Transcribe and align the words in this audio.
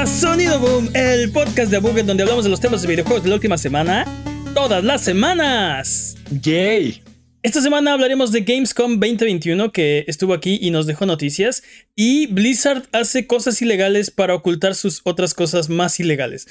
a 0.00 0.06
Sonido 0.06 0.58
Boom, 0.58 0.88
el 0.94 1.30
podcast 1.30 1.70
de 1.70 1.76
Buget 1.76 2.06
donde 2.06 2.22
hablamos 2.22 2.44
de 2.44 2.50
los 2.50 2.58
temas 2.58 2.80
de 2.80 2.88
videojuegos 2.88 3.22
de 3.22 3.28
la 3.28 3.34
última 3.34 3.58
semana, 3.58 4.06
todas 4.54 4.82
las 4.82 5.02
semanas. 5.02 6.16
Yay. 6.30 7.02
Esta 7.42 7.60
semana 7.60 7.92
hablaremos 7.92 8.32
de 8.32 8.40
Gamescom 8.40 8.92
2021 8.98 9.72
que 9.72 10.06
estuvo 10.08 10.32
aquí 10.32 10.58
y 10.62 10.70
nos 10.70 10.86
dejó 10.86 11.04
noticias 11.04 11.62
y 11.96 12.28
Blizzard 12.28 12.84
hace 12.92 13.26
cosas 13.26 13.60
ilegales 13.60 14.10
para 14.10 14.34
ocultar 14.34 14.74
sus 14.74 15.02
otras 15.04 15.34
cosas 15.34 15.68
más 15.68 16.00
ilegales. 16.00 16.46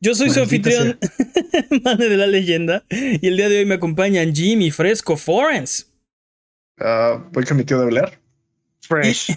Yo 0.00 0.14
soy 0.14 0.30
su 0.30 0.40
anfitrión, 0.40 0.98
Mane 1.84 2.08
de 2.08 2.16
la 2.16 2.26
leyenda, 2.26 2.84
y 2.90 3.26
el 3.26 3.36
día 3.36 3.50
de 3.50 3.58
hoy 3.58 3.66
me 3.66 3.74
acompañan 3.74 4.34
Jimmy 4.34 4.70
Fresco 4.70 5.18
Forens. 5.18 5.92
Uh, 6.80 7.20
voy 7.32 7.44
con 7.44 7.58
mi 7.58 7.64
tío 7.64 7.78
de 7.80 7.84
hablar. 7.84 8.18
Fresh. 8.80 9.36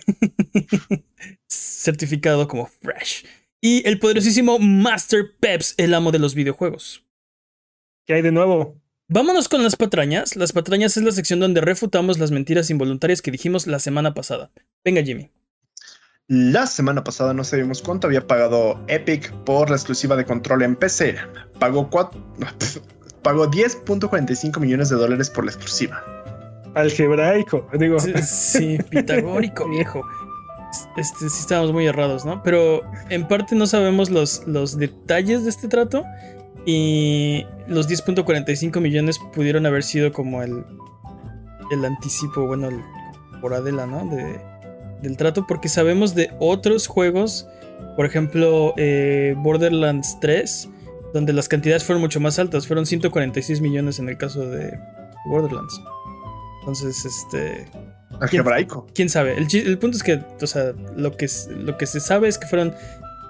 Certificado 1.48 2.48
como 2.48 2.68
Fresh. 2.68 3.26
Y 3.64 3.88
el 3.88 4.00
poderosísimo 4.00 4.58
Master 4.58 5.36
Peps, 5.40 5.76
el 5.78 5.94
amo 5.94 6.12
de 6.12 6.18
los 6.18 6.34
videojuegos. 6.34 7.06
¿Qué 8.08 8.16
hay 8.16 8.24
de 8.24 8.32
nuevo? 8.32 8.82
Vámonos 9.08 9.48
con 9.50 9.62
las 9.62 9.76
patrañas. 9.76 10.36
Las 10.36 10.52
patrañas 10.52 10.98
es 10.98 11.04
la 11.04 11.12
sección 11.12 11.40
donde 11.40 11.62
refutamos 11.62 12.18
las 12.18 12.32
mentiras 12.32 12.72
involuntarias 12.72 13.22
que 13.22 13.30
dijimos 13.30 13.68
la 13.68 13.78
semana 13.78 14.16
pasada. 14.16 14.52
Venga, 14.84 15.04
Jimmy. 15.04 15.30
La 16.28 16.66
semana 16.66 17.04
pasada 17.04 17.36
no 17.36 17.44
sabíamos 17.44 17.84
cuánto 17.84 18.08
había 18.08 18.26
pagado 18.26 18.84
Epic 18.88 19.32
por 19.44 19.70
la 19.70 19.76
exclusiva 19.76 20.16
de 20.16 20.26
control 20.26 20.64
en 20.64 20.76
PC. 20.76 21.18
Pagó, 21.60 21.88
pagó 23.22 23.52
10.45 23.52 24.60
millones 24.60 24.90
de 24.90 24.96
dólares 24.96 25.30
por 25.30 25.46
la 25.46 25.52
exclusiva. 25.52 26.04
Algebraico, 26.74 27.70
digo. 27.78 28.00
Sí, 28.00 28.80
pitagórico, 28.90 29.70
viejo. 29.70 30.04
Este, 30.98 31.30
sí 31.30 31.40
estábamos 31.40 31.74
muy 31.74 31.86
errados, 31.86 32.26
¿no? 32.26 32.42
Pero 32.44 32.82
en 33.10 33.28
parte 33.28 33.56
no 33.56 33.68
sabemos 33.68 34.10
los, 34.10 34.46
los 34.48 34.78
detalles 34.78 35.44
de 35.44 35.50
este 35.50 35.68
trato. 35.68 36.04
Y 36.66 37.46
los 37.68 37.90
10.45 37.90 38.80
millones 38.82 39.20
pudieron 39.34 39.66
haber 39.66 39.84
sido 39.84 40.14
como 40.14 40.44
el, 40.44 40.64
el 41.72 41.86
anticipo, 41.86 42.46
bueno, 42.46 42.70
el, 42.70 42.82
por 43.42 43.54
Adela, 43.54 43.88
¿no? 43.88 44.06
De, 44.06 44.40
del 45.02 45.18
trato, 45.18 45.48
porque 45.48 45.70
sabemos 45.70 46.14
de 46.14 46.32
otros 46.40 46.88
juegos, 46.88 47.48
por 47.96 48.06
ejemplo, 48.06 48.74
eh, 48.78 49.34
Borderlands 49.38 50.20
3, 50.22 50.70
donde 51.14 51.34
las 51.34 51.50
cantidades 51.50 51.84
fueron 51.84 52.02
mucho 52.02 52.20
más 52.20 52.40
altas, 52.40 52.68
fueron 52.68 52.86
146 52.86 53.62
millones 53.62 54.00
en 54.00 54.10
el 54.10 54.18
caso 54.18 54.48
de 54.48 54.78
Borderlands. 55.26 55.82
Entonces, 56.60 57.06
este. 57.06 57.66
Algebraico. 58.22 58.88
¿Quién, 58.94 59.10
sabe? 59.10 59.36
El, 59.38 59.78
punto 59.80 59.98
es 59.98 60.04
que, 60.04 60.22
o 60.42 60.48
sea, 60.48 60.74
lo 60.96 61.18
que, 61.18 61.28
lo 61.50 61.78
que 61.78 61.86
se 61.86 62.00
sabe 62.00 62.28
es 62.28 62.38
que 62.38 62.48
fueron 62.48 62.74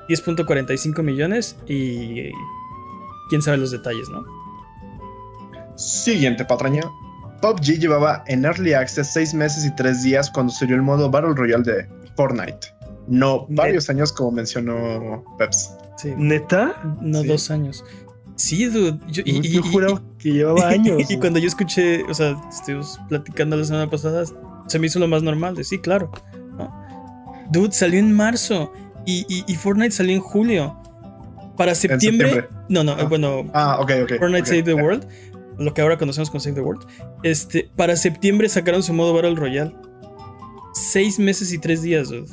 10.45 0.10 1.02
millones 1.02 1.56
y. 1.68 2.30
Quién 3.30 3.42
sabe 3.42 3.58
los 3.58 3.72
detalles, 3.72 4.10
¿no? 4.10 4.26
Siguiente 5.78 6.44
patraña. 6.44 6.84
PUBG 7.42 7.80
llevaba 7.80 8.24
en 8.28 8.46
Early 8.46 8.74
Access 8.74 9.14
6 9.14 9.34
meses 9.34 9.66
y 9.66 9.76
3 9.76 10.04
días 10.04 10.30
cuando 10.30 10.52
salió 10.52 10.76
el 10.76 10.82
modo 10.82 11.10
Battle 11.10 11.34
Royale 11.34 11.64
de 11.64 11.90
Fortnite. 12.16 12.68
No 13.08 13.48
varios 13.50 13.90
años, 13.90 14.12
como 14.12 14.32
mencionó 14.32 15.24
Peps. 15.38 15.72
Sí. 15.98 16.14
¿Neta? 16.18 16.76
No 17.02 17.24
dos 17.24 17.50
años. 17.50 17.84
Sí, 18.36 18.66
dude. 18.66 19.00
Yo, 19.10 19.24
y, 19.26 19.58
juro 19.58 20.02
que 20.18 20.32
llevaba 20.32 20.68
años. 20.70 21.10
y 21.10 21.18
cuando 21.18 21.40
yo 21.40 21.48
escuché, 21.48 22.04
o 22.04 22.14
sea, 22.14 22.40
estuvimos 22.50 23.00
platicando 23.08 23.56
la 23.56 23.66
semana 23.66 23.90
pasada, 23.90 24.24
se 24.72 24.80
me 24.80 24.88
hizo 24.88 25.00
lo 25.00 25.08
más 25.08 25.24
normal 25.24 25.56
de 25.56 25.64
sí, 25.64 25.80
claro. 25.80 26.12
Dude, 27.52 27.74
salió 27.74 28.00
en 28.00 28.14
marzo 28.14 28.72
y, 29.06 29.56
Fortnite 29.56 29.92
salió 29.92 30.16
en 30.16 30.22
julio. 30.22 30.78
Para 31.58 31.76
septiembre. 31.76 32.48
No, 32.70 32.84
no, 32.84 32.94
ah. 32.94 33.04
bueno. 33.04 33.50
Ah, 33.54 33.78
ok, 33.80 33.92
ok. 34.04 34.14
Fortnite 34.20 34.46
Save 34.46 34.64
the 34.64 34.74
World, 34.74 35.06
lo 35.60 35.74
que 35.74 35.82
ahora 35.82 35.98
conocemos 35.98 36.30
como 36.30 36.40
Save 36.40 36.56
the 36.56 36.62
World. 36.62 36.88
Este, 37.24 37.70
para 37.76 37.96
septiembre 37.96 38.48
sacaron 38.50 38.82
su 38.82 38.94
modo 38.94 39.14
Battle 39.14 39.36
Royale. 39.36 39.76
Seis 40.74 41.20
meses 41.20 41.52
y 41.52 41.60
tres 41.60 41.82
días, 41.82 42.10
dude. 42.10 42.32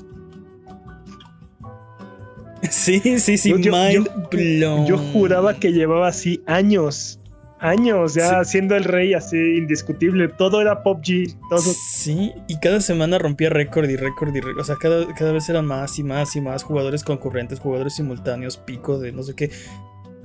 Sí, 2.71 3.00
sí, 3.19 3.38
sí, 3.38 3.54
yo, 3.60 4.84
yo, 4.87 4.98
juraba 5.12 5.54
que 5.54 5.72
llevaba 5.72 6.09
así 6.09 6.43
años, 6.47 7.17
años 7.60 8.14
ya 8.14 8.44
siendo 8.44 8.76
el 8.76 8.84
rey 8.84 9.14
así 9.14 9.36
indiscutible. 9.36 10.28
Todo 10.28 10.60
era 10.60 10.82
PUBG. 10.82 11.38
Todo. 11.50 11.60
Sí, 11.60 12.32
y 12.46 12.58
cada 12.60 12.80
semana 12.80 13.19
rompía 13.19 13.50
récord 13.50 13.88
y 13.88 13.96
récord 13.96 14.34
y 14.34 14.41
récord. 14.41 14.60
O 14.60 14.64
sea, 14.64 14.76
cada, 14.76 15.12
cada 15.14 15.32
vez 15.32 15.48
eran 15.48 15.66
más 15.66 15.98
y 15.98 16.04
más 16.04 16.34
y 16.36 16.41
más 16.41 16.62
jugadores 16.62 17.04
concurrentes, 17.04 17.60
jugadores 17.60 17.94
simultáneos, 17.94 18.56
pico 18.56 18.98
de 18.98 19.12
no 19.12 19.22
sé 19.22 19.34
qué. 19.34 19.50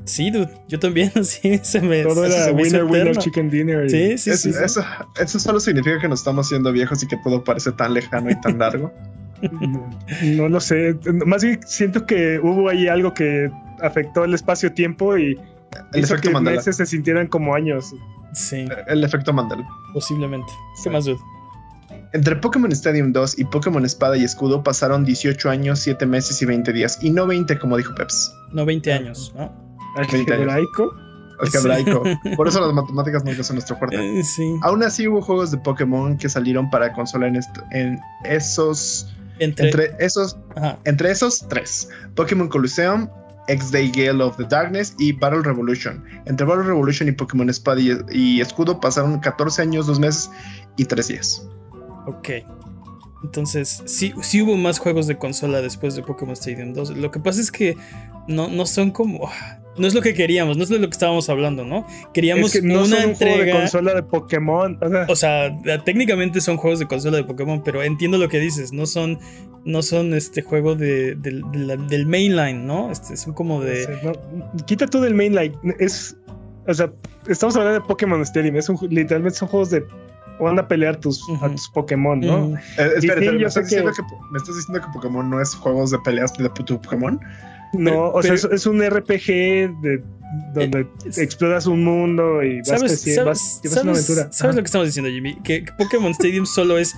Sí, 0.06 0.32
dude, 0.32 0.50
yo 0.68 0.80
también, 0.80 1.12
sí, 1.24 1.60
se 1.64 1.82
me. 1.82 2.04
Todo 2.04 2.26
era 2.26 2.52
winner, 2.52 2.84
winner, 2.84 3.18
chicken 3.18 3.50
dinner. 3.50 3.90
Sí, 3.90 4.18
sí, 4.18 4.36
sí, 4.36 4.50
eso, 4.50 4.84
eso, 5.20 5.40
solo 5.40 5.60
significa 5.60 6.00
que 6.00 6.08
nos 6.08 6.20
estamos 6.20 6.48
haciendo 6.48 6.72
viejos 6.72 7.02
y 7.04 7.08
que 7.08 7.18
todo 7.18 7.44
parece 7.44 7.72
tan 7.72 7.94
lejano 7.94 8.30
y 8.30 8.40
tan 8.42 8.60
largo. 8.60 8.92
No, 10.24 10.48
lo 10.48 10.62
sé. 10.62 10.96
Más 11.26 11.44
bien 11.44 11.60
siento 11.66 12.06
que 12.06 12.40
hubo 12.40 12.70
ahí 12.70 12.88
algo 12.88 13.14
que 13.14 13.52
afectó 13.82 14.24
el 14.24 14.34
espacio-tiempo 14.34 15.18
y 15.18 15.38
el 15.94 16.04
hizo 16.04 16.16
que 16.18 16.30
Mandela. 16.30 16.58
meses 16.58 16.78
se 16.78 16.86
sintieran 16.86 17.28
como 17.28 17.56
años. 17.56 17.94
Sí. 18.34 18.66
El 18.88 19.04
efecto 19.04 19.34
Mandela. 19.34 19.68
Posiblemente. 19.94 20.52
¿Qué 20.84 20.90
más, 20.90 21.06
dude? 21.06 21.20
Entre 22.14 22.36
Pokémon 22.36 22.72
Stadium 22.72 23.12
2 23.12 23.40
y 23.40 23.46
Pokémon 23.46 23.84
Espada 23.86 24.18
y 24.18 24.24
Escudo 24.24 24.64
pasaron 24.64 25.04
18 25.04 25.50
años, 25.50 25.80
7 25.80 26.06
meses 26.06 26.42
y 26.42 26.46
20 26.46 26.72
días. 26.72 27.00
Y 27.02 27.10
no 27.10 27.26
20, 27.26 27.58
como 27.58 27.78
dijo 27.78 27.96
Peps. 27.96 28.32
No 28.52 28.66
20 28.66 28.94
años, 28.94 29.34
¿no? 29.36 29.52
Algebraico. 29.96 30.96
Algebraico. 31.40 32.04
Por 32.36 32.48
eso 32.48 32.62
las 32.62 32.74
matemáticas 32.74 33.24
nunca 33.26 33.44
son 33.44 33.56
nuestro 33.56 33.78
fuerte. 33.78 34.20
Eh, 34.20 34.24
sí. 34.24 34.56
Aún 34.62 34.84
así 34.84 35.08
hubo 35.08 35.22
juegos 35.22 35.52
de 35.52 35.58
Pokémon 35.58 36.18
que 36.18 36.30
salieron 36.30 36.70
para 36.70 36.94
consola 36.94 37.28
en, 37.28 37.40
en 37.72 38.00
esos 38.26 39.14
entre, 39.40 39.96
esos, 40.00 40.38
entre 40.86 41.12
esos 41.12 41.48
tres: 41.48 41.90
Pokémon 42.16 42.48
Coliseum, 42.48 43.10
X-Day 43.48 43.92
Gale 43.92 44.24
of 44.24 44.38
the 44.38 44.46
Darkness 44.46 44.96
y 45.00 45.12
Battle 45.14 45.42
Revolution. 45.42 46.04
Entre 46.26 46.46
Battle 46.46 46.64
Revolution 46.64 47.08
y 47.08 47.12
Pokémon 47.12 47.50
Espada 47.50 47.80
y, 48.12 48.42
Escudo 48.42 48.80
pasaron 48.80 49.20
14 49.20 49.62
años, 49.62 49.88
2 49.88 50.00
meses 50.00 50.32
y 50.78 50.86
3 50.86 51.08
días. 51.08 51.48
Ok. 52.08 52.30
Entonces, 53.24 53.84
sí, 53.86 54.14
sí 54.22 54.42
hubo 54.42 54.58
más 54.58 54.80
juegos 54.80 55.08
de 55.08 55.18
consola 55.18 55.62
después 55.62 55.96
de 55.96 56.04
Pokémon 56.04 56.34
Stadium 56.34 56.74
2. 56.74 56.98
Lo 56.98 57.12
que 57.12 57.20
pasa 57.20 57.40
es 57.40 57.52
que 57.52 57.78
no, 58.28 58.50
no 58.50 58.66
son 58.66 58.92
como 58.92 59.30
no 59.78 59.88
es 59.88 59.94
lo 59.94 60.02
que 60.02 60.14
queríamos, 60.14 60.58
no 60.58 60.64
es 60.64 60.70
de 60.70 60.80
lo 60.80 60.88
que 60.88 60.94
estábamos 60.94 61.30
hablando, 61.30 61.64
¿no? 61.66 61.86
Queríamos 62.14 62.56
una 62.56 63.04
entrega 63.04 63.46
de 63.46 63.52
consola 63.52 63.94
de 63.96 64.04
Pokémon. 64.04 64.80
O 65.08 65.16
sea, 65.16 65.58
técnicamente 65.84 66.42
son 66.42 66.58
juegos 66.58 66.80
de 66.80 66.88
consola 66.88 67.18
de 67.18 67.24
Pokémon, 67.24 67.64
pero 67.64 67.84
entiendo 67.84 68.18
lo 68.18 68.30
que 68.30 68.40
dices, 68.40 68.72
no 68.72 68.86
son 68.86 69.20
no 69.66 69.82
son 69.82 70.14
este 70.14 70.42
juego 70.42 70.76
de, 70.76 71.16
del 71.16 72.06
mainline, 72.06 72.66
¿no? 72.66 72.92
Este 72.92 73.16
son 73.18 73.34
como 73.34 73.62
de 73.62 73.88
quita 74.66 74.88
tú 74.88 75.00
del 75.02 75.16
mainline, 75.16 75.56
es 75.80 76.18
o 76.68 76.74
sea, 76.74 76.92
estamos 77.28 77.56
hablando 77.56 77.82
de 77.82 77.88
Pokémon 77.88 78.22
Stadium, 78.22 78.56
es 78.56 78.70
literalmente 78.90 79.38
son 79.38 79.48
juegos 79.50 79.70
de 79.70 79.84
van 80.40 80.60
a 80.60 80.68
pelear 80.68 80.98
tus, 80.98 81.24
a 81.42 81.50
tus 81.50 81.70
Pokémon, 81.70 82.20
¿no? 82.20 82.56
Eh, 82.78 82.92
espera, 82.98 83.32
¿me, 83.32 83.44
estás 83.44 83.66
diciendo 83.66 83.92
que... 83.96 84.02
¿me 84.32 84.38
estás 84.38 84.56
diciendo 84.56 84.82
que 84.82 84.88
Pokémon 84.94 85.30
no 85.30 85.42
es 85.42 85.54
juegos 85.56 85.92
de 85.92 86.00
peleas 86.00 86.34
de 86.34 86.50
tu 86.50 86.82
Pokémon? 86.82 87.20
No, 87.74 88.10
o 88.10 88.22
sea, 88.22 88.34
es, 88.34 88.66
un 88.66 88.82
RPG 88.82 89.82
de, 89.82 90.04
donde 90.54 90.82
eh, 90.82 90.88
exploras 91.18 91.66
un 91.66 91.84
mundo 91.84 92.44
y 92.44 92.60
vas, 92.60 92.68
¿sabes, 92.68 93.26
vas, 93.26 93.62
una 93.84 93.92
aventura. 93.92 94.32
¿Sabes 94.32 94.56
lo 94.56 94.62
que 94.62 94.66
estamos 94.66 94.88
diciendo, 94.88 95.12
Jimmy? 95.12 95.36
Que 95.44 95.66
Pokémon 95.78 96.12
Stadium 96.12 96.46
solo 96.46 96.78
es 96.78 96.96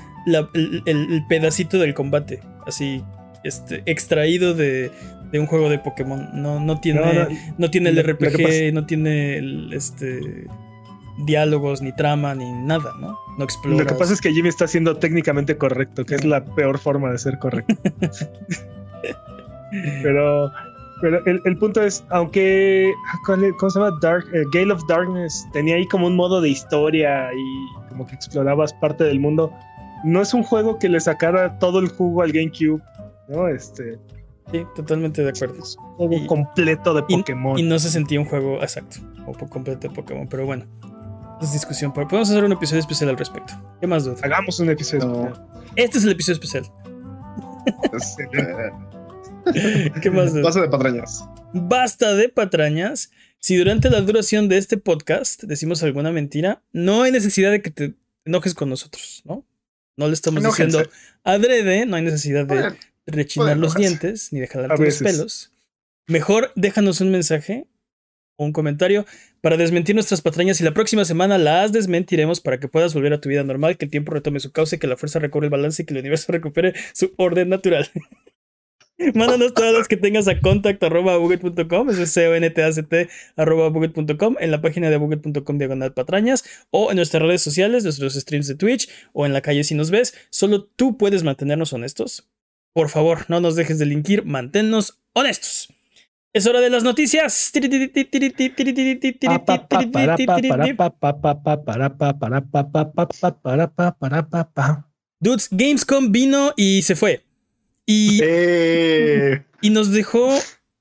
el, 0.86 1.24
pedacito 1.30 1.80
del 1.80 1.94
combate, 1.94 2.42
así, 2.66 3.04
este, 3.44 3.84
extraído 3.86 4.54
de, 4.54 4.92
un 5.34 5.46
juego 5.48 5.70
de 5.70 5.80
Pokémon. 5.80 6.30
No, 6.34 6.60
no 6.60 6.80
tiene, 6.80 7.28
no, 7.58 7.70
tiene 7.70 7.90
el 7.90 8.04
RPG, 8.04 8.74
no 8.74 8.86
tiene 8.86 9.38
el, 9.38 9.74
este 9.74 10.48
diálogos, 11.26 11.82
ni 11.82 11.94
trama, 11.94 12.36
ni 12.36 12.52
nada, 12.52 12.94
¿no? 13.00 13.18
No 13.38 13.44
exploras. 13.44 13.80
Lo 13.80 13.86
que 13.86 13.96
pasa 13.96 14.14
es 14.14 14.22
que 14.22 14.34
Jimmy 14.34 14.50
está 14.50 14.68
siendo 14.68 14.98
técnicamente 14.98 15.58
correcto, 15.58 16.06
que 16.06 16.16
es 16.16 16.26
la 16.26 16.44
peor 16.44 16.78
forma 16.78 17.12
de 17.12 17.18
ser 17.18 17.40
correcto. 17.40 17.76
Pero, 19.72 20.52
pero 21.02 21.26
el, 21.26 21.58
punto 21.58 21.82
es, 21.82 22.04
aunque, 22.10 22.94
¿cómo 23.26 23.70
se 23.70 23.80
llama? 23.80 23.98
Dark, 24.02 24.26
eh, 24.34 24.44
Gale 24.54 24.74
of 24.74 24.82
Darkness 24.88 25.48
tenía 25.54 25.76
ahí 25.76 25.88
como 25.88 26.08
un 26.08 26.16
modo 26.16 26.42
de 26.42 26.50
historia 26.50 27.30
y 27.34 27.90
como 27.90 28.08
que 28.08 28.16
explorabas 28.16 28.74
parte 28.74 29.04
del 29.04 29.20
mundo. 29.20 29.52
No 30.04 30.22
es 30.22 30.34
un 30.34 30.44
juego 30.44 30.78
que 30.78 30.90
le 30.90 31.00
sacara 31.00 31.58
todo 31.60 31.80
el 31.80 31.90
jugo 31.90 32.22
al 32.22 32.32
GameCube, 32.32 32.82
¿no? 33.28 33.48
Este. 33.48 33.98
Sí, 34.52 34.64
totalmente 34.76 35.24
de 35.24 35.30
acuerdo. 35.30 35.56
Es 35.64 35.76
un 35.78 35.96
juego 36.10 36.28
completo 36.28 36.94
de 36.94 37.04
Pokémon. 37.04 37.58
Y, 37.58 37.64
no 37.64 37.80
se 37.80 37.90
sentía 37.90 38.20
un 38.20 38.26
juego 38.26 38.62
exacto, 38.62 38.98
o 39.26 39.34
completo 39.34 39.88
de 39.88 39.94
Pokémon, 39.94 40.28
pero 40.28 40.46
bueno. 40.46 40.66
Es 41.42 41.52
discusión, 41.52 41.92
pero 41.94 42.08
podemos 42.08 42.30
hacer 42.30 42.44
un 42.46 42.54
episodio 42.54 42.80
especial 42.80 43.10
al 43.10 43.18
respecto. 43.18 43.54
¿Qué 43.82 43.88
más, 43.88 44.06
duda? 44.06 44.16
Hagamos 44.24 44.60
un 44.60 44.70
episodio 44.70 45.04
especial. 45.04 45.48
Este 45.76 45.98
es 45.98 46.04
el 46.06 46.12
episodio 46.12 46.34
especial. 46.34 46.64
¿Qué 50.02 50.12
más? 50.12 50.34
Basta 50.42 50.62
de 50.62 50.70
patrañas. 50.70 51.24
Basta 51.54 52.16
de 52.16 52.30
patrañas. 52.30 53.12
Si 53.40 53.56
durante 53.56 53.90
la 53.90 54.02
duración 54.02 54.50
de 54.50 54.58
este 54.58 54.78
podcast 54.78 55.44
decimos 55.44 55.84
alguna 55.84 56.12
mentira, 56.12 56.64
no 56.72 57.04
hay 57.04 57.12
necesidad 57.12 57.52
de 57.52 57.62
que 57.62 57.70
te 57.70 57.94
enojes 58.26 58.54
con 58.54 58.70
nosotros, 58.70 59.22
¿no? 59.26 59.46
No 59.98 60.08
le 60.08 60.14
estamos 60.14 60.44
diciendo 60.44 60.84
adrede, 61.24 61.86
no 61.86 61.96
hay 61.96 62.04
necesidad 62.04 62.46
de 62.46 62.76
rechinar 63.06 63.58
los 63.58 63.76
dientes 63.76 64.34
ni 64.34 64.40
de 64.40 64.48
jalar 64.48 64.78
los 64.78 64.98
pelos. 64.98 65.52
Mejor 66.08 66.52
déjanos 66.56 67.02
un 67.02 67.12
mensaje 67.12 67.68
o 68.38 68.46
un 68.46 68.52
comentario 68.52 69.06
para 69.42 69.58
desmentir 69.58 69.96
nuestras 69.96 70.22
patrañas 70.22 70.60
y 70.60 70.64
la 70.64 70.74
próxima 70.74 71.06
semana 71.06 71.38
las 71.38 71.72
desmentiremos 71.72 72.42
para 72.42 72.60
que 72.60 72.68
puedas 72.68 72.94
volver 72.94 73.14
a 73.14 73.22
tu 73.22 73.30
vida 73.30 73.44
normal, 73.44 73.78
que 73.78 73.86
el 73.86 73.92
tiempo 73.92 74.12
retome 74.12 74.40
su 74.40 74.52
causa 74.52 74.76
y 74.76 74.80
que 74.80 74.88
la 74.88 74.98
fuerza 74.98 75.20
recorre 75.20 75.46
el 75.46 75.52
balance 75.52 75.84
y 75.84 75.86
que 75.86 75.94
el 75.94 76.00
universo 76.00 76.32
recupere 76.32 76.74
su 76.94 77.14
orden 77.18 77.50
natural. 77.50 77.90
Mándanos 79.14 79.54
todas 79.54 79.74
las 79.74 79.88
que 79.88 79.98
tengas 79.98 80.28
a 80.28 80.40
contact 80.40 80.82
arroba 80.84 81.18
es 81.18 82.14
c 82.14 82.28
o 82.28 82.36
n 82.36 82.50
t 82.50 82.64
a 82.64 82.72
c 82.72 82.84
t 82.84 83.10
arroba 83.36 83.72
en 84.40 84.52
la 84.52 84.62
página 84.62 84.90
de 84.90 84.98
buget.com 84.98 85.58
diagonal 85.58 85.94
patrañas 85.94 86.46
o 86.72 86.92
en 86.92 86.96
nuestras 86.96 87.22
redes 87.22 87.42
sociales, 87.42 87.84
nuestros 87.84 88.14
streams 88.14 88.48
de 88.48 88.56
Twitch 88.56 88.90
o 89.12 89.26
en 89.26 89.34
la 89.34 89.42
calle 89.42 89.64
si 89.64 89.76
nos 89.76 89.92
ves. 89.92 90.16
Solo 90.30 90.64
tú 90.64 90.98
puedes 90.98 91.24
mantenernos 91.24 91.74
honestos. 91.74 92.30
Por 92.74 92.90
favor, 92.90 93.26
no 93.28 93.42
nos 93.42 93.56
dejes 93.56 93.80
de 93.80 93.86
linkir, 93.86 94.26
manténnos 94.26 95.00
honestos. 95.14 95.70
Es 96.34 96.46
hora 96.48 96.60
de 96.60 96.70
las 96.70 96.84
noticias. 96.84 97.52
Dudes, 105.22 105.48
Gamescom 105.52 106.12
vino 106.12 106.52
y 106.58 106.82
se 106.82 106.96
fue. 106.96 107.25
Y, 107.86 108.22
y 109.62 109.70
nos 109.70 109.92
dejó 109.92 110.34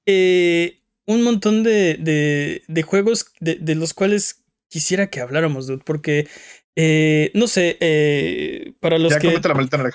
eh, 0.07 0.81
un 1.07 1.23
montón 1.23 1.63
de, 1.63 2.63
de, 2.67 2.83
juegos 2.83 3.27
de, 3.41 3.57
de, 3.57 3.75
los 3.75 3.93
cuales 3.93 4.43
quisiera 4.69 5.09
que 5.09 5.21
habláramos, 5.21 5.67
dude, 5.67 5.83
porque 5.85 6.29
eh, 6.77 7.31
no 7.35 7.47
sé, 7.47 7.77
eh, 7.81 8.73
para, 8.81 8.99
los 8.99 9.17
que, 9.17 9.39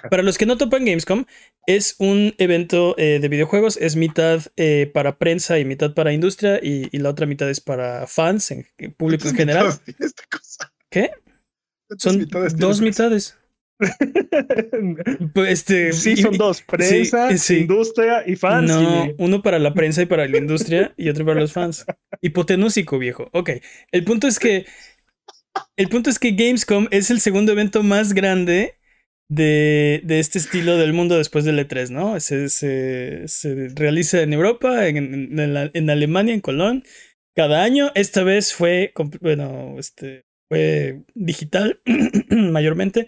para 0.09 0.23
los 0.23 0.37
que 0.37 0.45
no 0.45 0.57
topan 0.57 0.85
Gamescom, 0.85 1.25
es 1.65 1.95
un 1.97 2.35
evento 2.37 2.95
de 2.95 3.27
videojuegos, 3.27 3.77
es 3.77 3.95
mitad 3.95 4.41
para 4.93 5.17
prensa 5.17 5.57
y 5.59 5.65
mitad 5.65 5.93
para 5.93 6.13
industria 6.13 6.59
y, 6.61 6.95
y, 6.95 6.99
la 6.99 7.09
otra 7.09 7.25
mitad 7.25 7.49
es 7.49 7.59
para 7.59 8.05
fans, 8.05 8.51
en 8.51 8.65
público 8.95 9.27
en 9.27 9.35
general. 9.35 9.73
¿Qué? 10.89 11.11
Son 11.97 12.27
dos 12.55 12.81
mitades. 12.81 13.38
Pues, 15.33 15.49
este, 15.51 15.93
sí, 15.93 16.17
son 16.17 16.37
dos, 16.37 16.61
prensa, 16.61 17.29
industria 17.53 18.23
y 18.25 18.35
fans. 18.35 18.67
No, 18.67 19.07
uno 19.17 19.41
para 19.41 19.59
la 19.59 19.73
prensa 19.73 20.01
y 20.01 20.05
para 20.05 20.27
la 20.27 20.37
industria 20.37 20.93
y 20.97 21.09
otro 21.09 21.25
para 21.25 21.39
los 21.39 21.53
fans. 21.53 21.85
Hipotenúsico, 22.21 22.99
viejo. 22.99 23.29
Ok, 23.31 23.51
el 23.91 24.03
punto 24.03 24.27
es 24.27 24.39
que 24.39 24.65
el 25.77 25.89
punto 25.89 26.09
es 26.09 26.19
que 26.19 26.31
Gamescom 26.31 26.87
es 26.91 27.09
el 27.09 27.19
segundo 27.19 27.51
evento 27.51 27.83
más 27.83 28.13
grande 28.13 28.75
de, 29.29 30.01
de 30.03 30.19
este 30.19 30.39
estilo 30.39 30.77
del 30.77 30.93
mundo 30.93 31.17
después 31.17 31.45
del 31.45 31.59
E3, 31.59 31.89
¿no? 31.89 32.19
Se, 32.19 32.49
se, 32.49 33.27
se 33.27 33.69
realiza 33.75 34.21
en 34.21 34.33
Europa, 34.33 34.87
en, 34.87 35.39
en, 35.39 35.71
en, 35.73 35.89
Alemania, 35.89 36.33
en 36.33 36.41
Colón, 36.41 36.83
cada 37.35 37.63
año. 37.63 37.91
Esta 37.95 38.23
vez 38.23 38.53
fue, 38.53 38.93
bueno, 39.21 39.75
este, 39.77 40.25
fue 40.49 41.03
digital 41.13 41.81
mayormente. 42.29 43.07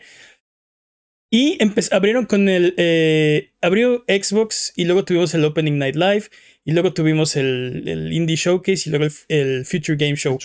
Y 1.34 1.58
abrieron 1.92 2.26
con 2.26 2.50
el. 2.50 2.74
Eh, 2.76 3.54
abrió 3.62 4.04
Xbox 4.06 4.74
y 4.76 4.84
luego 4.84 5.06
tuvimos 5.06 5.34
el 5.34 5.46
Opening 5.46 5.78
Night 5.78 5.96
Live 5.96 6.26
y 6.66 6.74
luego 6.74 6.94
tuvimos 6.94 7.38
el, 7.38 7.88
el 7.88 8.12
Indie 8.12 8.36
Showcase 8.36 8.84
y 8.86 8.90
luego 8.90 9.06
el, 9.30 9.66
Future 9.66 9.96
Game 9.96 10.18
Show. 10.18 10.38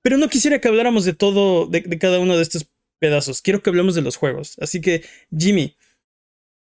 Pero 0.00 0.16
no 0.16 0.28
quisiera 0.28 0.60
que 0.60 0.68
habláramos 0.68 1.04
de 1.04 1.12
todo, 1.12 1.66
de, 1.66 1.82
cada 1.98 2.20
uno 2.20 2.36
de 2.36 2.42
estos 2.42 2.66
pedazos. 2.98 3.42
Quiero 3.42 3.62
que 3.62 3.68
hablemos 3.68 3.94
de 3.94 4.00
los 4.00 4.16
juegos. 4.16 4.56
Así 4.60 4.80
que, 4.80 5.04
Jimmy, 5.36 5.76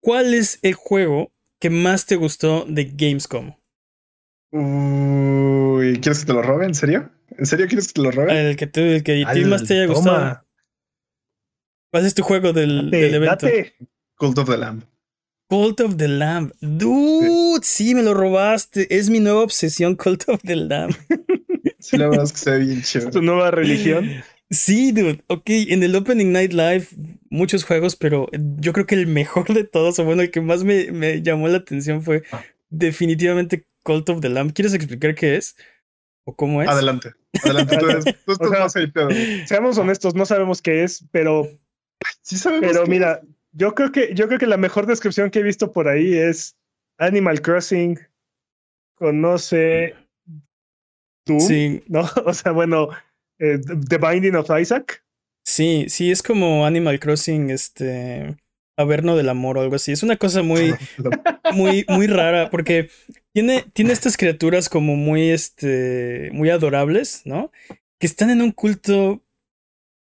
¿cuál 0.01 0.35
es 0.35 0.59
el 0.61 0.75
juego 0.75 1.33
que 1.59 1.71
más 1.71 2.05
te 2.05 2.17
gustó 2.17 2.67
de 2.69 2.85
Gamescom? 2.85 3.55
Uy, 4.53 5.99
¿quieres 6.01 6.21
que 6.21 6.27
te 6.27 6.33
lo 6.35 6.43
robe? 6.43 6.67
¿En 6.67 6.75
serio? 6.75 7.11
¿En 7.39 7.47
serio 7.47 7.67
quieres 7.69 7.89
que 7.89 7.95
te 7.95 8.03
lo 8.03 8.11
robe? 8.11 8.51
El 8.51 8.57
que, 8.57 8.67
te, 8.67 8.97
el 8.97 9.03
que 9.03 9.25
a 9.27 9.33
ti 9.33 9.45
más 9.47 9.65
te 9.65 9.75
haya 9.75 9.87
gustado. 9.87 10.46
¿Cuál 11.91 12.07
es 12.07 12.15
tu 12.15 12.23
juego 12.23 12.53
del, 12.53 12.93
evento? 12.93 13.47
Cult 14.17 14.39
of 14.39 14.49
the 14.49 14.57
Lamb. 14.57 14.83
Cult 15.49 15.81
of 15.81 15.97
the 15.97 16.09
Lamb. 16.09 16.53
Dude, 16.61 17.61
sí. 17.63 17.95
me 17.95 18.03
lo 18.03 18.15
robaste. 18.15 18.87
Es 18.95 19.11
mi 19.11 19.21
nueva 19.21 19.43
obsesión, 19.43 19.95
Cult 19.95 20.29
of 20.29 20.41
the 20.43 20.57
Lamb. 20.57 20.95
sí, 21.79 21.97
la 21.97 22.09
verdad 22.09 22.25
es 22.25 22.33
que 22.33 22.39
se 22.39 22.51
ve 22.51 22.59
bien 22.59 22.83
chévere. 22.83 23.11
¿Tu 23.13 23.23
nueva 23.23 23.51
religión? 23.51 24.11
Sí, 24.51 24.93
dude. 24.93 25.23
Ok, 25.29 25.45
en 25.49 25.83
el 25.83 25.95
Opening 25.95 26.33
Night 26.33 26.53
Live, 26.53 26.87
muchos 27.31 27.65
juegos, 27.65 27.97
pero 27.97 28.29
yo 28.33 28.73
creo 28.73 28.87
que 28.87 28.95
el 28.95 29.07
mejor 29.07 29.53
de 29.53 29.65
todos, 29.65 29.99
o 29.99 30.05
bueno, 30.05 30.23
el 30.23 30.31
que 30.31 30.41
más 30.41 30.65
me, 30.65 30.93
me 30.93 31.23
llamó 31.23 31.49
la 31.49 31.59
atención 31.59 32.03
fue 32.03 32.23
definitivamente 32.71 33.67
Cult 33.83 34.09
of 34.09 34.21
the 34.21 34.29
Lamb. 34.29 34.53
¿Quieres 34.53 34.75
explicar 34.75 35.15
qué 35.15 35.37
es? 35.37 35.57
¿O 36.25 36.35
cómo 36.35 36.63
es? 36.63 36.69
Adelante. 36.69 37.13
Adelante. 37.45 37.77
Tú, 37.77 37.89
eres, 37.89 38.05
tú 38.25 38.33
estás 38.33 38.51
más 38.51 38.77
ahí, 38.77 38.93
Seamos 39.47 39.79
honestos, 39.79 40.15
no 40.15 40.27
sabemos 40.27 40.61
qué 40.63 40.83
es, 40.83 41.05
pero 41.13 41.49
pero 42.61 42.87
mira, 42.87 43.21
yo 43.53 43.75
creo 43.75 43.93
que 43.93 44.15
yo 44.15 44.27
creo 44.27 44.39
que 44.39 44.47
la 44.47 44.57
mejor 44.57 44.87
descripción 44.87 45.31
que 45.31 45.41
he 45.41 45.43
visto 45.43 45.73
por 45.73 45.89
ahí 45.89 46.15
es 46.15 46.57
Animal 46.99 47.41
Crossing 47.41 47.99
conoce 48.95 49.95
tú, 51.25 51.41
sí. 51.41 51.83
¿no? 51.89 52.03
O 52.25 52.33
sea, 52.33 52.53
bueno, 52.53 52.89
eh, 53.39 53.59
The 53.89 53.99
Binding 53.99 54.37
of 54.37 54.51
Isaac. 54.59 55.03
Sí, 55.45 55.87
sí, 55.89 56.11
es 56.11 56.23
como 56.23 56.67
Animal 56.67 56.99
Crossing, 56.99 57.51
este, 57.51 58.37
Averno 58.77 59.17
del 59.17 59.29
Amor 59.29 59.59
o 59.59 59.61
algo 59.61 59.77
así. 59.77 59.93
Es 59.93 60.03
una 60.03 60.17
cosa 60.17 60.43
muy, 60.43 60.75
muy, 61.55 61.85
muy 61.89 62.07
rara 62.07 62.51
porque 62.51 62.91
tiene, 63.33 63.65
tiene 63.73 63.93
estas 63.93 64.17
criaturas 64.17 64.69
como 64.69 64.97
muy, 64.97 65.31
este, 65.31 66.31
muy 66.33 66.51
adorables, 66.51 67.23
¿no? 67.25 67.53
Que 67.99 68.07
están 68.07 68.31
en 68.31 68.43
un 68.43 68.51
culto 68.51 69.23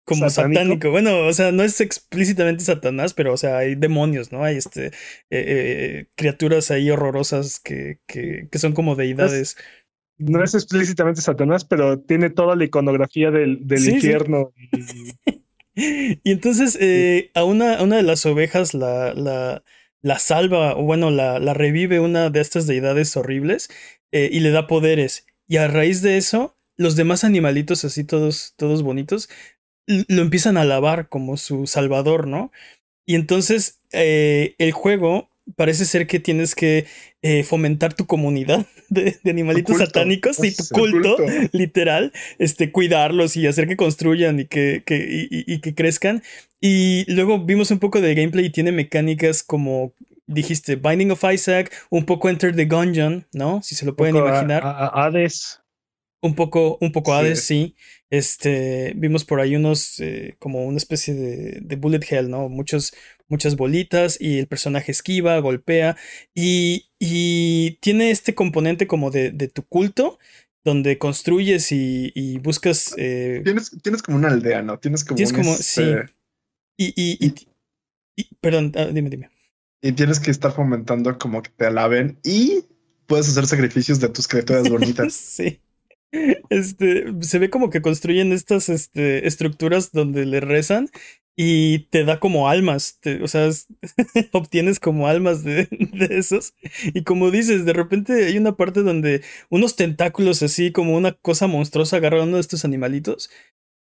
como 0.05 0.29
satánico. 0.29 0.91
Bueno, 0.91 1.25
o 1.25 1.33
sea, 1.33 1.51
no 1.51 1.63
es 1.63 1.81
explícitamente 1.81 2.63
Satanás, 2.63 3.13
pero 3.13 3.33
o 3.33 3.37
sea, 3.37 3.57
hay 3.57 3.75
demonios, 3.75 4.31
¿no? 4.31 4.43
Hay 4.43 4.57
este 4.57 4.87
eh, 4.87 4.91
eh, 5.31 6.07
criaturas 6.15 6.71
ahí 6.71 6.89
horrorosas 6.91 7.59
que, 7.59 7.99
que, 8.05 8.47
que 8.51 8.59
son 8.59 8.73
como 8.73 8.95
deidades. 8.95 9.57
No 10.17 10.41
es, 10.43 10.53
explícitamente 10.53 11.21
Satanás, 11.21 11.65
pero 11.65 11.99
tiene 11.99 12.29
toda 12.29 12.55
la 12.55 12.63
iconografía 12.63 13.31
del, 13.31 13.67
del 13.67 13.89
infierno. 13.89 14.53
Y... 14.71 15.41
y... 16.23 16.31
entonces 16.31 16.77
eh, 16.79 17.31
a, 17.33 17.43
una, 17.43 17.81
una 17.81 17.97
de 17.97 18.03
las 18.03 18.25
ovejas 18.25 18.73
la, 18.73 19.13
la, 19.13 19.63
la 20.01 20.19
salva, 20.19 20.77
o 20.77 20.83
bueno, 20.83 21.09
la, 21.09 21.39
la, 21.39 21.53
revive 21.53 21.99
una 21.99 22.29
de 22.29 22.39
estas 22.39 22.67
deidades 22.67 23.17
horribles 23.17 23.69
y 24.11 24.39
le 24.39 24.51
da 24.51 24.65
poderes. 24.65 25.27
Y 25.45 25.57
a 25.57 25.67
raíz 25.67 26.01
de 26.01 26.15
eso, 26.15 26.57
los 26.77 26.95
demás 26.95 27.25
animalitos 27.25 27.83
así 27.83 28.05
todos, 28.05 28.53
todos 28.55 28.81
bonitos 28.81 29.27
lo 29.87 30.21
empiezan 30.21 30.57
a 30.57 30.61
alabar 30.61 31.09
como 31.09 31.37
su 31.37 31.67
salvador, 31.67 32.27
¿no? 32.27 32.51
Y 33.05 33.15
entonces 33.15 33.81
eh, 33.91 34.55
el 34.57 34.71
juego 34.71 35.29
parece 35.55 35.85
ser 35.85 36.07
que 36.07 36.19
tienes 36.19 36.55
que 36.55 36.85
eh, 37.21 37.43
fomentar 37.43 37.93
tu 37.93 38.07
comunidad 38.07 38.65
de, 38.89 39.17
animalitos 39.25 39.77
satánicos 39.77 40.43
y 40.43 40.55
tu 40.55 40.63
culto, 40.71 41.17
literal, 41.51 42.13
este, 42.39 42.71
cuidarlos 42.71 43.37
y 43.37 43.47
hacer 43.47 43.67
que 43.67 43.77
construyan 43.77 44.39
y 44.39 44.45
que, 44.45 44.83
que, 44.85 45.27
y, 45.29 45.59
que 45.59 45.75
crezcan. 45.75 46.23
Y 46.59 47.11
luego 47.11 47.39
vimos 47.39 47.69
un 47.71 47.79
poco 47.79 48.01
de 48.01 48.15
gameplay 48.15 48.45
y 48.45 48.49
tiene 48.49 48.71
mecánicas 48.71 49.43
como 49.43 49.93
dijiste, 50.27 50.75
Binding 50.75 51.11
of 51.11 51.23
Isaac, 51.31 51.71
un 51.91 52.05
poco 52.05 52.29
Enter 52.29 52.55
the 52.55 52.65
Gungeon, 52.65 53.27
¿no? 53.31 53.61
Si 53.61 53.75
se 53.75 53.85
lo 53.85 53.95
pueden 53.95 54.15
imaginar. 54.15 54.63
Hades. 54.65 55.61
Un 56.25 56.33
poco, 56.33 56.79
un 56.81 56.91
poco 56.91 57.13
Hades, 57.13 57.43
sí. 57.43 57.75
Este, 58.09 58.93
vimos 58.95 59.25
por 59.25 59.39
ahí 59.39 59.55
unos, 59.55 59.99
eh, 59.99 60.35
como 60.39 60.65
una 60.65 60.77
especie 60.77 61.13
de, 61.13 61.59
de, 61.61 61.75
bullet 61.75 61.99
hell, 62.09 62.31
¿no? 62.31 62.49
Muchos, 62.49 62.93
muchas 63.27 63.55
bolitas 63.55 64.19
y 64.19 64.39
el 64.39 64.47
personaje 64.47 64.91
esquiva, 64.91 65.37
golpea 65.37 65.97
y, 66.33 66.89
y 66.97 67.77
tiene 67.81 68.09
este 68.09 68.33
componente 68.33 68.87
como 68.87 69.11
de, 69.11 69.29
de 69.29 69.49
tu 69.49 69.63
culto 69.67 70.17
donde 70.63 70.97
construyes 70.97 71.71
y, 71.71 72.11
y 72.15 72.39
buscas... 72.39 72.95
Eh, 72.97 73.41
tienes, 73.43 73.69
tienes 73.83 74.01
como 74.01 74.17
una 74.17 74.29
aldea, 74.29 74.63
¿no? 74.63 74.79
Tienes 74.79 75.03
como... 75.03 75.17
Tienes 75.17 75.31
como, 75.31 75.53
sí. 75.53 75.83
Este 75.83 76.05
y, 76.77 76.93
y, 76.95 77.35
y, 78.15 78.35
perdón, 78.41 78.71
ah, 78.75 78.85
dime, 78.91 79.11
dime. 79.11 79.29
Y 79.83 79.91
tienes 79.91 80.19
que 80.19 80.31
estar 80.31 80.51
fomentando 80.51 81.19
como 81.19 81.43
que 81.43 81.51
te 81.51 81.67
alaben 81.67 82.17
y 82.23 82.65
puedes 83.05 83.29
hacer 83.29 83.45
sacrificios 83.45 83.99
de 83.99 84.09
tus 84.09 84.27
criaturas 84.27 84.67
bonitas. 84.67 85.13
sí. 85.13 85.61
Este, 86.49 87.05
se 87.21 87.39
ve 87.39 87.49
como 87.49 87.69
que 87.69 87.81
construyen 87.81 88.31
estas 88.31 88.69
este, 88.69 89.27
estructuras 89.27 89.91
donde 89.91 90.25
le 90.25 90.39
rezan 90.39 90.89
y 91.37 91.79
te 91.89 92.05
da 92.05 92.19
como 92.19 92.47
almas, 92.47 92.99
o 93.21 93.27
sea, 93.27 93.49
obtienes 94.31 94.79
como 94.79 95.07
almas 95.07 95.43
de, 95.43 95.67
de, 95.69 96.17
esos. 96.17 96.53
Y 96.93 97.03
como 97.03 97.29
dices, 97.29 97.65
de 97.65 97.73
repente 97.73 98.25
hay 98.25 98.37
una 98.37 98.55
parte 98.55 98.83
donde 98.83 99.21
unos 99.49 99.75
tentáculos 99.75 100.41
así 100.43 100.71
como 100.71 100.95
una 100.95 101.11
cosa 101.11 101.47
monstruosa 101.47 101.97
agarran 101.97 102.21
a 102.21 102.23
uno 102.23 102.35
de 102.35 102.41
estos 102.41 102.63
animalitos 102.63 103.29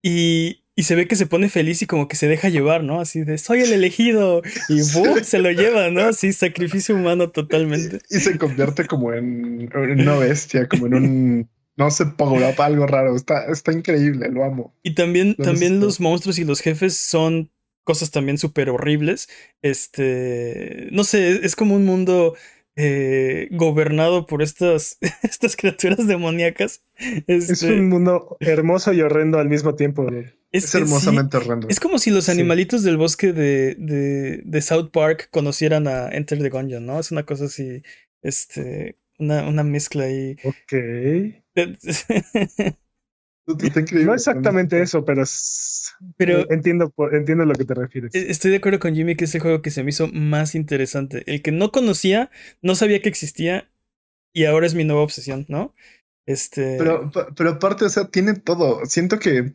y, 0.02 0.64
y 0.76 0.84
se 0.84 0.96
ve 0.96 1.08
que 1.08 1.16
se 1.16 1.28
pone 1.28 1.50
feliz 1.50 1.82
y 1.82 1.86
como 1.86 2.08
que 2.08 2.16
se 2.16 2.28
deja 2.28 2.50
llevar, 2.50 2.84
¿no? 2.84 3.00
Así 3.00 3.24
de, 3.24 3.38
soy 3.38 3.62
el 3.62 3.72
elegido. 3.74 4.42
Y 4.68 4.82
se 4.82 5.40
lo 5.40 5.52
lleva, 5.52 5.90
¿no? 5.90 6.02
Así, 6.06 6.34
sacrificio 6.34 6.96
humano 6.96 7.30
totalmente. 7.30 8.00
Y 8.10 8.20
se 8.20 8.38
convierte 8.38 8.86
como 8.86 9.14
en, 9.14 9.70
una 9.74 10.16
bestia, 10.18 10.68
como 10.68 10.88
en 10.88 10.94
un 10.94 11.50
no 11.76 11.92
sé, 11.92 12.06
power 12.06 12.56
algo 12.60 12.88
raro. 12.88 13.16
Está, 13.16 13.46
está 13.46 13.72
increíble, 13.72 14.30
lo 14.30 14.44
amo. 14.44 14.76
Y 14.84 14.96
también, 14.96 15.36
también 15.36 15.80
los 15.80 16.00
monstruos 16.00 16.40
y 16.40 16.46
los 16.46 16.62
jefes 16.62 16.98
son 16.98 17.52
cosas 17.84 18.12
también 18.12 18.38
súper 18.38 18.70
horribles. 18.70 19.30
Este, 19.62 20.88
no 20.92 21.04
sé, 21.04 21.46
es 21.46 21.56
como 21.56 21.76
un 21.76 21.86
mundo 21.86 22.36
eh, 22.76 23.50
gobernado 23.52 24.26
por 24.26 24.42
estas, 24.42 24.98
estas 25.24 25.56
criaturas 25.56 26.08
demoníacas. 26.08 26.84
es 27.28 27.50
este 27.50 27.74
un 27.74 27.90
mundo 27.90 28.38
hermoso 28.40 28.94
y 28.94 29.02
horrendo 29.02 29.40
al 29.40 29.50
mismo 29.50 29.76
tiempo. 29.76 30.08
Es, 30.52 30.74
hermosamente 30.76 31.38
horrendo. 31.38 31.68
Es 31.68 31.80
como 31.80 31.98
si 31.98 32.12
los 32.12 32.30
animalitos 32.30 32.84
del 32.84 32.98
bosque 32.98 33.34
de, 33.34 33.76
de, 33.76 34.42
de, 34.46 34.62
South 34.62 34.92
Park 34.92 35.30
conocieran 35.32 35.88
a 35.88 36.10
Enter 36.10 36.40
the 36.40 36.50
Gungeon, 36.50 36.86
¿no? 36.86 37.00
Es 37.00 37.12
una 37.12 37.24
cosa 37.24 37.46
así, 37.46 37.82
este, 38.22 38.98
una, 39.18 39.48
una 39.48 39.64
mezcla 39.64 40.04
ahí. 40.04 40.38
Ok. 40.44 41.43
no 43.46 44.14
exactamente 44.14 44.82
eso, 44.82 45.04
pero, 45.06 45.24
pero 46.18 46.50
entiendo, 46.52 46.94
entiendo 47.12 47.46
lo 47.46 47.54
que 47.54 47.66
te 47.66 47.74
refieres. 47.74 48.16
E, 48.16 48.32
estoy 48.32 48.52
de 48.52 48.58
acuerdo 48.58 48.80
con 48.80 48.96
Jimmy 48.96 49.16
que 49.16 49.26
es 49.26 49.36
el 49.36 49.42
juego 49.42 49.62
que 49.62 49.72
se 49.72 49.84
me 49.84 49.90
hizo 49.90 50.08
más 50.08 50.56
interesante. 50.56 51.24
El 51.26 51.42
que 51.42 51.52
no 51.52 51.72
conocía, 51.72 52.32
no 52.62 52.76
sabía 52.76 53.02
que 53.02 53.10
existía 53.10 53.70
y 54.34 54.46
ahora 54.46 54.66
es 54.66 54.76
mi 54.76 54.84
nueva 54.84 55.02
obsesión, 55.02 55.46
¿no? 55.48 55.76
Este... 56.26 56.78
Pero, 56.78 57.12
pero 57.36 57.50
aparte, 57.52 57.86
o 57.86 57.90
sea, 57.90 58.06
tiene 58.08 58.34
todo. 58.34 58.86
Siento 58.86 59.20
que 59.20 59.54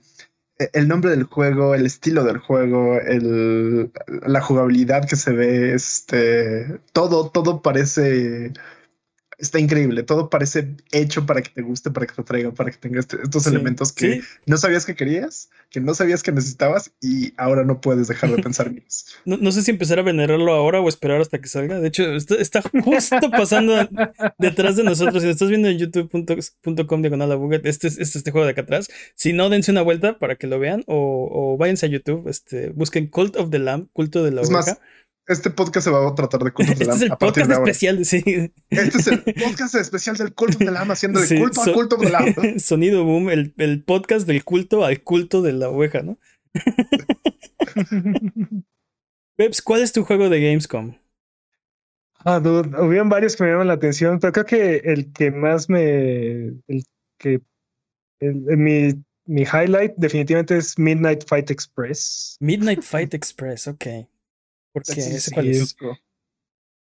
e, 0.58 0.70
el 0.72 0.86
nombre 0.86 1.10
del 1.10 1.24
juego, 1.24 1.74
el 1.74 1.86
estilo 1.86 2.24
del 2.24 2.38
juego, 2.38 3.00
el, 3.00 3.90
la 4.26 4.40
jugabilidad 4.40 5.08
que 5.08 5.16
se 5.16 5.32
ve, 5.32 5.72
este, 5.74 6.78
todo, 6.92 7.30
todo 7.30 7.62
parece 7.62 8.52
está 9.38 9.60
increíble. 9.60 10.02
Todo 10.02 10.28
parece 10.28 10.74
hecho 10.90 11.24
para 11.24 11.42
que 11.42 11.50
te 11.50 11.62
guste, 11.62 11.90
para 11.90 12.06
que 12.06 12.14
te 12.14 12.22
traiga, 12.24 12.52
para 12.52 12.70
que 12.70 12.76
tengas 12.76 13.04
este, 13.04 13.22
estos 13.22 13.46
elementos 13.46 13.92
que 13.92 14.22
no 14.46 14.56
sabías 14.58 14.84
que 14.84 14.96
querías, 14.96 15.48
que 15.70 15.80
no 15.80 15.94
sabías 15.94 16.22
que 16.22 16.32
necesitabas 16.32 16.92
y 17.00 17.32
ahora 17.36 17.64
no 17.64 17.80
puedes 17.80 18.08
dejar 18.08 18.30
de 18.30 18.42
pensar 18.42 18.66
en 18.66 18.78
ellos. 18.78 19.06
No, 19.24 19.52
sé 19.52 19.62
si 19.62 19.70
empezar 19.70 20.00
a 20.00 20.02
venerarlo 20.02 20.52
ahora 20.52 20.80
o 20.80 20.88
esperar 20.88 21.20
hasta 21.20 21.40
que 21.40 21.48
salga. 21.48 21.78
De 21.78 21.88
hecho, 21.88 22.02
está, 22.14 22.62
justo 22.62 23.30
pasando 23.30 23.88
detrás 24.38 24.76
de 24.76 24.82
nosotros. 24.82 25.22
Si 25.22 25.26
lo 25.26 25.32
estás 25.32 25.48
viendo 25.48 25.68
en 25.68 25.78
youtube.com 25.78 27.02
diagonal 27.02 27.32
a 27.32 27.38
este 27.64 27.88
es 27.88 27.98
este, 27.98 28.18
este, 28.18 28.30
juego 28.32 28.44
de 28.44 28.52
acá 28.52 28.62
atrás. 28.62 28.88
Si 29.14 29.32
no, 29.32 29.48
dense 29.48 29.70
una 29.70 29.82
vuelta 29.82 30.18
para 30.18 30.34
que 30.36 30.48
lo 30.48 30.58
vean 30.58 30.82
o, 30.86 31.28
o 31.30 31.56
váyanse 31.56 31.86
a 31.86 31.88
YouTube. 31.88 32.28
Este, 32.28 32.70
busquen 32.70 33.06
Cult 33.06 33.36
of 33.36 33.50
the 33.50 33.60
Lamb, 33.60 33.88
culto 33.92 34.24
de 34.24 34.32
la 34.32 34.42
oveja 34.42 34.78
este 35.28 35.50
podcast 35.50 35.84
se 35.84 35.90
va 35.90 36.08
a 36.08 36.14
tratar 36.14 36.42
de 36.42 36.52
culto 36.52 36.74
de 36.74 36.84
Este 36.84 36.94
es 36.94 37.02
el 37.02 37.16
podcast 37.16 37.50
especial, 37.50 38.04
sí. 38.04 38.22
Este 38.70 38.98
es 38.98 39.06
el 39.06 39.22
podcast 39.22 39.74
especial 39.74 40.16
del 40.16 40.34
culto 40.34 40.58
de 40.58 40.70
la 40.70 40.80
haciendo 40.80 41.20
de 41.20 41.38
culto 41.38 41.62
al 41.62 41.72
culto 41.72 41.96
de 41.96 42.10
la 42.10 42.58
Sonido 42.58 43.04
Boom, 43.04 43.30
el, 43.30 43.54
el, 43.58 43.84
podcast 43.84 44.26
del 44.26 44.42
culto 44.42 44.84
al 44.84 45.02
culto 45.02 45.42
de 45.42 45.52
la 45.52 45.68
oveja, 45.68 46.02
¿no? 46.02 46.18
Peps, 49.36 49.62
¿cuál 49.62 49.82
es 49.82 49.92
tu 49.92 50.04
juego 50.04 50.28
de 50.30 50.40
Gamescom? 50.40 50.96
Ah, 52.24 52.40
dude, 52.40 52.76
hubieron 52.82 53.08
varios 53.08 53.36
que 53.36 53.44
me 53.44 53.50
llaman 53.50 53.68
la 53.68 53.74
atención, 53.74 54.18
pero 54.18 54.32
creo 54.32 54.46
que 54.46 54.76
el 54.78 55.12
que 55.12 55.30
más 55.30 55.68
me. 55.68 56.54
El 56.66 56.84
que. 57.18 57.40
mi, 58.20 58.94
mi 59.26 59.42
highlight 59.42 59.92
definitivamente 59.96 60.56
es 60.56 60.78
Midnight 60.78 61.24
Fight 61.28 61.50
Express. 61.50 62.36
Midnight 62.40 62.82
Fight 62.82 63.14
Express, 63.14 63.68
ok. 63.68 63.86
Porque 64.72 64.92
cuál 65.32 65.48
es. 65.48 65.76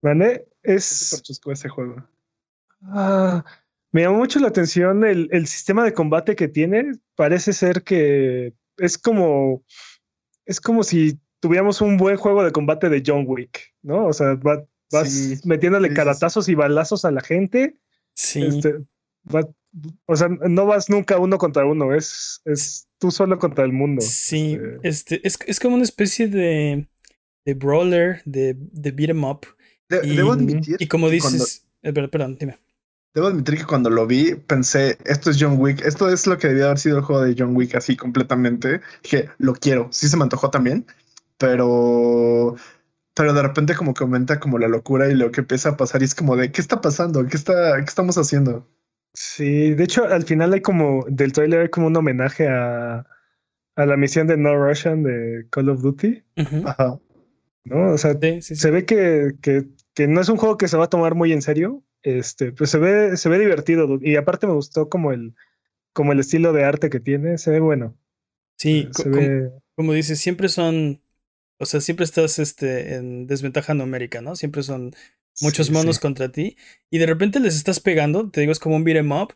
¿Vale? 0.01 0.47
Es. 0.63 1.23
ese 1.45 1.69
juego. 1.69 2.07
Ah, 2.81 3.43
me 3.91 4.01
llamó 4.01 4.17
mucho 4.17 4.39
la 4.39 4.49
atención 4.49 5.03
el, 5.03 5.29
el, 5.31 5.47
sistema 5.47 5.83
de 5.83 5.93
combate 5.93 6.35
que 6.35 6.47
tiene. 6.47 6.93
Parece 7.15 7.53
ser 7.53 7.83
que 7.83 8.53
es 8.77 8.97
como. 8.97 9.63
Es 10.45 10.61
como 10.61 10.83
si 10.83 11.19
tuviéramos 11.39 11.81
un 11.81 11.97
buen 11.97 12.17
juego 12.17 12.43
de 12.43 12.51
combate 12.51 12.89
de 12.89 13.03
John 13.05 13.25
Wick, 13.27 13.73
¿no? 13.81 14.07
O 14.07 14.13
sea, 14.13 14.35
vas 14.91 15.45
metiéndole 15.45 15.93
caratazos 15.93 16.49
y 16.49 16.55
balazos 16.55 17.05
a 17.05 17.11
la 17.11 17.21
gente. 17.21 17.77
Sí. 18.13 18.43
Este, 18.43 18.75
o 20.05 20.15
sea, 20.15 20.29
no 20.29 20.65
vas 20.65 20.89
nunca 20.89 21.19
uno 21.19 21.37
contra 21.37 21.65
uno, 21.65 21.93
es, 21.93 22.41
es 22.45 22.87
tú 22.97 23.11
solo 23.11 23.39
contra 23.39 23.65
el 23.65 23.73
mundo. 23.73 24.01
Sí, 24.01 24.57
este, 24.83 25.15
este 25.15 25.27
es, 25.27 25.37
es 25.45 25.59
como 25.59 25.75
una 25.75 25.83
especie 25.83 26.27
de 26.27 26.87
de 27.45 27.53
brawler, 27.53 28.21
de, 28.25 28.55
de 28.57 28.91
beat 28.91 29.11
em 29.11 29.23
up. 29.23 29.45
y, 30.03 30.15
debo 30.15 30.33
admitir. 30.33 30.77
Y 30.79 30.87
como 30.87 31.09
dices. 31.09 31.65
Eh, 31.83 31.93
perdón, 31.93 32.37
dime. 32.39 32.57
Debo 33.13 33.27
admitir 33.27 33.57
que 33.57 33.65
cuando 33.65 33.89
lo 33.89 34.05
vi 34.05 34.35
pensé, 34.35 34.97
esto 35.05 35.29
es 35.29 35.37
John 35.39 35.55
Wick, 35.57 35.81
esto 35.85 36.09
es 36.09 36.27
lo 36.27 36.37
que 36.37 36.49
debía 36.49 36.65
haber 36.65 36.79
sido 36.79 36.97
el 36.97 37.03
juego 37.03 37.21
de 37.23 37.33
John 37.37 37.55
Wick 37.55 37.75
así 37.75 37.95
completamente. 37.95 38.81
Dije, 39.03 39.29
lo 39.37 39.53
quiero, 39.53 39.87
sí 39.91 40.09
se 40.09 40.17
me 40.17 40.23
antojó 40.23 40.49
también, 40.49 40.85
pero 41.37 42.55
pero 43.15 43.33
de 43.33 43.41
repente 43.41 43.75
como 43.75 43.93
que 43.93 44.03
aumenta 44.03 44.39
como 44.41 44.59
la 44.59 44.67
locura 44.67 45.07
y 45.07 45.15
lo 45.15 45.31
que 45.31 45.39
empieza 45.41 45.69
a 45.69 45.77
pasar 45.77 46.01
y 46.01 46.05
es 46.05 46.13
como 46.13 46.35
de, 46.35 46.51
¿qué 46.51 46.59
está 46.59 46.81
pasando? 46.81 47.25
¿Qué, 47.25 47.37
está, 47.37 47.77
qué 47.77 47.85
estamos 47.85 48.17
haciendo? 48.17 48.67
Sí, 49.13 49.73
de 49.73 49.85
hecho 49.85 50.03
al 50.03 50.23
final 50.23 50.51
hay 50.51 50.61
como, 50.61 51.05
del 51.07 51.31
trailer 51.31 51.61
hay 51.61 51.69
como 51.69 51.87
un 51.87 51.95
homenaje 51.95 52.49
a, 52.49 53.07
a 53.77 53.85
la 53.85 53.95
misión 53.95 54.27
de 54.27 54.35
No 54.35 54.55
Russian 54.57 55.03
de 55.03 55.47
Call 55.49 55.69
of 55.69 55.81
Duty. 55.81 56.21
Ajá. 56.65 56.99
¿No? 57.65 57.93
O 57.93 57.97
sea, 57.97 58.17
se 58.41 58.71
ve 58.71 58.85
que, 58.85 59.33
que, 59.41 59.65
que, 59.93 60.07
no 60.07 60.21
es 60.21 60.29
un 60.29 60.37
juego 60.37 60.57
que 60.57 60.67
se 60.67 60.77
va 60.77 60.85
a 60.85 60.89
tomar 60.89 61.15
muy 61.15 61.33
en 61.33 61.41
serio. 61.41 61.83
Este, 62.03 62.51
pues 62.51 62.69
se 62.69 62.77
ve, 62.77 63.17
se 63.17 63.29
ve 63.29 63.39
divertido. 63.39 63.99
Y 64.01 64.15
aparte 64.15 64.47
me 64.47 64.53
gustó 64.53 64.89
como 64.89 65.11
el, 65.11 65.35
como 65.91 66.13
el 66.13 66.19
estilo 66.19 66.53
de 66.53 66.63
arte 66.63 66.89
que 66.89 66.99
tiene. 66.99 67.37
Se 67.37 67.51
ve 67.51 67.59
bueno. 67.59 67.97
Sí, 68.57 68.87
como, 69.75 69.93
dices, 69.93 70.19
siempre 70.19 70.47
son. 70.47 71.01
O 71.57 71.65
sea, 71.65 71.81
siempre 71.81 72.03
estás 72.03 72.39
este, 72.39 72.95
en 72.95 73.27
desventaja 73.27 73.73
numérica, 73.73 74.21
¿no? 74.21 74.35
Siempre 74.35 74.63
son 74.63 74.93
muchos 75.41 75.71
monos 75.71 75.99
contra 75.99 76.31
ti. 76.31 76.57
Y 76.89 76.99
de 76.99 77.05
repente 77.05 77.39
les 77.39 77.55
estás 77.55 77.79
pegando. 77.79 78.29
Te 78.29 78.41
digo, 78.41 78.51
es 78.51 78.59
como 78.59 78.75
un 78.75 78.83
beat'em 78.83 79.11
up 79.11 79.33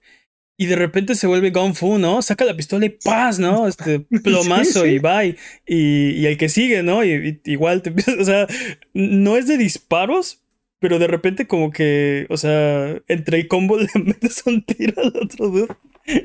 y 0.62 0.66
de 0.66 0.76
repente 0.76 1.16
se 1.16 1.26
vuelve 1.26 1.52
Gone 1.52 1.74
Fu, 1.74 1.98
¿no? 1.98 2.22
Saca 2.22 2.44
la 2.44 2.54
pistola 2.54 2.86
y 2.86 2.90
¡paz! 2.90 3.40
¿no? 3.40 3.66
Este 3.66 4.02
plomazo 4.24 4.86
y 4.86 5.00
bye. 5.00 5.38
Y, 5.66 6.10
y, 6.10 6.26
el 6.26 6.38
que 6.38 6.50
sigue, 6.50 6.84
¿no? 6.84 7.06
Y, 7.06 7.40
igual 7.46 7.82
te 7.82 7.92
empiezas, 7.92 8.18
o 8.20 8.26
sea, 8.26 8.46
no 8.94 9.38
es 9.38 9.48
de 9.48 9.58
disparos, 9.58 10.44
pero 10.80 11.00
de 11.00 11.08
repente 11.08 11.48
como 11.48 11.72
que, 11.72 12.28
o 12.30 12.36
sea, 12.36 13.02
entre 13.08 13.38
el 13.38 13.48
combo 13.48 13.78
le 13.80 13.88
metes 14.04 14.44
un 14.46 14.62
tiro 14.66 15.02
al 15.02 15.14
otro 15.16 15.48
dude. 15.48 15.68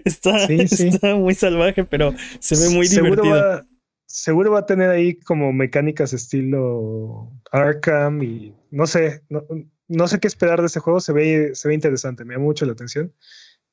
Está, 0.04 0.46
está 0.46 1.14
muy 1.14 1.36
salvaje, 1.36 1.84
pero 1.84 2.12
se 2.40 2.56
ve 2.56 2.74
muy 2.74 2.88
seguro 2.88 3.22
divertido. 3.22 3.36
Va, 3.36 3.66
seguro 4.04 4.50
va 4.50 4.58
a 4.60 4.66
tener 4.66 4.90
ahí 4.90 5.14
como 5.14 5.52
mecánicas 5.52 6.12
estilo 6.12 7.30
Arkham 7.52 8.20
y 8.24 8.52
no 8.72 8.88
sé, 8.88 9.22
no, 9.28 9.46
no 9.86 10.08
sé 10.08 10.18
qué 10.18 10.26
esperar 10.26 10.60
de 10.60 10.66
ese 10.66 10.80
juego, 10.80 10.98
se 10.98 11.12
ve, 11.12 11.50
se 11.54 11.68
ve 11.68 11.74
interesante, 11.74 12.24
me 12.24 12.34
llama 12.34 12.46
mucho 12.46 12.66
la 12.66 12.72
atención. 12.72 13.12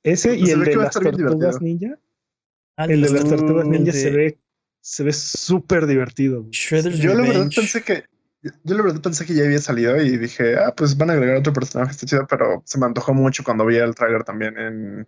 Ese 0.04 0.36
y 0.36 0.50
el 0.50 0.64
de 0.64 0.76
las 0.76 0.94
tortugas 0.94 1.62
ninja. 1.62 2.00
Ah, 2.78 2.86
el 2.86 3.02
de 3.02 3.10
las 3.12 3.26
tortugas 3.26 3.68
ninja 3.68 3.92
se 3.92 4.12
ve 4.12 4.38
se 4.82 5.04
ve 5.04 5.14
súper 5.14 5.86
divertido. 5.86 6.48
Yo 6.50 7.14
la 7.14 7.22
verdad 7.22 7.50
pensé 7.56 7.84
que 7.84 8.04
yo 8.42 8.76
la 8.76 8.82
verdad 8.82 9.02
pensé 9.02 9.26
que 9.26 9.36
ya 9.36 9.44
había 9.44 9.60
salido 9.60 10.02
y 10.02 10.18
dije, 10.18 10.56
ah, 10.58 10.74
pues 10.76 10.98
van 10.98 11.12
a 11.12 11.14
agregar 11.14 11.38
otro 11.38 11.54
personaje, 11.54 11.92
está 11.92 12.08
chido, 12.08 12.26
pero 12.28 12.64
se 12.66 12.80
me 12.80 12.88
antojó 12.88 13.14
mucho 13.14 13.44
cuando 13.44 13.66
vi 13.68 13.78
el 13.78 13.94
trailer 13.94 14.24
también 14.24 14.58
en 14.58 15.08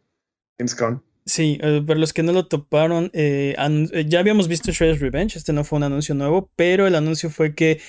Gamescom. 0.59 1.01
Sí, 1.25 1.57
eh, 1.61 1.81
para 1.85 1.99
los 1.99 2.13
que 2.13 2.21
no 2.21 2.31
lo 2.31 2.47
toparon, 2.47 3.09
eh, 3.13 3.55
eh, 3.57 4.05
ya 4.07 4.19
habíamos 4.19 4.47
visto 4.47 4.71
Shredder's 4.71 4.99
Revenge, 4.99 5.37
este 5.37 5.53
no 5.53 5.63
fue 5.63 5.77
un 5.77 5.83
anuncio 5.83 6.13
nuevo, 6.13 6.51
pero 6.55 6.85
el 6.85 6.95
anuncio 6.95 7.29
fue 7.31 7.55
que 7.55 7.81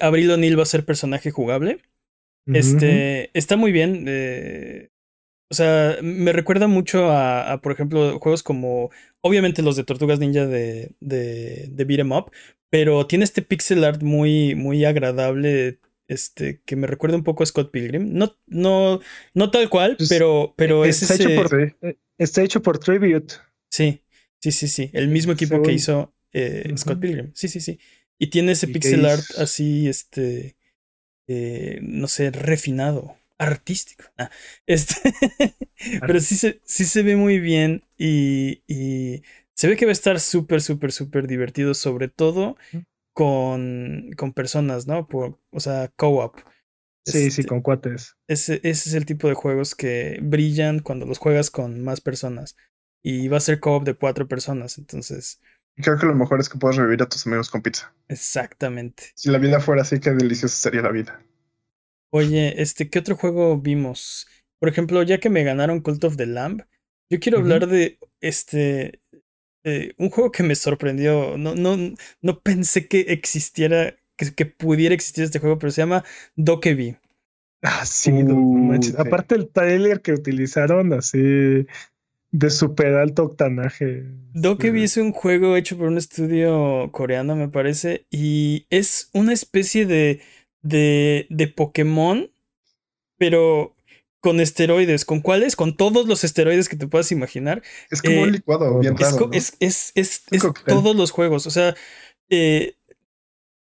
Abril 0.00 0.30
O'Neill 0.30 0.58
va 0.58 0.62
a 0.62 0.66
ser 0.66 0.84
personaje 0.84 1.30
jugable. 1.30 1.80
Este, 2.46 3.30
está 3.36 3.56
muy 3.56 3.72
bien. 3.72 4.04
O 5.54 5.56
sea, 5.56 5.98
me 6.02 6.32
recuerda 6.32 6.66
mucho 6.66 7.12
a, 7.12 7.60
por 7.62 7.70
ejemplo, 7.70 8.18
juegos 8.18 8.42
como, 8.42 8.90
obviamente 9.20 9.62
los 9.62 9.76
de 9.76 9.84
Tortugas 9.84 10.18
Ninja 10.18 10.48
de, 10.48 10.90
de, 10.98 11.68
de 11.70 11.84
Beat 11.84 12.00
'em 12.00 12.10
Up, 12.10 12.32
pero 12.70 13.06
tiene 13.06 13.22
este 13.22 13.40
pixel 13.40 13.84
art 13.84 14.02
muy, 14.02 14.56
muy 14.56 14.84
agradable, 14.84 15.78
este, 16.08 16.60
que 16.66 16.74
me 16.74 16.88
recuerda 16.88 17.16
un 17.16 17.22
poco 17.22 17.44
a 17.44 17.46
Scott 17.46 17.70
Pilgrim. 17.70 18.14
No, 18.14 18.36
no, 18.48 18.98
no 19.32 19.52
tal 19.52 19.68
cual, 19.68 19.94
pues, 19.96 20.08
pero, 20.08 20.54
pero 20.56 20.84
es 20.84 21.02
está, 21.02 21.14
hecho 21.14 21.28
por, 21.40 21.62
eh, 21.62 21.98
está 22.18 22.42
hecho 22.42 22.60
por 22.60 22.80
Tribute. 22.80 23.34
Sí, 23.70 24.02
sí, 24.40 24.50
sí, 24.50 24.66
sí. 24.66 24.90
El 24.92 25.06
mismo 25.06 25.34
equipo 25.34 25.62
que 25.62 25.70
hizo 25.72 26.12
eh, 26.32 26.74
Scott 26.76 26.98
Pilgrim. 26.98 27.30
Sí, 27.32 27.46
sí, 27.46 27.60
sí. 27.60 27.78
Y 28.18 28.26
tiene 28.26 28.50
ese 28.50 28.66
pixel 28.66 29.06
art 29.06 29.24
así, 29.38 29.86
este, 29.86 30.56
eh, 31.28 31.78
no 31.80 32.08
sé, 32.08 32.32
refinado, 32.32 33.14
artístico. 33.38 34.04
Ah, 34.18 34.30
este, 34.66 34.94
pero 36.06 36.20
sí 36.20 36.36
se, 36.36 36.60
sí 36.64 36.84
se 36.84 37.02
ve 37.02 37.16
muy 37.16 37.40
bien 37.40 37.84
y, 37.98 38.62
y 38.66 39.22
se 39.54 39.68
ve 39.68 39.76
que 39.76 39.86
va 39.86 39.90
a 39.90 39.92
estar 39.92 40.20
súper, 40.20 40.60
súper, 40.60 40.92
súper 40.92 41.26
divertido, 41.26 41.74
sobre 41.74 42.08
todo 42.08 42.56
con, 43.12 44.10
con 44.16 44.32
personas, 44.32 44.86
¿no? 44.86 45.06
Por, 45.08 45.38
o 45.50 45.60
sea, 45.60 45.90
co-op. 45.96 46.36
Sí, 47.06 47.30
sí, 47.30 47.40
este, 47.40 47.44
con 47.44 47.60
cuates. 47.60 48.16
Ese, 48.28 48.54
ese 48.62 48.88
es 48.88 48.94
el 48.94 49.06
tipo 49.06 49.28
de 49.28 49.34
juegos 49.34 49.74
que 49.74 50.18
brillan 50.22 50.80
cuando 50.80 51.06
los 51.06 51.18
juegas 51.18 51.50
con 51.50 51.82
más 51.82 52.00
personas. 52.00 52.56
Y 53.02 53.28
va 53.28 53.36
a 53.36 53.40
ser 53.40 53.60
co-op 53.60 53.84
de 53.84 53.94
cuatro 53.94 54.26
personas, 54.26 54.78
entonces. 54.78 55.40
Creo 55.76 55.98
que 55.98 56.06
lo 56.06 56.14
mejor 56.14 56.40
es 56.40 56.48
que 56.48 56.58
puedas 56.58 56.76
revivir 56.76 57.02
a 57.02 57.08
tus 57.08 57.26
amigos 57.26 57.50
con 57.50 57.60
pizza. 57.62 57.92
Exactamente. 58.08 59.12
Si 59.14 59.30
la 59.30 59.38
vida 59.38 59.60
fuera 59.60 59.82
así, 59.82 60.00
qué 60.00 60.10
deliciosa 60.10 60.56
sería 60.56 60.82
la 60.82 60.90
vida. 60.90 61.20
Oye, 62.16 62.62
este, 62.62 62.88
¿qué 62.88 63.00
otro 63.00 63.16
juego 63.16 63.58
vimos? 63.58 64.28
Por 64.60 64.68
ejemplo, 64.68 65.02
ya 65.02 65.18
que 65.18 65.30
me 65.30 65.42
ganaron 65.42 65.80
Cult 65.80 66.04
of 66.04 66.16
the 66.16 66.26
Lamb, 66.26 66.62
yo 67.10 67.18
quiero 67.18 67.38
hablar 67.38 67.66
de 67.66 67.98
este. 68.20 69.00
un 69.98 70.10
juego 70.10 70.30
que 70.30 70.44
me 70.44 70.54
sorprendió. 70.54 71.36
No, 71.36 71.56
no, 71.56 71.76
no 72.22 72.38
pensé 72.38 72.86
que 72.86 73.00
existiera 73.08 73.96
que, 74.16 74.46
pudiera 74.46 74.94
existir 74.94 75.24
este 75.24 75.40
juego, 75.40 75.58
pero 75.58 75.72
se 75.72 75.82
llama 75.82 76.04
Dokebi. 76.36 76.96
Ah, 77.62 77.84
sí, 77.84 78.12
uh, 78.12 78.78
aparte 78.96 79.34
el 79.34 79.48
trailer 79.48 80.00
que 80.00 80.12
utilizaron, 80.12 80.92
así 80.92 81.66
de 82.30 82.50
super 82.50 82.94
alto 82.94 83.24
octanaje. 83.24 84.04
Dokebi 84.34 84.84
es 84.84 84.98
un 84.98 85.10
juego 85.10 85.56
hecho 85.56 85.76
por 85.76 85.88
un 85.88 85.98
estudio 85.98 86.90
coreano, 86.92 87.34
me 87.34 87.48
parece, 87.48 88.06
y 88.08 88.66
es 88.70 89.10
una 89.12 89.32
especie 89.32 89.86
de, 89.86 90.20
de, 90.64 91.26
de 91.30 91.46
Pokémon, 91.46 92.30
pero 93.16 93.76
con 94.18 94.40
esteroides. 94.40 95.04
¿Con 95.04 95.20
cuáles? 95.20 95.54
Con 95.54 95.76
todos 95.76 96.08
los 96.08 96.24
esteroides 96.24 96.68
que 96.68 96.76
te 96.76 96.88
puedas 96.88 97.12
imaginar. 97.12 97.62
Es 97.90 98.02
como 98.02 98.22
un 98.22 98.30
eh, 98.30 98.32
licuado, 98.32 98.80
bien 98.80 98.96
es, 99.32 99.56
es, 99.60 99.92
es, 99.94 100.22
es, 100.30 100.42
todos 100.66 100.96
los 100.96 101.10
juegos. 101.12 101.46
O 101.46 101.50
sea, 101.50 101.76
eh, 102.30 102.74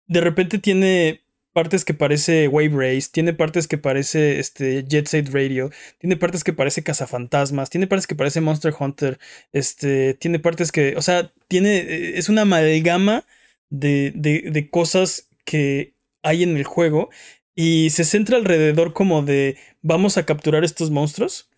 de 0.08 0.20
repente 0.20 0.58
tiene 0.58 1.22
partes 1.52 1.84
que 1.84 1.94
parece 1.94 2.48
Wave 2.48 2.72
Race, 2.72 3.08
tiene 3.10 3.32
partes 3.32 3.68
que 3.68 3.78
parece 3.78 4.38
este, 4.40 4.84
Jet 4.84 5.06
Set 5.06 5.28
Radio, 5.32 5.70
tiene 5.98 6.16
partes 6.16 6.44
que 6.44 6.52
parece 6.52 6.82
Cazafantasmas, 6.82 7.70
tiene 7.70 7.86
partes 7.86 8.06
que 8.06 8.14
parece 8.14 8.40
Monster 8.40 8.74
Hunter, 8.78 9.18
este, 9.52 10.14
tiene 10.14 10.38
partes 10.38 10.70
que, 10.70 10.94
o 10.96 11.02
sea, 11.02 11.32
tiene, 11.48 11.78
eh, 11.78 12.18
es 12.18 12.28
una 12.28 12.42
amalgama 12.42 13.24
de, 13.70 14.12
de, 14.14 14.50
de 14.52 14.70
cosas 14.70 15.28
que 15.44 15.97
hay 16.28 16.42
en 16.42 16.56
el 16.56 16.64
juego 16.64 17.10
y 17.54 17.90
se 17.90 18.04
centra 18.04 18.36
alrededor 18.36 18.92
como 18.92 19.22
de 19.22 19.56
vamos 19.82 20.18
a 20.18 20.26
capturar 20.26 20.64
estos 20.64 20.90
monstruos. 20.90 21.50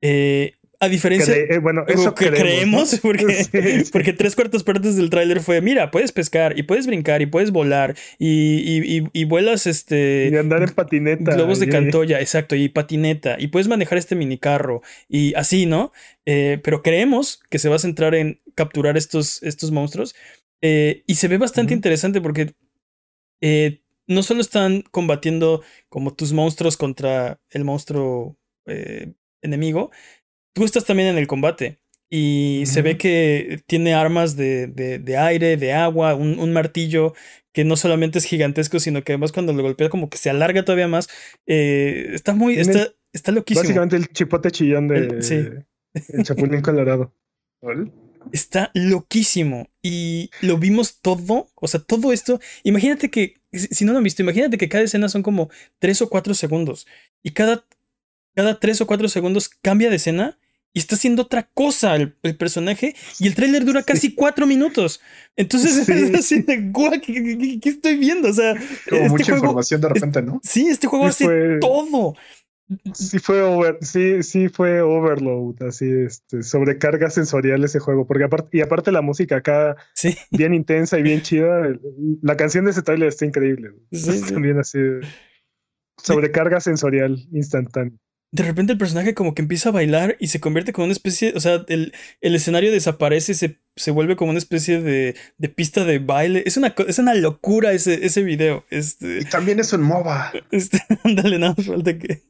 Eh, 0.00 0.54
a 0.80 0.88
diferencia 0.88 1.34
eh, 1.34 1.58
bueno, 1.58 1.84
eso 1.88 2.14
que 2.14 2.30
creemos, 2.30 2.98
porque, 3.02 3.46
porque 3.92 4.12
tres 4.12 4.34
cuartas 4.34 4.62
partes 4.62 4.96
del 4.96 5.10
tráiler 5.10 5.40
fue, 5.40 5.60
mira, 5.60 5.90
puedes 5.90 6.12
pescar 6.12 6.58
y 6.58 6.64
puedes 6.64 6.86
brincar 6.86 7.22
y 7.22 7.26
puedes 7.26 7.50
volar 7.50 7.94
y, 8.18 9.10
y, 9.12 9.24
vuelas 9.24 9.66
este... 9.66 10.30
Y 10.32 10.36
andar 10.36 10.62
en 10.62 10.70
patineta. 10.70 11.34
Globos 11.34 11.60
de 11.60 11.68
cantoya, 11.68 12.20
exacto, 12.20 12.54
y 12.54 12.68
patineta, 12.68 13.36
y 13.38 13.48
puedes 13.48 13.68
manejar 13.68 13.98
este 13.98 14.14
minicarro 14.14 14.82
y 15.08 15.34
así, 15.34 15.66
¿no? 15.66 15.92
Eh, 16.26 16.60
pero 16.62 16.82
creemos 16.82 17.40
que 17.50 17.58
se 17.58 17.68
va 17.68 17.76
a 17.76 17.80
centrar 17.80 18.14
en 18.14 18.40
capturar 18.54 18.96
estos, 18.96 19.42
estos 19.42 19.70
monstruos 19.70 20.14
eh, 20.60 21.02
y 21.06 21.16
se 21.16 21.28
ve 21.28 21.38
bastante 21.38 21.74
interesante 21.74 22.20
porque 22.20 22.54
no 24.06 24.22
solo 24.22 24.40
están 24.40 24.82
combatiendo 24.90 25.62
como 25.88 26.14
tus 26.14 26.32
monstruos 26.32 26.76
contra 26.76 27.40
el 27.50 27.64
monstruo 27.64 28.36
enemigo, 29.42 29.90
tú 30.54 30.64
estás 30.64 30.84
también 30.84 31.10
en 31.10 31.18
el 31.18 31.26
combate. 31.26 31.80
Y 32.10 32.62
se 32.66 32.82
ve 32.82 32.96
que 32.96 33.62
tiene 33.66 33.94
armas 33.94 34.36
de, 34.36 34.68
de, 34.68 35.16
aire, 35.16 35.56
de 35.56 35.72
agua, 35.72 36.14
un, 36.14 36.52
martillo 36.52 37.12
que 37.52 37.64
no 37.64 37.76
solamente 37.76 38.18
es 38.18 38.24
gigantesco, 38.24 38.78
sino 38.78 39.02
que 39.02 39.12
además 39.12 39.32
cuando 39.32 39.52
lo 39.52 39.62
golpea 39.62 39.88
como 39.88 40.08
que 40.08 40.18
se 40.18 40.30
alarga 40.30 40.64
todavía 40.64 40.86
más. 40.86 41.08
Eh, 41.46 42.10
está 42.12 42.32
muy, 42.32 42.54
está, 42.56 42.88
está 43.12 43.32
loquísimo. 43.32 43.62
Básicamente 43.62 43.96
el 43.96 44.08
chipote 44.08 44.52
chillón 44.52 44.86
de 44.86 45.22
sí. 45.22 45.44
el 46.08 46.22
Chapulín 46.22 46.60
Colorado. 46.60 47.12
Está 48.30 48.70
loquísimo. 48.74 49.68
Y 49.82 50.30
lo 50.40 50.56
vimos 50.56 51.00
todo. 51.00 51.48
O 51.56 51.66
sea, 51.66 51.80
todo 51.80 52.12
esto. 52.12 52.38
Imagínate 52.62 53.10
que, 53.10 53.34
si 53.58 53.84
no 53.84 53.92
lo 53.92 53.98
han 53.98 54.04
visto, 54.04 54.22
imagínate 54.22 54.58
que 54.58 54.68
cada 54.68 54.84
escena 54.84 55.08
son 55.08 55.22
como 55.22 55.50
tres 55.78 56.02
o 56.02 56.08
cuatro 56.08 56.34
segundos. 56.34 56.86
Y 57.22 57.30
cada, 57.30 57.64
cada 58.34 58.58
tres 58.60 58.80
o 58.80 58.86
cuatro 58.86 59.08
segundos 59.08 59.48
cambia 59.48 59.90
de 59.90 59.96
escena 59.96 60.38
y 60.74 60.80
está 60.80 60.96
haciendo 60.96 61.22
otra 61.22 61.48
cosa 61.54 61.94
el, 61.94 62.12
personaje 62.36 62.96
y 63.20 63.28
el 63.28 63.34
tráiler 63.36 63.64
dura 63.64 63.84
casi 63.84 64.14
cuatro 64.14 64.44
minutos. 64.44 65.00
Entonces 65.36 65.88
es 65.88 66.14
así 66.18 66.42
de 66.42 66.72
¿qué, 67.00 67.68
estoy 67.68 67.96
viendo? 67.96 68.28
O 68.28 68.32
sea, 68.32 68.54
como 68.88 69.02
este 69.02 69.08
mucha 69.08 69.34
información 69.34 69.80
de 69.80 69.88
repente, 69.88 70.20
¿no? 70.20 70.40
Sí, 70.42 70.66
este 70.66 70.88
juego 70.88 71.06
hace 71.06 71.58
todo. 71.60 72.16
Sí 72.94 73.18
fue 73.18 73.42
over, 73.42 73.78
sí, 73.82 74.22
sí 74.22 74.48
fue 74.48 74.80
overload, 74.80 75.62
así 75.64 75.86
este, 75.90 76.42
sobrecarga 76.42 77.10
sensorial 77.10 77.62
ese 77.62 77.78
juego, 77.78 78.06
porque 78.06 78.24
aparte, 78.24 78.56
y 78.56 78.62
aparte 78.62 78.90
la 78.90 79.02
música 79.02 79.36
acá 79.36 79.76
bien 80.30 80.54
intensa 80.54 80.98
y 80.98 81.02
bien 81.02 81.20
chida, 81.20 81.68
la 82.22 82.36
canción 82.36 82.64
de 82.64 82.70
ese 82.70 82.82
trailer 82.82 83.08
está 83.08 83.26
increíble. 83.26 83.72
Sí, 83.92 84.22
También 84.32 84.58
así 84.58 84.78
sobrecarga 85.98 86.60
sensorial 86.60 87.18
instantánea 87.32 87.98
de 88.34 88.42
repente 88.42 88.72
el 88.72 88.78
personaje 88.78 89.14
como 89.14 89.32
que 89.32 89.42
empieza 89.42 89.68
a 89.68 89.72
bailar 89.72 90.16
y 90.18 90.26
se 90.26 90.40
convierte 90.40 90.72
como 90.72 90.86
una 90.86 90.92
especie, 90.92 91.34
o 91.36 91.40
sea, 91.40 91.64
el, 91.68 91.94
el 92.20 92.34
escenario 92.34 92.72
desaparece 92.72 93.30
y 93.30 93.34
se, 93.36 93.60
se, 93.76 93.92
vuelve 93.92 94.16
como 94.16 94.30
una 94.30 94.38
especie 94.38 94.80
de, 94.80 95.14
de, 95.38 95.48
pista 95.48 95.84
de 95.84 96.00
baile. 96.00 96.42
Es 96.44 96.56
una, 96.56 96.74
es 96.88 96.98
una 96.98 97.14
locura 97.14 97.70
ese, 97.70 98.04
ese 98.04 98.24
video. 98.24 98.64
Este, 98.70 99.20
y 99.20 99.24
también 99.24 99.60
es 99.60 99.72
un 99.72 99.82
MOBA. 99.82 100.32
Este, 100.50 100.82
dale, 101.04 101.38
nada 101.38 101.54
más 101.56 101.64
falta 101.64 101.96
que, 101.96 102.24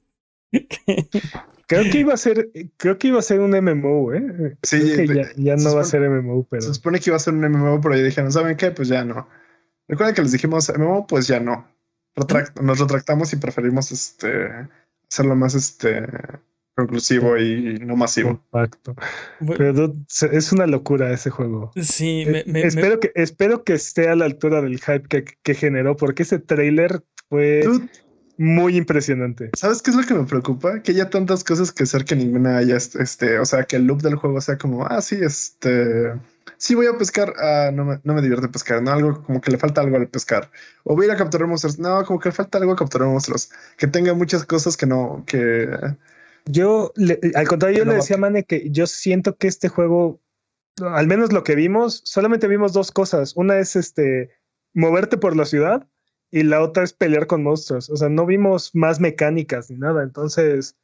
Creo 1.67 1.91
que 1.91 1.99
iba 1.99 2.13
a 2.13 2.19
ser, 2.19 2.51
creo 2.77 2.99
que 2.99 3.09
iba 3.09 3.19
a 3.19 3.23
ser 3.23 3.41
un 3.41 3.53
MMO, 3.53 4.13
¿eh? 4.13 4.57
Sí, 4.63 5.07
ya, 5.07 5.31
ya 5.37 5.57
no 5.57 5.75
va 5.75 5.81
a 5.81 5.85
ser 5.85 6.09
MMO, 6.09 6.47
pero. 6.49 6.63
Se 6.63 6.75
supone 6.75 7.01
que 7.01 7.09
iba 7.09 7.17
a 7.17 7.21
ser 7.21 7.33
un 7.33 7.41
MMO, 7.41 7.81
pero 7.81 7.97
ya 7.97 8.03
dijeron, 8.03 8.31
¿saben 8.31 8.57
qué? 8.57 8.71
Pues 8.71 8.89
ya 8.89 9.03
no. 9.05 9.27
Recuerden 9.89 10.15
que 10.15 10.23
les 10.23 10.33
dijimos 10.33 10.71
MMO, 10.77 11.07
pues 11.07 11.27
ya 11.27 11.41
no. 11.41 11.67
nos 12.61 12.79
retractamos 12.79 13.33
y 13.33 13.37
preferimos 13.37 13.93
este 13.93 14.69
hacerlo 15.09 15.37
más 15.37 15.55
este 15.55 16.07
conclusivo 16.77 17.39
y 17.39 17.79
no 17.79 17.97
masivo. 17.97 18.41
Compacto. 18.51 18.95
Pero 19.57 19.95
es 20.33 20.53
una 20.53 20.67
locura 20.67 21.13
ese 21.13 21.31
juego. 21.31 21.73
Sí, 21.81 22.25
eh, 22.27 22.45
me, 22.47 22.63
espero, 22.63 23.01
Que, 23.01 23.13
espero 23.15 23.65
que 23.65 23.75
esté 23.75 24.09
a 24.09 24.17
la 24.17 24.25
altura 24.25 24.61
del 24.61 24.81
hype 24.81 25.09
que, 25.09 25.25
que 25.25 25.55
generó, 25.55 25.97
porque 25.97 26.25
ese 26.25 26.39
trailer 26.39 27.03
fue 27.29 27.65
muy 28.37 28.77
impresionante. 28.77 29.51
¿Sabes 29.57 29.83
qué 29.83 29.91
es 29.91 29.97
lo 29.97 30.05
que 30.05 30.15
me 30.15 30.25
preocupa? 30.25 30.81
Que 30.83 30.93
haya 30.93 31.11
tantas 31.11 31.45
cosas 31.45 31.73
que 31.73 31.85
hacer 31.85 32.05
que 32.05 32.17
ninguna 32.17 32.59
haya, 32.59 32.77
este, 32.77 33.39
o 33.39 33.45
sea, 33.45 33.65
que 33.65 33.77
el 33.77 33.87
loop 33.87 34.03
del 34.03 34.17
juego 34.17 34.41
sea 34.41 34.59
como, 34.59 34.87
ah, 34.87 35.01
sí, 35.01 35.17
este 35.21 36.13
sí 36.57 36.75
voy 36.75 36.87
a 36.87 36.97
pescar, 36.97 37.35
ah, 37.39 37.71
no, 37.73 37.85
me, 37.85 38.01
no 38.05 38.15
me 38.15 38.23
divierte 38.23 38.49
pescar, 38.49 38.83
¿no? 38.83 38.91
Algo 38.91 39.23
como 39.23 39.41
que 39.41 39.51
le 39.51 39.59
falta 39.59 39.81
algo 39.81 39.97
al 39.97 40.09
pescar. 40.09 40.51
O 40.85 40.95
voy 40.95 41.05
a 41.05 41.09
ir 41.09 41.13
a 41.13 41.17
capturar 41.17 41.47
monstruos, 41.47 41.79
no, 41.79 42.05
como 42.05 42.19
que 42.19 42.31
le 42.31 42.35
falta 42.35 42.59
algo 42.59 42.73
a 42.73 42.77
capturar 42.77 43.09
monstruos. 43.09 43.51
Que 43.77 43.87
tenga 43.87 44.15
muchas 44.15 44.45
cosas 44.45 44.77
que 44.77 44.87
no, 44.87 45.25
que... 45.27 45.69
Yo, 46.47 46.93
al 47.35 47.49
contrario, 47.49 47.79
yo 47.79 47.85
le 47.85 47.95
decía 47.95 48.17
a 48.17 48.19
Mane 48.19 48.45
que 48.45 48.71
yo 48.71 48.87
siento 48.87 49.37
que 49.37 49.47
este 49.47 49.69
juego, 49.69 50.21
al 50.79 51.07
menos 51.07 51.33
lo 51.33 51.43
que 51.43 51.55
vimos, 51.55 52.03
solamente 52.05 52.49
vimos 52.49 52.75
dos 52.75 52.93
cosas. 52.93 53.35
Una 53.35 53.59
es 53.59 53.77
este, 53.77 54.31
moverte 54.75 55.17
por 55.17 55.37
la 55.37 55.47
ciudad 55.47 55.87
y 56.35 56.43
la 56.43 56.63
otra 56.63 56.83
es 56.83 56.93
pelear 56.93 57.27
con 57.27 57.43
monstruos. 57.43 57.91
O 57.91 57.97
sea, 57.97 58.09
no 58.09 58.27
vimos 58.27 58.75
más 58.75 59.01
mecánicas 59.01 59.71
ni 59.71 59.79
nada. 59.79 60.03
Entonces, 60.03 60.77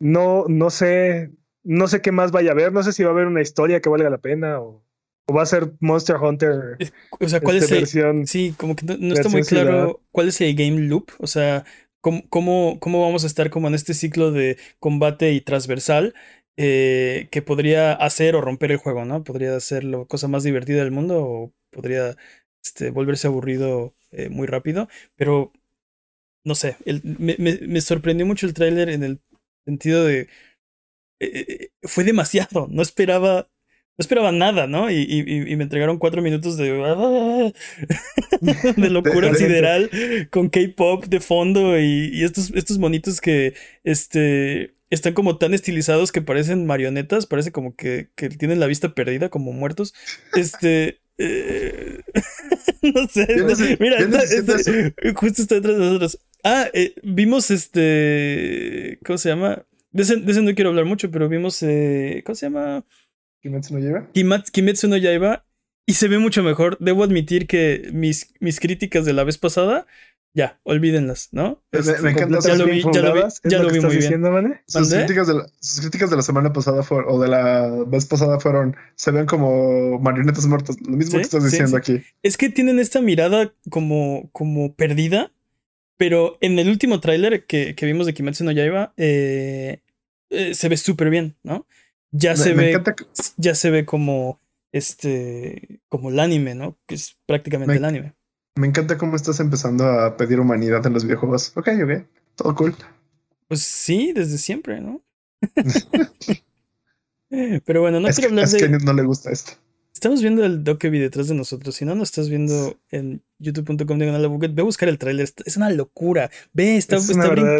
no, 0.00 0.46
no 0.48 0.70
sé, 0.70 1.30
no 1.62 1.86
sé 1.86 2.00
qué 2.02 2.12
más 2.12 2.32
vaya 2.32 2.50
a 2.50 2.52
haber. 2.52 2.72
No 2.72 2.82
sé 2.82 2.92
si 2.92 3.04
va 3.04 3.10
a 3.10 3.12
haber 3.12 3.26
una 3.26 3.40
historia 3.40 3.80
que 3.80 3.88
valga 3.88 4.10
la 4.10 4.18
pena 4.18 4.60
o 4.60 4.84
¿O 5.30 5.32
va 5.32 5.42
a 5.42 5.46
ser 5.46 5.74
Monster 5.78 6.16
Hunter? 6.16 6.76
O 7.20 7.28
sea, 7.28 7.40
¿cuál 7.40 7.58
es 7.58 7.70
este, 7.70 8.00
el, 8.00 8.26
Sí, 8.26 8.52
como 8.56 8.74
que 8.74 8.84
no, 8.84 9.14
está 9.14 9.28
muy 9.28 9.42
claro 9.42 10.00
cuál 10.10 10.26
es 10.26 10.40
el 10.40 10.56
game 10.56 10.80
loop. 10.80 11.12
O 11.18 11.28
sea, 11.28 11.64
¿cómo, 12.00 12.80
cómo, 12.80 13.00
vamos 13.00 13.22
a 13.22 13.28
estar 13.28 13.48
como 13.48 13.68
en 13.68 13.74
este 13.74 13.94
ciclo 13.94 14.32
de 14.32 14.58
combate 14.80 15.32
y 15.32 15.40
transversal 15.40 16.14
eh, 16.56 17.28
que 17.30 17.42
podría 17.42 17.92
hacer 17.92 18.34
o 18.34 18.40
romper 18.40 18.72
el 18.72 18.78
juego, 18.78 19.04
¿no? 19.04 19.22
Podría 19.22 19.60
ser 19.60 19.84
la 19.84 20.04
cosa 20.06 20.26
más 20.26 20.42
divertida 20.42 20.82
del 20.82 20.90
mundo 20.90 21.22
o 21.22 21.52
podría 21.70 22.16
este, 22.64 22.90
volverse 22.90 23.28
aburrido 23.28 23.94
eh, 24.12 24.28
muy 24.28 24.46
rápido. 24.46 24.88
Pero, 25.16 25.52
no 26.44 26.54
sé, 26.54 26.76
me, 27.02 27.36
me, 27.38 27.80
sorprendió 27.80 28.26
mucho 28.26 28.46
el 28.46 28.54
tráiler 28.54 28.88
en 28.90 29.04
el 29.04 29.20
sentido 29.64 30.04
de... 30.04 30.28
Eh, 31.20 31.68
fue 31.82 32.04
demasiado, 32.04 32.66
no 32.70 32.82
esperaba 32.82 33.48
esperaba 34.00 34.32
nada, 34.32 34.66
¿no? 34.66 34.90
Y, 34.90 35.24
me 35.56 35.62
entregaron 35.62 35.98
cuatro 35.98 36.22
minutos 36.22 36.56
de, 36.56 36.72
de 38.76 38.90
locura 38.90 39.34
sideral 39.34 39.90
con 40.30 40.48
K-pop 40.48 41.04
de 41.04 41.20
fondo 41.20 41.78
y, 41.78 42.24
estos, 42.24 42.50
estos 42.54 42.78
monitos 42.78 43.20
que 43.20 43.54
este, 43.84 44.74
están 44.88 45.12
como 45.12 45.36
tan 45.38 45.54
estilizados 45.54 46.12
que 46.12 46.22
parecen 46.22 46.66
marionetas, 46.66 47.26
parece 47.26 47.52
como 47.52 47.76
que, 47.76 48.08
que 48.16 48.28
tienen 48.30 48.60
la 48.60 48.66
vista 48.66 48.94
perdida, 48.94 49.28
como 49.28 49.52
muertos. 49.52 49.94
Este. 50.34 50.98
Eh, 51.22 52.00
no 52.94 53.06
sé. 53.06 53.76
mira, 53.78 53.98
justo 55.14 55.42
está 55.42 55.56
detrás 55.56 55.76
de 55.76 55.84
nosotros. 55.84 56.18
Ah, 56.42 56.68
eh, 56.72 56.94
vimos 57.02 57.50
este. 57.50 58.98
¿Cómo 59.04 59.18
se 59.18 59.28
llama? 59.28 59.66
De 59.92 60.02
ese, 60.02 60.16
no 60.16 60.54
quiero 60.54 60.70
hablar 60.70 60.86
mucho, 60.86 61.10
pero 61.10 61.28
vimos. 61.28 61.62
Eh, 61.62 62.22
¿Cómo 62.24 62.34
se 62.34 62.46
llama? 62.46 62.86
Kimetsu 63.42 63.74
no 63.74 63.80
Yaiba. 63.80 64.08
Kimetsu 64.50 64.88
no 64.88 64.96
Yaiba. 64.96 65.44
Y 65.84 65.94
se 65.94 66.08
ve 66.08 66.18
mucho 66.18 66.42
mejor. 66.42 66.78
Debo 66.80 67.04
admitir 67.04 67.46
que 67.46 67.90
mis, 67.92 68.32
mis 68.40 68.58
críticas 68.58 69.04
de 69.04 69.12
la 69.12 69.24
vez 69.24 69.36
pasada 69.36 69.86
ya, 70.32 70.60
olvídenlas, 70.62 71.28
¿no? 71.32 71.62
Me, 71.72 71.80
este, 71.80 72.08
encanta. 72.08 72.38
Ya 72.40 72.54
lo 72.54 72.66
vi, 72.66 72.82
ya 72.82 73.02
lo 73.02 73.14
vi, 73.14 73.20
ya 73.44 73.58
lo, 73.62 73.70
vi 73.70 73.80
muy 73.80 73.96
bien. 73.96 74.60
Sus 74.66 74.92
críticas, 74.92 75.26
de 75.26 75.34
la, 75.34 75.46
sus 75.60 75.80
críticas, 75.80 76.10
de 76.10 76.16
la, 76.16 76.22
semana 76.22 76.52
pasada 76.52 76.82
fueron, 76.84 77.12
o 77.12 77.20
de 77.20 77.28
la 77.28 77.84
vez 77.86 78.06
pasada 78.06 78.38
fueron, 78.38 78.76
se 78.94 79.10
ven 79.10 79.26
como 79.26 79.98
marionetas 79.98 80.46
muertas. 80.46 80.76
Lo 80.80 80.96
mismo 80.96 81.16
que 81.16 81.22
estás 81.22 81.44
diciendo 81.44 81.76
aquí. 81.76 82.02
Es 82.22 82.36
que 82.36 82.48
tienen 82.48 82.78
esta 82.78 83.00
mirada 83.00 83.52
como, 83.70 84.30
como 84.32 84.74
perdida, 84.74 85.32
pero 85.96 86.38
en 86.40 86.58
el 86.60 86.68
último 86.68 87.00
tráiler 87.00 87.44
que, 87.46 87.74
que, 87.74 87.86
vimos 87.86 88.06
de 88.06 88.14
Kimetsu 88.14 88.44
no 88.44 88.52
Yaiba, 88.52 88.94
eh, 88.96 89.80
eh, 90.30 90.54
se 90.54 90.68
ve 90.68 90.76
súper 90.76 91.10
bien, 91.10 91.36
¿no? 91.42 91.66
Ya 92.12 92.36
se 92.36 92.54
ve, 92.54 92.80
ya 93.36 93.54
se 93.54 93.70
ve 93.70 93.84
como 93.84 94.40
este, 94.72 95.80
como 95.88 96.10
el 96.10 96.20
anime, 96.20 96.54
¿no? 96.54 96.78
Que 96.86 96.94
es 96.94 97.16
prácticamente 97.26 97.74
el 97.74 97.84
anime. 97.84 98.14
Me 98.56 98.66
encanta 98.66 98.98
cómo 98.98 99.16
estás 99.16 99.40
empezando 99.40 99.84
a 99.84 100.16
pedir 100.16 100.40
humanidad 100.40 100.84
en 100.86 100.92
los 100.92 101.04
videojuegos. 101.04 101.52
Ok, 101.56 101.68
ok, 101.82 102.04
todo 102.34 102.54
cool. 102.54 102.74
Pues 103.48 103.62
sí, 103.62 104.12
desde 104.12 104.38
siempre, 104.38 104.80
¿no? 104.80 105.02
Pero 107.64 107.80
bueno, 107.80 108.00
no 108.00 108.08
quiero 108.08 108.30
hablar 108.30 108.48
de. 108.48 108.56
Es 108.56 108.62
que 108.62 108.68
no 108.68 108.92
le 108.92 109.02
gusta 109.02 109.30
esto. 109.30 109.52
Estamos 109.92 110.22
viendo 110.22 110.44
el 110.44 110.64
vi 110.64 110.98
detrás 110.98 111.28
de 111.28 111.34
nosotros. 111.34 111.74
Si 111.74 111.84
no 111.84 111.94
nos 111.94 112.08
estás 112.08 112.28
viendo 112.30 112.78
en 112.90 113.22
youtube.com 113.38 113.98
ve 113.98 114.62
a 114.62 114.64
buscar 114.64 114.88
el 114.88 114.98
trailer. 114.98 115.28
Es 115.44 115.56
una 115.56 115.68
locura. 115.70 116.30
Ve, 116.52 116.76
está, 116.76 116.96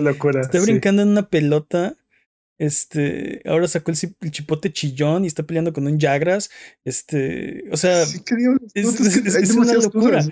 locura, 0.00 0.40
está 0.40 0.60
brincando 0.60 1.02
en 1.02 1.08
una 1.08 1.28
pelota. 1.28 1.96
Este, 2.56 3.42
ahora 3.46 3.68
sacó 3.68 3.90
el, 3.90 4.30
chipote 4.30 4.72
chillón 4.72 5.24
y 5.24 5.26
está 5.26 5.42
peleando 5.42 5.72
con 5.72 5.86
un 5.86 5.98
Jagras. 5.98 6.50
Este, 6.84 7.64
o 7.72 7.76
sea, 7.76 8.06
sí, 8.06 8.22
es, 8.74 9.00
es, 9.26 9.50
una 9.50 9.74
locura. 9.74 10.24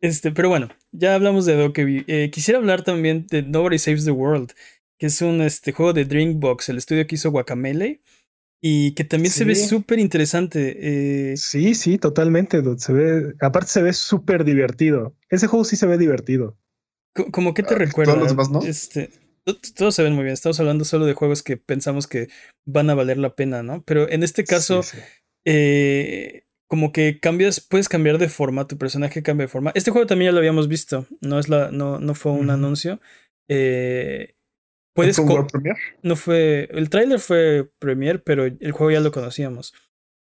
Este, 0.00 0.32
pero 0.32 0.48
bueno, 0.48 0.68
ya 0.92 1.14
hablamos 1.14 1.46
de 1.46 1.56
Dokebi. 1.56 2.04
Eh, 2.06 2.30
quisiera 2.32 2.58
hablar 2.58 2.82
también 2.82 3.26
de 3.28 3.42
Nobody 3.42 3.78
Saves 3.78 4.04
the 4.04 4.10
World, 4.10 4.52
que 4.98 5.06
es 5.06 5.20
un 5.22 5.40
este, 5.42 5.72
juego 5.72 5.92
de 5.92 6.04
Drinkbox, 6.04 6.68
el 6.70 6.78
estudio 6.78 7.06
que 7.06 7.16
hizo 7.16 7.30
Guacamele, 7.30 8.00
y 8.62 8.92
que 8.92 9.04
también 9.04 9.32
se 9.32 9.44
ve 9.44 9.54
súper 9.54 9.98
interesante. 9.98 11.32
Eh. 11.32 11.36
Sí, 11.36 11.74
sí, 11.74 11.98
totalmente. 11.98 12.62
Se 12.78 12.92
ve, 12.92 13.34
aparte 13.40 13.70
se 13.70 13.82
ve 13.82 13.92
súper 13.92 14.44
divertido. 14.44 15.16
Ese 15.28 15.46
juego 15.46 15.64
sí 15.64 15.76
se 15.76 15.86
ve 15.86 15.96
divertido. 15.96 16.58
¿Cómo 17.32 17.54
que 17.54 17.62
te 17.62 17.74
ah, 17.74 17.78
recuerda? 17.78 18.12
Todos 18.12 18.24
los 18.24 18.32
demás, 18.32 18.50
¿no? 18.50 18.62
Este, 18.62 19.10
todos 19.74 19.94
se 19.94 20.02
ven 20.02 20.14
muy 20.14 20.24
bien. 20.24 20.34
Estamos 20.34 20.60
hablando 20.60 20.84
solo 20.84 21.06
de 21.06 21.14
juegos 21.14 21.42
que 21.42 21.56
pensamos 21.56 22.06
que 22.06 22.28
van 22.66 22.90
a 22.90 22.94
valer 22.94 23.16
la 23.16 23.34
pena, 23.34 23.62
¿no? 23.62 23.82
Pero 23.84 24.08
en 24.08 24.22
este 24.22 24.44
caso, 24.44 24.82
Eh, 25.44 26.42
como 26.70 26.92
que 26.92 27.18
cambias, 27.18 27.60
puedes 27.60 27.88
cambiar 27.88 28.18
de 28.18 28.28
forma, 28.28 28.68
tu 28.68 28.78
personaje 28.78 29.24
cambia 29.24 29.46
de 29.46 29.50
forma. 29.52 29.72
Este 29.74 29.90
juego 29.90 30.06
también 30.06 30.28
ya 30.28 30.32
lo 30.32 30.38
habíamos 30.38 30.68
visto, 30.68 31.04
no 31.20 31.40
es 31.40 31.48
la, 31.48 31.72
no, 31.72 31.98
no 31.98 32.14
fue 32.14 32.30
un 32.30 32.48
anuncio. 32.48 33.00
Eh, 33.48 34.36
puedes 34.94 35.16
¿Fue 35.16 35.24
un? 35.24 35.48
No 36.02 36.14
fue, 36.14 36.68
el 36.70 36.88
tráiler 36.88 37.18
fue 37.18 37.68
Premier, 37.80 38.22
pero 38.22 38.44
el 38.44 38.70
juego 38.70 38.92
ya 38.92 39.00
lo 39.00 39.10
conocíamos. 39.10 39.74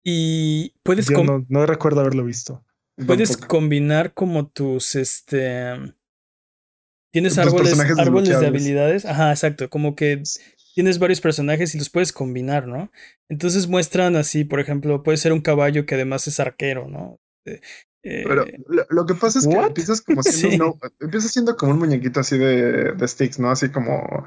Y 0.03 0.73
puedes 0.81 1.07
Yo 1.09 1.23
no, 1.23 1.45
no, 1.47 1.67
recuerdo 1.67 1.99
haberlo 1.99 2.25
visto. 2.25 2.65
Puedes 3.05 3.37
combinar 3.37 4.15
como 4.15 4.47
tus 4.47 4.95
este 4.95 5.75
tienes 7.13 7.37
árboles, 7.37 7.79
árboles 7.99 8.39
de 8.39 8.47
habilidades. 8.47 9.05
Ajá, 9.05 9.29
exacto. 9.29 9.69
Como 9.69 9.95
que 9.95 10.23
tienes 10.73 10.99
varios 10.99 11.21
personajes 11.21 11.75
y 11.75 11.77
los 11.77 11.89
puedes 11.89 12.11
combinar, 12.11 12.67
¿no? 12.67 12.91
Entonces 13.29 13.67
muestran 13.67 14.15
así, 14.15 14.43
por 14.43 14.59
ejemplo, 14.59 15.03
puede 15.03 15.17
ser 15.17 15.33
un 15.33 15.41
caballo 15.41 15.85
que 15.85 15.95
además 15.95 16.27
es 16.27 16.39
arquero, 16.39 16.87
¿no? 16.87 17.19
Eh, 17.45 17.61
Pero 18.03 18.45
eh, 18.45 18.59
lo, 18.89 19.05
que 19.05 19.15
pasa 19.15 19.39
es 19.39 19.47
que 19.47 19.55
empiezas 19.55 20.01
como 20.05 20.23
siendo 20.23 20.77
empiezas 20.99 21.31
siendo 21.31 21.55
como 21.55 21.73
un 21.73 21.79
muñequito 21.79 22.19
así 22.19 22.37
de, 22.37 22.93
de 22.93 23.07
sticks, 23.07 23.39
¿no? 23.39 23.51
Así 23.51 23.69
como 23.69 24.25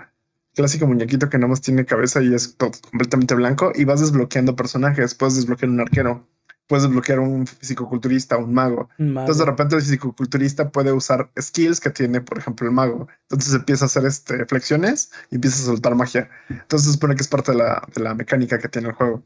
clásico 0.54 0.87
muñequito 0.87 1.28
que 1.28 1.38
nada 1.38 1.48
más 1.48 1.61
tiene 1.61 1.85
cabeza 1.85 2.22
y 2.22 2.33
es 2.33 2.57
todo 2.57 2.70
completamente 2.90 3.35
blanco 3.35 3.72
y 3.74 3.85
vas 3.85 4.00
desbloqueando 4.00 4.57
personajes, 4.57 5.14
puedes 5.14 5.37
desbloquear 5.37 5.70
un 5.70 5.80
arquero, 5.80 6.26
puedes 6.66 6.85
desbloquear 6.85 7.20
un 7.20 7.46
fisicoculturista, 7.46 8.37
un 8.37 8.55
mago. 8.55 8.88
Entonces 8.98 9.38
de 9.38 9.44
repente 9.44 9.77
el 9.77 9.83
fisicoculturista 9.83 10.70
puede 10.70 10.92
usar 10.92 11.31
skills 11.40 11.81
que 11.81 11.90
tiene, 11.90 12.20
por 12.20 12.38
ejemplo, 12.38 12.66
el 12.66 12.72
mago. 12.72 13.09
Entonces 13.22 13.55
empieza 13.55 13.85
a 13.85 13.87
hacer 13.87 14.05
este, 14.07 14.46
flexiones 14.46 15.11
y 15.31 15.37
empieza 15.37 15.62
a 15.62 15.66
soltar 15.66 15.94
magia. 15.94 16.31
Entonces 16.48 16.87
se 16.87 16.92
supone 16.92 17.14
que 17.14 17.22
es 17.22 17.29
parte 17.29 17.53
de 17.53 17.59
la, 17.59 17.87
de 17.94 18.03
la 18.03 18.14
mecánica 18.14 18.59
que 18.59 18.68
tiene 18.68 18.88
el 18.88 18.94
juego. 18.94 19.22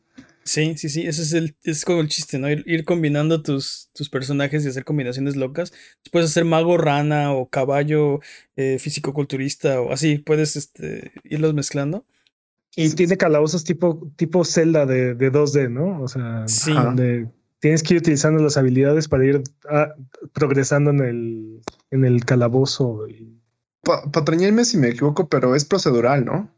Sí, 0.49 0.79
sí, 0.79 0.89
sí, 0.89 1.07
ese 1.07 1.23
es 1.23 1.35
el, 1.35 1.57
es 1.63 1.85
como 1.85 2.01
el 2.01 2.09
chiste, 2.09 2.39
¿no? 2.39 2.51
Ir, 2.51 2.85
combinando 2.87 3.43
tus, 3.43 3.91
tus, 3.93 4.09
personajes 4.09 4.65
y 4.65 4.69
hacer 4.69 4.85
combinaciones 4.85 5.37
locas. 5.37 5.75
Puedes 6.11 6.31
hacer 6.31 6.47
mago 6.47 6.79
rana 6.79 7.35
o 7.35 7.51
caballo 7.51 8.21
eh, 8.57 8.79
físico-culturista 8.79 9.83
o 9.83 9.93
así, 9.93 10.17
puedes 10.17 10.57
este, 10.57 11.13
irlos 11.25 11.53
mezclando. 11.53 12.07
Y 12.77 12.91
tiene 12.95 13.17
calabozos 13.17 13.65
tipo, 13.65 14.11
tipo 14.17 14.45
Zelda 14.45 14.87
de, 14.87 15.15
de 15.15 15.33
2D, 15.33 15.71
¿no? 15.71 16.01
O 16.03 16.09
sea, 16.09 16.45
donde 16.67 17.29
tienes 17.61 17.83
que 17.83 17.95
ir 17.95 18.01
utilizando 18.01 18.43
las 18.43 18.57
habilidades 18.57 19.09
para 19.09 19.25
ir 19.25 19.43
ah, 19.69 19.95
progresando 20.33 20.91
en 20.91 21.01
el, 21.01 21.63
en 21.91 22.05
el 22.05 22.25
calabozo. 22.25 23.09
Y... 23.09 23.41
patrañarme 24.13 24.65
si 24.65 24.77
me 24.77 24.89
equivoco, 24.89 25.29
pero 25.29 25.55
es 25.55 25.65
procedural, 25.65 26.25
¿no? 26.25 26.53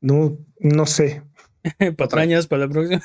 No, 0.00 0.38
no 0.60 0.86
sé. 0.86 1.22
Patrañas 1.96 2.46
para 2.46 2.66
la 2.66 2.68
próxima. 2.68 3.02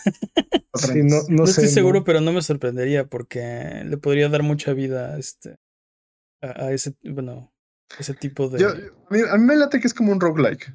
no, 1.29 1.43
estoy 1.43 1.67
seguro, 1.67 2.03
pero 2.03 2.21
no 2.21 2.31
me 2.31 2.41
sorprendería 2.41 3.05
porque 3.05 3.83
le 3.85 3.97
podría 3.97 4.29
dar 4.29 4.43
mucha 4.43 4.73
vida 4.73 5.15
a 5.15 5.19
este 5.19 5.57
a, 6.41 6.71
ese 6.71 6.95
bueno 7.03 7.51
ese 7.99 8.13
tipo 8.13 8.49
de. 8.49 8.63
a, 8.65 8.73
mí, 9.09 9.19
a, 9.29 9.37
mí, 9.37 9.45
me 9.45 9.55
late 9.55 9.79
que 9.79 9.87
es 9.87 9.93
como 9.93 10.11
un 10.11 10.19
roguelike. 10.19 10.73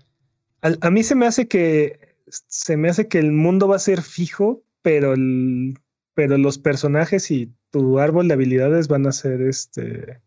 A, 0.62 0.90
mí 0.90 1.02
se 1.02 1.14
me 1.14 1.26
hace 1.26 1.48
que 1.48 2.16
se 2.28 2.76
me 2.76 2.88
hace 2.88 3.08
que 3.08 3.18
el 3.18 3.32
mundo 3.32 3.68
va 3.68 3.76
a 3.76 3.80
ser 3.80 4.02
fijo, 4.02 4.62
pero 4.82 5.12
el, 5.12 5.78
pero 6.14 6.38
los 6.38 6.58
personajes 6.58 7.30
y 7.30 7.52
tu 7.70 7.98
árbol 7.98 8.28
de 8.28 8.34
habilidades 8.34 8.88
van 8.88 9.06
a 9.06 9.12
ser 9.12 9.42
este 9.42 10.20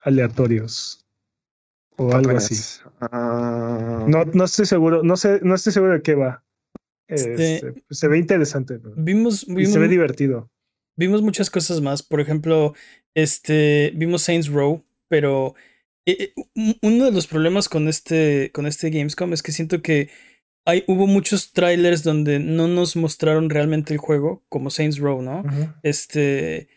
aleatorios 0.00 1.06
o 1.96 2.12
algo 2.14 2.36
así. 2.36 2.80
Ah. 3.00 4.04
No, 4.08 4.24
no 4.24 4.44
estoy 4.44 4.66
seguro, 4.66 5.02
no 5.02 5.16
sé, 5.16 5.40
no 5.42 5.54
estoy 5.54 5.72
seguro 5.72 5.94
de 5.94 6.02
qué 6.02 6.14
va. 6.14 6.44
Este, 7.08 7.54
este, 7.54 7.84
se 7.90 8.08
ve 8.08 8.18
interesante. 8.18 8.78
Vimos, 8.96 9.46
vimos, 9.46 9.72
se 9.72 9.78
ve 9.78 9.88
divertido. 9.88 10.50
Vimos 10.96 11.22
muchas 11.22 11.50
cosas 11.50 11.80
más. 11.80 12.02
Por 12.02 12.20
ejemplo, 12.20 12.74
este, 13.14 13.92
vimos 13.96 14.22
Saints 14.22 14.48
Row, 14.48 14.84
pero 15.08 15.54
eh, 16.08 16.32
eh, 16.34 16.74
uno 16.80 17.04
de 17.04 17.12
los 17.12 17.26
problemas 17.26 17.68
con 17.68 17.86
este, 17.86 18.50
con 18.52 18.66
este 18.66 18.88
Gamescom 18.88 19.34
es 19.34 19.42
que 19.42 19.52
siento 19.52 19.82
que 19.82 20.08
hay, 20.64 20.82
hubo 20.86 21.06
muchos 21.06 21.52
trailers 21.52 22.02
donde 22.02 22.38
no 22.38 22.66
nos 22.66 22.96
mostraron 22.96 23.50
realmente 23.50 23.92
el 23.92 23.98
juego, 23.98 24.42
como 24.48 24.70
Saints 24.70 24.98
Row, 24.98 25.20
¿no? 25.20 25.42
Este. 25.82 26.68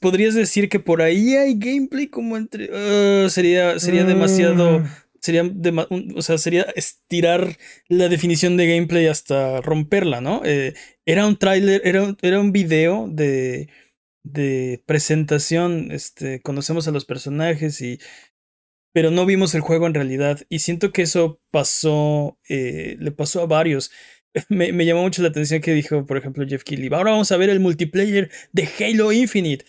podrías 0.00 0.34
decir 0.34 0.68
que 0.68 0.80
por 0.80 1.02
ahí 1.02 1.34
hay 1.34 1.58
gameplay 1.58 2.06
como 2.08 2.38
entre. 2.38 2.70
Uh, 2.70 3.28
sería, 3.28 3.78
sería 3.78 4.04
demasiado. 4.04 4.80
Mm. 4.80 4.86
Sería, 5.20 5.42
o 6.16 6.20
sea, 6.20 6.36
sería 6.36 6.66
estirar 6.76 7.56
la 7.88 8.10
definición 8.10 8.58
de 8.58 8.66
gameplay 8.66 9.06
hasta 9.06 9.62
romperla, 9.62 10.20
¿no? 10.20 10.42
Eh, 10.44 10.74
era 11.06 11.26
un 11.26 11.38
trailer, 11.38 11.80
era, 11.84 12.14
era 12.20 12.40
un 12.40 12.52
video 12.52 13.08
de, 13.08 13.70
de 14.22 14.82
presentación. 14.84 15.92
Este, 15.92 16.40
conocemos 16.42 16.88
a 16.88 16.90
los 16.90 17.06
personajes 17.06 17.80
y 17.80 18.00
pero 18.94 19.10
no 19.10 19.26
vimos 19.26 19.54
el 19.56 19.60
juego 19.60 19.88
en 19.88 19.94
realidad. 19.94 20.40
Y 20.48 20.60
siento 20.60 20.92
que 20.92 21.02
eso 21.02 21.40
pasó, 21.50 22.38
eh, 22.48 22.96
le 23.00 23.10
pasó 23.10 23.42
a 23.42 23.46
varios. 23.46 23.90
Me, 24.48 24.86
llamó 24.86 25.02
mucho 25.02 25.20
la 25.20 25.28
atención 25.28 25.60
que 25.60 25.74
dijo, 25.74 26.06
por 26.06 26.16
ejemplo, 26.16 26.46
Jeff 26.48 26.62
Keighley. 26.62 26.88
Ahora 26.92 27.10
vamos 27.10 27.32
a 27.32 27.36
ver 27.36 27.50
el 27.50 27.58
multiplayer 27.58 28.30
de 28.52 28.68
Halo 28.78 29.12
Infinite. 29.12 29.64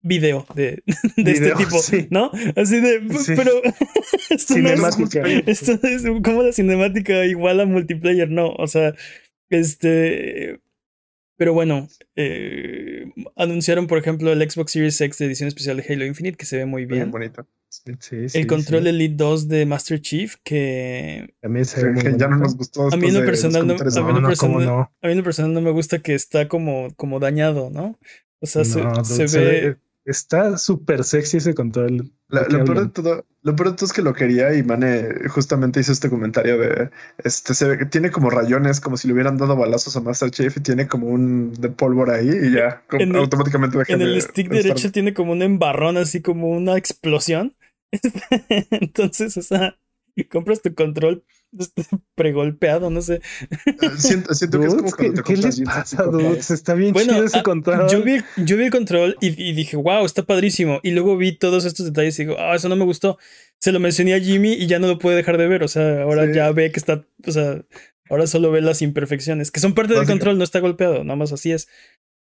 Video 0.00 0.46
de, 0.54 0.82
este 1.16 1.54
tipo, 1.56 1.76
¿no? 2.10 2.30
Así 2.54 2.78
de, 2.80 3.00
pero 3.34 3.50
esto 4.30 4.54
cinemática. 4.54 5.22
esto 5.46 5.72
es 5.82 6.04
como 6.22 6.44
la 6.44 6.52
cinemática 6.52 7.24
igual 7.24 7.58
a 7.60 7.66
multiplayer, 7.66 8.30
no, 8.30 8.50
o 8.50 8.68
sea, 8.68 8.94
este, 9.50 10.60
Pero 11.36 11.52
bueno, 11.52 11.88
eh, 12.14 13.06
anunciaron, 13.34 13.88
por 13.88 13.98
ejemplo, 13.98 14.32
el 14.32 14.48
Xbox 14.48 14.70
Series 14.70 15.00
X 15.00 15.18
de 15.18 15.26
edición 15.26 15.48
especial 15.48 15.78
de 15.78 15.92
Halo 15.92 16.06
Infinite, 16.06 16.36
que 16.36 16.46
se 16.46 16.58
ve 16.58 16.64
muy 16.64 16.84
bien. 16.84 17.10
bonito. 17.10 17.48
El 18.34 18.46
control 18.46 18.86
Elite 18.86 19.14
2 19.16 19.48
de 19.48 19.66
Master 19.66 20.00
Chief, 20.00 20.36
que. 20.42 21.34
A 21.42 21.48
mí 21.48 21.60
ya 22.16 22.28
no 22.28 22.36
nos 22.36 22.56
gustó. 22.56 22.92
A 22.92 22.96
mí 22.96 23.08
en 23.08 23.14
lo 23.14 23.24
personal 23.24 23.66
no, 23.66 23.74
a 23.74 25.08
mí 25.08 25.22
personal 25.22 25.52
no 25.52 25.60
me 25.60 25.70
gusta 25.70 26.00
que 26.00 26.14
está 26.14 26.48
como, 26.48 26.88
como 26.96 27.20
dañado, 27.20 27.70
¿no? 27.70 27.98
O 28.40 28.46
sea, 28.46 28.64
se, 28.64 28.80
ve 29.26 29.76
Está 30.08 30.56
súper 30.56 31.04
sexy 31.04 31.36
ese 31.36 31.54
control. 31.54 32.10
lo, 32.28 32.64
peor 32.64 32.80
de 32.80 32.88
todo, 32.88 33.26
lo 33.42 33.54
peor 33.54 33.70
de 33.70 33.76
todo 33.76 33.84
es 33.84 33.92
que 33.92 34.00
lo 34.00 34.14
quería 34.14 34.54
y 34.54 34.62
Mane 34.62 35.28
justamente 35.28 35.80
hizo 35.80 35.92
este 35.92 36.08
comentario 36.08 36.56
de 36.56 36.88
este 37.22 37.52
se 37.52 37.68
ve 37.68 37.76
que 37.76 37.84
tiene 37.84 38.10
como 38.10 38.30
rayones, 38.30 38.80
como 38.80 38.96
si 38.96 39.06
le 39.06 39.12
hubieran 39.12 39.36
dado 39.36 39.54
balazos 39.54 39.94
a 39.98 40.00
Master 40.00 40.30
Chief 40.30 40.56
y 40.56 40.60
tiene 40.60 40.88
como 40.88 41.08
un 41.08 41.52
de 41.52 41.68
pólvora 41.68 42.14
ahí 42.14 42.30
y 42.30 42.52
ya 42.52 42.82
automáticamente 43.16 43.76
deja 43.76 43.92
En 43.92 44.00
el 44.00 44.22
stick 44.22 44.48
derecho 44.48 44.90
tiene 44.90 45.12
como 45.12 45.32
un 45.32 45.42
embarrón, 45.42 45.98
así 45.98 46.22
como 46.22 46.48
una 46.48 46.78
explosión. 46.78 47.54
Entonces, 48.70 49.36
o 49.36 49.42
sea, 49.42 49.78
compras 50.30 50.62
tu 50.62 50.74
control 50.74 51.24
pregolpeado, 52.14 52.90
no 52.90 53.00
sé. 53.00 53.20
Siento, 53.96 54.34
siento 54.34 54.60
que 54.60 54.66
es 54.66 54.74
como 54.74 54.92
¿Qué, 54.92 55.12
¿qué 55.24 55.36
les 55.36 55.60
pasa, 55.62 56.04
dudes? 56.04 56.50
Está 56.50 56.74
bien 56.74 56.94
chido 56.94 57.24
ese 57.24 57.38
ah, 57.38 57.42
control. 57.42 57.88
Yo 57.88 58.02
vi, 58.02 58.18
yo 58.36 58.56
vi 58.56 58.64
el 58.64 58.70
control 58.70 59.16
y, 59.20 59.30
dije, 59.52 59.76
wow, 59.76 60.04
está 60.04 60.24
padrísimo. 60.24 60.80
Y 60.82 60.90
luego 60.90 61.16
vi 61.16 61.32
todos 61.32 61.64
estos 61.64 61.86
detalles 61.86 62.18
y 62.18 62.24
digo, 62.24 62.36
ah, 62.38 62.54
eso 62.54 62.68
no 62.68 62.76
me 62.76 62.84
gustó. 62.84 63.18
Se 63.58 63.72
lo 63.72 63.80
mencioné 63.80 64.14
a 64.14 64.20
Jimmy 64.20 64.52
y 64.52 64.66
ya 64.66 64.78
no 64.78 64.88
lo 64.88 64.98
puede 64.98 65.16
dejar 65.16 65.38
de 65.38 65.48
ver. 65.48 65.62
O 65.62 65.68
sea, 65.68 66.02
ahora 66.02 66.30
ya 66.32 66.50
ve 66.52 66.70
que 66.70 66.80
está, 66.80 67.06
o 67.26 67.32
sea, 67.32 67.62
ahora 68.10 68.26
solo 68.26 68.50
ve 68.50 68.60
las 68.60 68.82
imperfecciones, 68.82 69.50
que 69.50 69.60
son 69.60 69.74
parte 69.74 69.94
del 69.94 70.06
control, 70.06 70.38
no 70.38 70.44
está 70.44 70.60
golpeado, 70.60 71.02
nada 71.04 71.16
más 71.16 71.32
así 71.32 71.52
es. 71.52 71.68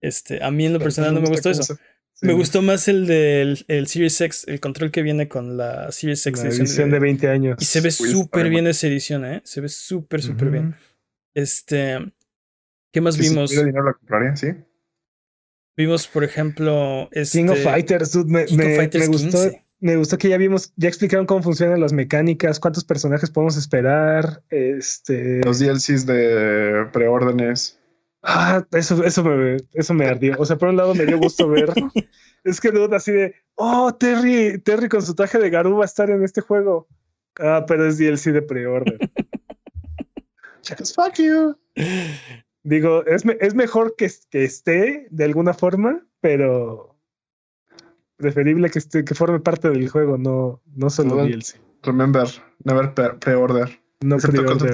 Este, 0.01 0.43
a 0.43 0.51
mí 0.51 0.65
en 0.65 0.73
lo 0.73 0.79
personal 0.79 1.13
no 1.13 1.21
me 1.21 1.29
gustó 1.29 1.49
eso. 1.49 1.77
Me 2.21 2.33
gustó 2.33 2.61
más 2.61 2.87
el 2.87 3.07
del 3.07 3.65
el 3.67 3.87
Series 3.87 4.19
X, 4.21 4.45
el 4.47 4.59
control 4.59 4.91
que 4.91 5.01
viene 5.01 5.27
con 5.27 5.57
la 5.57 5.91
Series 5.91 6.25
X 6.25 6.43
la 6.43 6.49
edición, 6.49 6.89
de, 6.89 6.99
20 6.99 7.27
años. 7.29 7.57
Y 7.59 7.65
se 7.65 7.81
ve 7.81 7.91
súper 7.91 8.49
bien 8.49 8.67
esa 8.67 8.87
edición, 8.87 9.25
¿eh? 9.25 9.41
Se 9.43 9.61
ve 9.61 9.69
súper, 9.69 10.21
súper 10.21 10.49
bien. 10.49 10.75
Este. 11.33 12.13
¿Qué 12.91 13.01
más 13.01 13.17
vimos? 13.17 13.51
Si 13.51 13.57
dinero 13.57 13.83
la 13.83 13.93
compraría, 13.93 14.35
sí. 14.35 14.47
Vimos, 15.75 16.07
por 16.07 16.23
ejemplo. 16.23 17.09
Este, 17.11 17.39
King 17.39 17.49
of 17.49 17.61
Fighters, 17.61 18.11
dude, 18.13 18.31
me, 18.31 18.45
me, 18.55 19.07
gustó. 19.07 19.51
Me 19.81 19.97
gustó 19.97 20.17
que 20.17 20.29
ya 20.29 20.37
vimos, 20.37 20.71
ya 20.77 20.87
explicaron 20.87 21.25
cómo 21.25 21.43
funcionan 21.43 21.81
las 21.81 21.91
mecánicas, 21.91 22.61
cuántos 22.61 22.85
personajes 22.85 23.29
podemos 23.29 23.57
esperar. 23.57 24.41
Este. 24.49 25.41
Los 25.43 25.59
DLCs 25.59 26.05
de 26.05 26.87
preórdenes. 26.93 27.77
Ah, 28.27 28.65
eso, 28.71 29.03
eso, 29.03 29.23
me, 29.23 29.57
eso 29.73 29.93
me 29.93 30.07
ardió. 30.07 30.35
O 30.39 30.45
sea, 30.45 30.57
por 30.57 30.69
un 30.69 30.77
lado 30.77 30.95
me 30.95 31.05
dio 31.05 31.19
gusto 31.19 31.47
ver. 31.47 31.69
es 32.43 32.59
que 32.59 32.71
duda 32.71 32.97
así 32.97 33.11
de, 33.11 33.35
oh, 33.53 33.93
Terry, 33.93 34.59
Terry 34.59 34.89
con 34.89 35.03
su 35.03 35.13
traje 35.13 35.37
de 35.37 35.51
Garú 35.51 35.77
va 35.77 35.83
a 35.83 35.85
estar 35.85 36.09
en 36.09 36.23
este 36.23 36.41
juego. 36.41 36.87
Ah, 37.39 37.65
pero 37.67 37.87
es 37.87 37.99
DLC 37.99 38.31
de 38.31 38.41
pre-order. 38.41 38.97
fuck 40.95 41.13
you. 41.19 41.55
Digo, 42.63 43.05
es, 43.05 43.23
es 43.39 43.53
mejor 43.53 43.95
que, 43.95 44.09
que, 44.31 44.43
esté 44.43 45.07
de 45.11 45.23
alguna 45.23 45.53
forma, 45.53 46.03
pero 46.19 46.97
preferible 48.17 48.71
que 48.71 48.79
esté, 48.79 49.05
que 49.05 49.13
forme 49.13 49.39
parte 49.39 49.69
del 49.69 49.87
juego, 49.87 50.17
no, 50.17 50.63
no 50.73 50.89
solo 50.89 51.17
DLC. 51.17 51.59
Remember, 51.83 52.27
never 52.63 52.91
pre-order. 53.19 53.69
No 54.01 54.17
pre-order. 54.17 54.73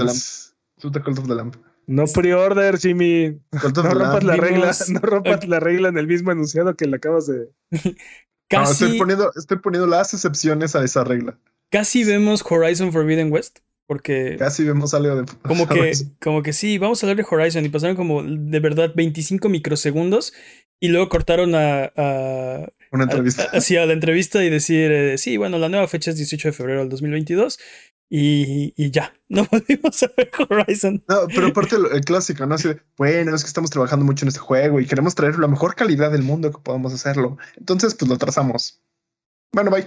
No 1.91 2.05
pre-order, 2.05 2.77
Jimmy. 2.77 3.39
No 3.75 3.83
rompas 3.83 4.23
la 4.23 4.35
regla, 4.37 4.71
no 4.89 4.99
rompas 4.99 5.47
la 5.47 5.59
regla 5.59 5.89
en 5.89 5.97
el 5.97 6.07
mismo 6.07 6.31
enunciado 6.31 6.75
que 6.75 6.85
le 6.85 6.95
acabas 6.95 7.27
de. 7.27 7.49
Casi. 8.47 8.83
estoy, 8.85 8.97
poniendo, 8.97 9.31
estoy 9.35 9.59
poniendo 9.59 9.87
las 9.87 10.13
excepciones 10.13 10.75
a 10.75 10.83
esa 10.83 11.03
regla. 11.03 11.37
Casi 11.69 12.03
vemos 12.03 12.43
Horizon 12.49 12.91
Forbidden 12.91 13.31
West. 13.31 13.59
Porque. 13.87 14.37
Casi 14.37 14.63
vemos 14.63 14.93
algo 14.93 15.17
de. 15.17 15.25
Como 15.41 15.67
que, 15.67 15.91
como 16.21 16.43
que 16.43 16.53
sí, 16.53 16.77
vamos 16.77 17.03
a 17.03 17.07
hablar 17.07 17.17
de 17.17 17.29
Horizon. 17.29 17.65
Y 17.65 17.69
pasaron 17.69 17.95
como 17.95 18.23
de 18.23 18.59
verdad 18.59 18.93
25 18.95 19.49
microsegundos. 19.49 20.33
Y 20.79 20.87
luego 20.87 21.09
cortaron 21.09 21.55
a. 21.55 21.91
Una 22.91 23.03
entrevista. 23.03 23.49
A, 23.51 23.85
la 23.85 23.93
entrevista 23.93 24.43
y 24.43 24.49
decir: 24.49 24.91
eh, 24.91 25.17
Sí, 25.17 25.35
bueno, 25.37 25.57
la 25.57 25.69
nueva 25.69 25.87
fecha 25.87 26.11
es 26.11 26.17
18 26.17 26.49
de 26.49 26.53
febrero 26.53 26.79
del 26.79 26.89
2022. 26.89 27.59
Y, 28.13 28.91
ya, 28.91 29.13
no 29.29 29.43
a 29.43 29.61
ver 30.17 30.31
Horizon. 30.49 31.01
No, 31.07 31.27
pero 31.33 31.47
aparte 31.47 31.77
el, 31.77 32.01
clásico, 32.01 32.45
¿no? 32.45 32.55
Así 32.55 32.67
bueno, 32.97 33.33
es 33.33 33.43
que 33.43 33.47
estamos 33.47 33.69
trabajando 33.69 34.05
mucho 34.05 34.25
en 34.25 34.27
este 34.27 34.41
juego 34.41 34.81
y 34.81 34.85
queremos 34.85 35.15
traer 35.15 35.39
la 35.39 35.47
mejor 35.47 35.75
calidad 35.75 36.11
del 36.11 36.21
mundo 36.21 36.51
que 36.51 36.59
podamos 36.61 36.93
hacerlo. 36.93 37.37
Entonces, 37.55 37.95
pues 37.95 38.11
lo 38.11 38.17
trazamos. 38.17 38.81
Bueno, 39.53 39.71
bye. 39.71 39.85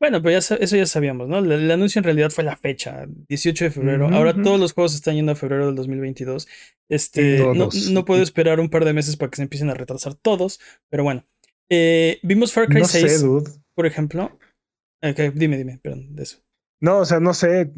Bueno, 0.00 0.22
pues 0.22 0.48
ya, 0.48 0.56
eso 0.56 0.76
ya 0.76 0.86
sabíamos, 0.86 1.28
¿no? 1.28 1.40
El, 1.40 1.70
anuncio 1.70 1.98
en 1.98 2.04
realidad 2.04 2.30
fue 2.30 2.44
la 2.44 2.56
fecha, 2.56 3.04
18 3.28 3.64
de 3.64 3.70
febrero. 3.72 4.08
Ahora 4.08 4.32
todos 4.32 4.58
los 4.58 4.72
juegos 4.72 4.94
están 4.94 5.16
yendo 5.16 5.32
a 5.32 5.34
febrero 5.34 5.66
del 5.66 5.74
2022. 5.74 6.48
Este, 6.88 7.40
no, 7.40 7.68
no, 7.90 8.04
puedo 8.06 8.22
esperar 8.22 8.58
un 8.58 8.70
par 8.70 8.86
de 8.86 8.94
meses 8.94 9.18
para 9.18 9.28
que 9.30 9.36
se 9.36 9.42
empiecen 9.42 9.68
a 9.68 9.74
retrasar 9.74 10.14
todos, 10.14 10.60
pero 10.88 11.02
bueno. 11.02 11.26
Eh, 11.68 12.20
vimos 12.22 12.54
Far 12.54 12.68
Cry 12.68 12.86
6, 12.86 13.26
por 13.74 13.84
ejemplo. 13.84 14.38
Okay, 15.02 15.30
dime, 15.34 15.58
dime, 15.58 15.78
perdón, 15.82 16.16
de 16.16 16.22
eso. 16.22 16.38
No, 16.80 16.98
o 16.98 17.04
sea, 17.04 17.20
no 17.20 17.34
sé. 17.34 17.72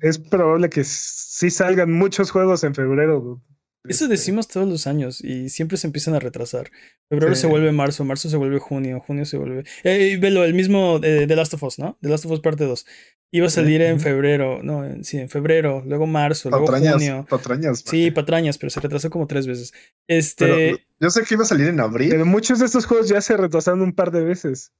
Es 0.00 0.18
probable 0.18 0.68
que 0.68 0.84
sí 0.84 1.50
salgan 1.50 1.92
muchos 1.92 2.30
juegos 2.30 2.64
en 2.64 2.74
febrero. 2.74 3.42
Eso 3.84 4.04
este 4.04 4.16
decimos 4.16 4.48
todos 4.48 4.68
los 4.68 4.86
años 4.86 5.22
y 5.24 5.48
siempre 5.48 5.78
se 5.78 5.86
empiezan 5.86 6.14
a 6.14 6.20
retrasar. 6.20 6.70
Febrero 7.08 7.34
se 7.34 7.46
vuelve 7.46 7.72
marzo, 7.72 8.04
marzo 8.04 8.28
se 8.28 8.36
vuelve 8.36 8.58
junio, 8.58 9.00
junio 9.00 9.24
se 9.24 9.38
vuelve. 9.38 9.64
Eh, 9.82 10.18
velo, 10.20 10.44
el 10.44 10.52
mismo 10.52 10.98
de 10.98 11.26
The 11.26 11.36
Last 11.36 11.54
of 11.54 11.62
Us, 11.62 11.78
¿no? 11.78 11.96
The 12.02 12.08
Last 12.08 12.26
of 12.26 12.32
Us 12.32 12.40
parte 12.40 12.64
2. 12.64 12.84
Iba 13.30 13.46
a 13.46 13.50
salir 13.50 13.82
en 13.82 14.00
febrero, 14.00 14.62
no, 14.62 14.84
sí, 15.04 15.18
en 15.18 15.28
febrero, 15.28 15.82
luego 15.86 16.06
marzo, 16.06 16.50
luego 16.50 16.66
junio. 16.66 17.26
Patrañas. 17.28 17.84
Sí, 17.86 18.10
patrañas, 18.10 18.58
pero 18.58 18.70
se 18.70 18.80
retrasó 18.80 19.10
como 19.10 19.26
tres 19.26 19.46
veces. 19.46 19.72
Este. 20.06 20.86
yo 20.98 21.10
sé 21.10 21.22
que 21.24 21.34
iba 21.34 21.44
a 21.44 21.46
salir 21.46 21.68
en 21.68 21.80
abril. 21.80 22.10
Pero 22.10 22.26
muchos 22.26 22.58
de 22.58 22.66
estos 22.66 22.84
juegos 22.84 23.08
ya 23.08 23.20
se 23.20 23.36
retrasaron 23.36 23.82
un 23.82 23.94
par 23.94 24.10
de 24.10 24.24
veces. 24.24 24.72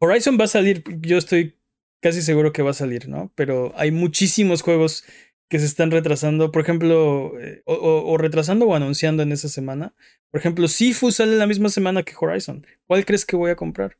Horizon 0.00 0.38
va 0.40 0.44
a 0.44 0.48
salir, 0.48 0.84
yo 1.00 1.18
estoy 1.18 1.57
casi 2.00 2.22
seguro 2.22 2.52
que 2.52 2.62
va 2.62 2.70
a 2.70 2.74
salir, 2.74 3.08
¿no? 3.08 3.32
Pero 3.34 3.72
hay 3.76 3.90
muchísimos 3.90 4.62
juegos 4.62 5.04
que 5.48 5.58
se 5.58 5.64
están 5.64 5.90
retrasando, 5.90 6.52
por 6.52 6.62
ejemplo, 6.62 7.32
eh, 7.40 7.62
o, 7.64 8.16
retrasando 8.18 8.66
o 8.66 8.74
anunciando 8.74 9.22
en 9.22 9.32
esa 9.32 9.48
semana. 9.48 9.94
Por 10.30 10.40
ejemplo, 10.40 10.68
Sifu 10.68 11.10
sale 11.10 11.36
la 11.36 11.46
misma 11.46 11.70
semana 11.70 12.02
que 12.02 12.14
Horizon. 12.18 12.66
¿Cuál 12.86 13.06
crees 13.06 13.24
que 13.24 13.36
voy 13.36 13.50
a 13.50 13.56
comprar? 13.56 13.96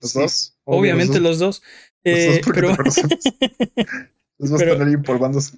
Los 0.00 0.12
dos. 0.12 0.58
Obviamente 0.64 1.18
los 1.18 1.38
dos. 1.38 1.62
Eh, 2.04 2.40
pero... 2.52 2.76
los 4.38 4.52
a 4.52 4.56
estar 4.56 5.02
por 5.02 5.18
bandos. 5.18 5.54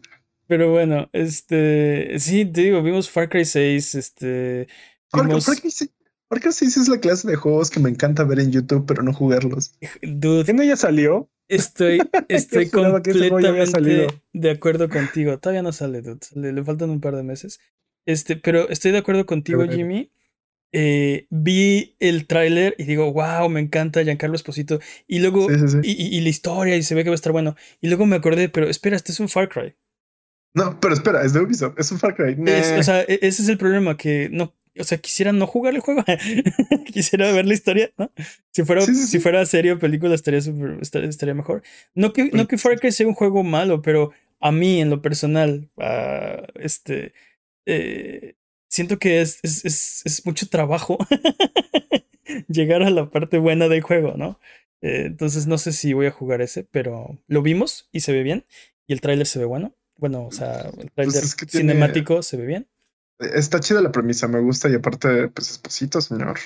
Pero 0.46 0.70
bueno, 0.70 1.08
este, 1.12 2.18
sí, 2.18 2.44
te 2.44 2.60
digo, 2.60 2.82
vimos 2.82 3.08
Far 3.10 3.30
Cry 3.30 3.46
6, 3.46 3.94
este, 3.94 4.68
vimos... 5.14 5.46
Far 5.46 5.56
Cry 5.56 5.70
6, 5.70 5.90
porque 6.34 6.50
sí, 6.50 6.68
sí 6.68 6.80
es 6.80 6.88
la 6.88 6.98
clase 6.98 7.28
de 7.28 7.36
juegos 7.36 7.70
que 7.70 7.78
me 7.78 7.88
encanta 7.88 8.24
ver 8.24 8.40
en 8.40 8.50
YouTube, 8.50 8.86
pero 8.88 9.04
no 9.04 9.12
jugarlos. 9.12 9.72
Dude, 10.02 10.44
¿qué 10.44 10.52
no 10.52 10.64
ya 10.64 10.74
salió? 10.74 11.30
Estoy, 11.46 12.00
estoy 12.28 12.70
completamente 12.70 14.08
de 14.32 14.50
acuerdo 14.50 14.88
contigo. 14.88 15.38
Todavía 15.38 15.62
no 15.62 15.70
sale, 15.70 16.02
dude. 16.02 16.26
Le, 16.34 16.64
faltan 16.64 16.90
un 16.90 17.00
par 17.00 17.14
de 17.14 17.22
meses. 17.22 17.60
Este, 18.04 18.34
pero 18.34 18.68
estoy 18.68 18.90
de 18.90 18.98
acuerdo 18.98 19.26
contigo, 19.26 19.64
Jimmy. 19.68 20.10
Eh, 20.72 21.28
vi 21.30 21.94
el 22.00 22.26
tráiler 22.26 22.74
y 22.78 22.82
digo, 22.82 23.12
wow, 23.12 23.48
me 23.48 23.60
encanta 23.60 24.02
Giancarlo 24.02 24.34
Esposito. 24.34 24.80
Y 25.06 25.20
luego, 25.20 25.46
Y, 25.84 26.20
la 26.20 26.28
historia, 26.28 26.74
y 26.74 26.82
se 26.82 26.96
ve 26.96 27.04
que 27.04 27.10
va 27.10 27.14
a 27.14 27.22
estar 27.22 27.30
bueno. 27.30 27.54
Y 27.80 27.86
luego 27.86 28.06
me 28.06 28.16
acordé, 28.16 28.48
pero 28.48 28.68
espera, 28.68 28.96
este 28.96 29.12
es 29.12 29.20
un 29.20 29.28
Far 29.28 29.48
Cry. 29.48 29.76
No, 30.52 30.80
pero 30.80 30.94
espera, 30.94 31.24
es 31.24 31.32
de 31.32 31.42
Ubisoft, 31.42 31.78
es 31.78 31.92
un 31.92 32.00
Far 32.00 32.16
Cry. 32.16 32.36
o 32.76 32.82
sea, 32.82 33.02
e, 33.02 33.20
ese 33.22 33.42
es 33.42 33.48
el 33.48 33.56
problema, 33.56 33.96
que 33.96 34.28
no, 34.32 34.52
o 34.78 34.84
sea, 34.84 34.98
quisiera 34.98 35.32
no 35.32 35.46
jugar 35.46 35.74
el 35.74 35.80
juego. 35.80 36.04
quisiera 36.92 37.30
ver 37.32 37.46
la 37.46 37.54
historia, 37.54 37.90
¿no? 37.96 38.10
Si 38.50 38.64
fuera, 38.64 38.82
si 38.82 39.18
fuera 39.20 39.46
serie 39.46 39.72
o 39.72 39.78
película 39.78 40.14
estaría, 40.14 40.40
estaría, 40.40 41.34
mejor. 41.34 41.62
No 41.94 42.12
que, 42.12 42.30
no 42.32 42.48
que 42.48 42.58
fuera 42.58 42.78
que 42.78 42.92
sea 42.92 43.06
un 43.06 43.14
juego 43.14 43.42
malo, 43.42 43.82
pero 43.82 44.12
a 44.40 44.52
mí, 44.52 44.80
en 44.80 44.90
lo 44.90 45.02
personal, 45.02 45.70
uh, 45.76 46.42
este. 46.60 47.12
Eh, 47.66 48.34
siento 48.68 48.98
que 48.98 49.20
es, 49.20 49.38
es, 49.42 49.64
es, 49.64 50.02
es 50.04 50.26
mucho 50.26 50.48
trabajo 50.48 50.98
llegar 52.48 52.82
a 52.82 52.90
la 52.90 53.08
parte 53.08 53.38
buena 53.38 53.68
del 53.68 53.80
juego, 53.80 54.14
¿no? 54.16 54.38
Eh, 54.82 55.04
entonces 55.06 55.46
no 55.46 55.56
sé 55.56 55.72
si 55.72 55.94
voy 55.94 56.06
a 56.06 56.10
jugar 56.10 56.42
ese, 56.42 56.64
pero 56.64 57.18
lo 57.26 57.40
vimos 57.40 57.88
y 57.90 58.00
se 58.00 58.12
ve 58.12 58.22
bien. 58.22 58.44
Y 58.86 58.92
el 58.92 59.00
tráiler 59.00 59.26
se 59.26 59.38
ve 59.38 59.46
bueno. 59.46 59.74
Bueno, 59.96 60.26
o 60.26 60.32
sea, 60.32 60.70
el 60.78 60.90
pues 60.90 60.92
tráiler 60.94 61.24
cinemático 61.24 62.22
se 62.22 62.36
ve 62.36 62.44
bien. 62.44 62.68
Está 63.18 63.60
chida 63.60 63.80
la 63.80 63.92
premisa, 63.92 64.28
me 64.28 64.40
gusta 64.40 64.68
y 64.68 64.74
aparte, 64.74 65.28
pues 65.28 65.50
esposito, 65.50 66.00
señor. 66.00 66.38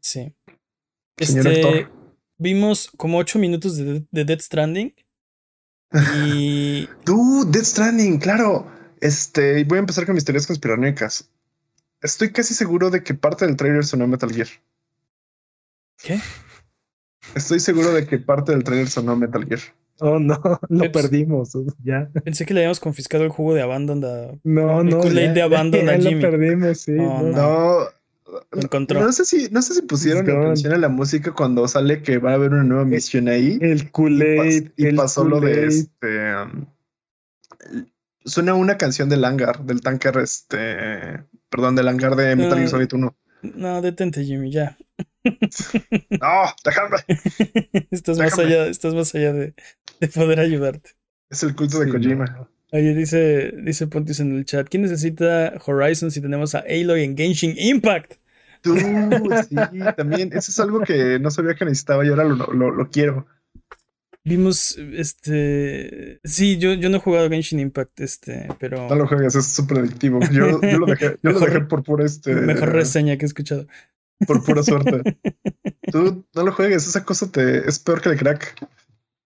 Sí. 0.00 0.34
este, 1.18 1.88
vimos 2.38 2.90
como 2.96 3.18
ocho 3.18 3.38
minutos 3.38 3.76
de, 3.76 4.04
Dead 4.10 4.40
Stranding. 4.40 4.94
Y. 6.24 6.88
Tú, 7.04 7.44
Dead 7.50 7.64
Stranding, 7.64 8.18
claro. 8.18 8.70
Este, 9.00 9.64
voy 9.64 9.76
a 9.76 9.80
empezar 9.80 10.06
con 10.06 10.14
mis 10.14 10.24
teorías 10.24 10.46
conspiranoicas. 10.46 11.28
Estoy 12.00 12.32
casi 12.32 12.54
seguro 12.54 12.88
de 12.88 13.02
que 13.02 13.14
parte 13.14 13.46
del 13.46 13.56
trailer 13.56 13.84
sonó 13.84 14.06
Metal 14.06 14.32
Gear. 14.32 14.48
¿Qué? 15.98 16.20
Estoy 17.34 17.60
seguro 17.60 17.92
de 17.92 18.06
que 18.06 18.18
parte 18.18 18.52
del 18.52 18.64
trailer 18.64 18.88
sonó 18.88 19.16
Metal 19.16 19.44
Gear. 19.46 19.60
Oh, 20.04 20.18
no, 20.18 20.40
lo 20.68 20.90
perdimos. 20.90 21.52
Ya. 21.84 22.08
Pensé 22.24 22.44
que 22.44 22.54
le 22.54 22.60
habíamos 22.60 22.80
confiscado 22.80 23.24
el 23.24 23.30
jugo 23.30 23.54
de 23.54 23.62
Abandon. 23.62 24.04
A, 24.04 24.32
no, 24.42 24.82
no. 24.82 25.02
El 25.04 25.34
de 25.34 25.42
Abandon 25.42 25.88
a 25.88 25.92
Jimmy. 25.98 26.20
lo 26.20 26.30
perdimos, 26.30 26.80
sí. 26.80 26.96
Oh, 26.98 27.22
no. 27.22 28.02
No 28.94 29.12
sé 29.12 29.24
si, 29.26 29.48
no 29.50 29.60
sé 29.60 29.74
si 29.74 29.82
pusieron 29.82 30.28
atención 30.28 30.72
a 30.72 30.78
la 30.78 30.88
música 30.88 31.32
cuando 31.32 31.68
sale 31.68 32.02
que 32.02 32.18
va 32.18 32.30
a 32.30 32.34
haber 32.34 32.52
una 32.52 32.64
nueva 32.64 32.84
misión 32.84 33.28
ahí. 33.28 33.58
El 33.60 33.90
Kool-Aid. 33.90 34.70
Y, 34.76 34.92
pasó 34.94 35.24
lo 35.24 35.38
de 35.40 35.66
este. 35.66 36.34
Um, 36.36 36.66
suena 38.24 38.54
una 38.54 38.78
canción 38.78 39.10
del 39.10 39.24
hangar, 39.24 39.62
del 39.64 39.82
tanker, 39.82 40.16
este. 40.18 41.24
Perdón, 41.50 41.76
del 41.76 41.88
hangar 41.88 42.16
de 42.16 42.34
Metal 42.34 42.56
Gear 42.56 42.68
Solid 42.68 42.92
1. 42.92 43.16
No, 43.42 43.82
detente, 43.82 44.24
Jimmy, 44.24 44.50
ya. 44.50 44.78
no, 45.24 46.44
déjame. 46.64 46.96
estás, 47.90 48.18
Más 48.18 48.38
allá, 48.38 48.66
estás 48.66 48.94
más 48.94 49.14
allá 49.14 49.32
de, 49.32 49.54
poder 50.08 50.40
ayudarte. 50.40 50.90
Es 51.30 51.42
el 51.42 51.54
culto 51.54 51.80
de 51.80 51.90
Kojima. 51.90 52.48
Oye, 52.72 52.94
dice, 52.94 53.52
dice 53.62 53.86
Pontis 53.86 54.20
en 54.20 54.36
el 54.36 54.46
chat, 54.46 54.66
¿quién 54.68 54.82
necesita 54.82 55.52
Horizon 55.66 56.10
si 56.10 56.22
tenemos 56.22 56.54
a 56.54 56.60
Aloy 56.60 57.04
en 57.04 57.16
Genshin 57.16 57.54
Impact? 57.56 58.14
Tú, 58.62 58.76
sí, 58.78 59.54
también. 59.96 60.30
Eso 60.32 60.50
es 60.50 60.60
algo 60.60 60.80
que 60.80 61.18
no 61.18 61.30
sabía 61.30 61.54
que 61.54 61.64
necesitaba 61.64 62.06
y 62.06 62.08
ahora 62.08 62.24
lo, 62.24 62.90
quiero. 62.90 63.26
Vimos, 64.24 64.78
este. 64.78 66.20
Sí, 66.22 66.56
yo, 66.58 66.72
yo 66.74 66.88
no 66.88 66.96
he 66.96 67.00
jugado 67.00 67.28
Genshin 67.28 67.60
Impact, 67.60 68.00
este, 68.00 68.48
pero. 68.58 68.88
No 68.88 68.94
lo 68.94 69.06
juegues, 69.08 69.34
es 69.34 69.46
súper 69.46 69.78
adictivo. 69.78 70.20
Yo, 70.30 70.60
lo 70.78 70.86
dejé, 70.86 71.18
yo 71.22 71.32
lo 71.32 71.40
dejé 71.40 71.60
por 71.62 71.82
pura 71.82 72.06
este. 72.06 72.34
Mejor 72.34 72.70
reseña 72.70 73.16
que 73.16 73.24
he 73.24 73.26
escuchado. 73.26 73.66
Por 74.26 74.44
pura 74.44 74.62
suerte. 74.62 75.18
Tú 75.92 76.24
no 76.34 76.42
lo 76.44 76.52
juegues, 76.52 76.86
esa 76.86 77.04
cosa 77.04 77.30
te 77.30 77.68
es 77.68 77.80
peor 77.80 78.00
que 78.00 78.10
el 78.10 78.18
crack. 78.18 78.54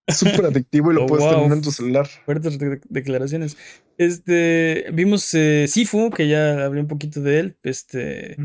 Es 0.06 0.18
súper 0.18 0.46
adictivo 0.46 0.92
y 0.92 0.94
lo 0.94 1.04
oh, 1.04 1.06
puedes 1.06 1.28
tener 1.28 1.52
en 1.52 1.62
tu 1.62 1.72
celular. 1.72 2.06
Fuertes 2.24 2.58
declaraciones. 2.88 3.56
Este, 3.98 4.86
vimos 4.92 5.34
eh, 5.34 5.66
Sifu, 5.68 6.10
que 6.10 6.28
ya 6.28 6.64
hablé 6.64 6.80
un 6.80 6.86
poquito 6.86 7.20
de 7.20 7.40
él. 7.40 7.58
Este, 7.62 8.36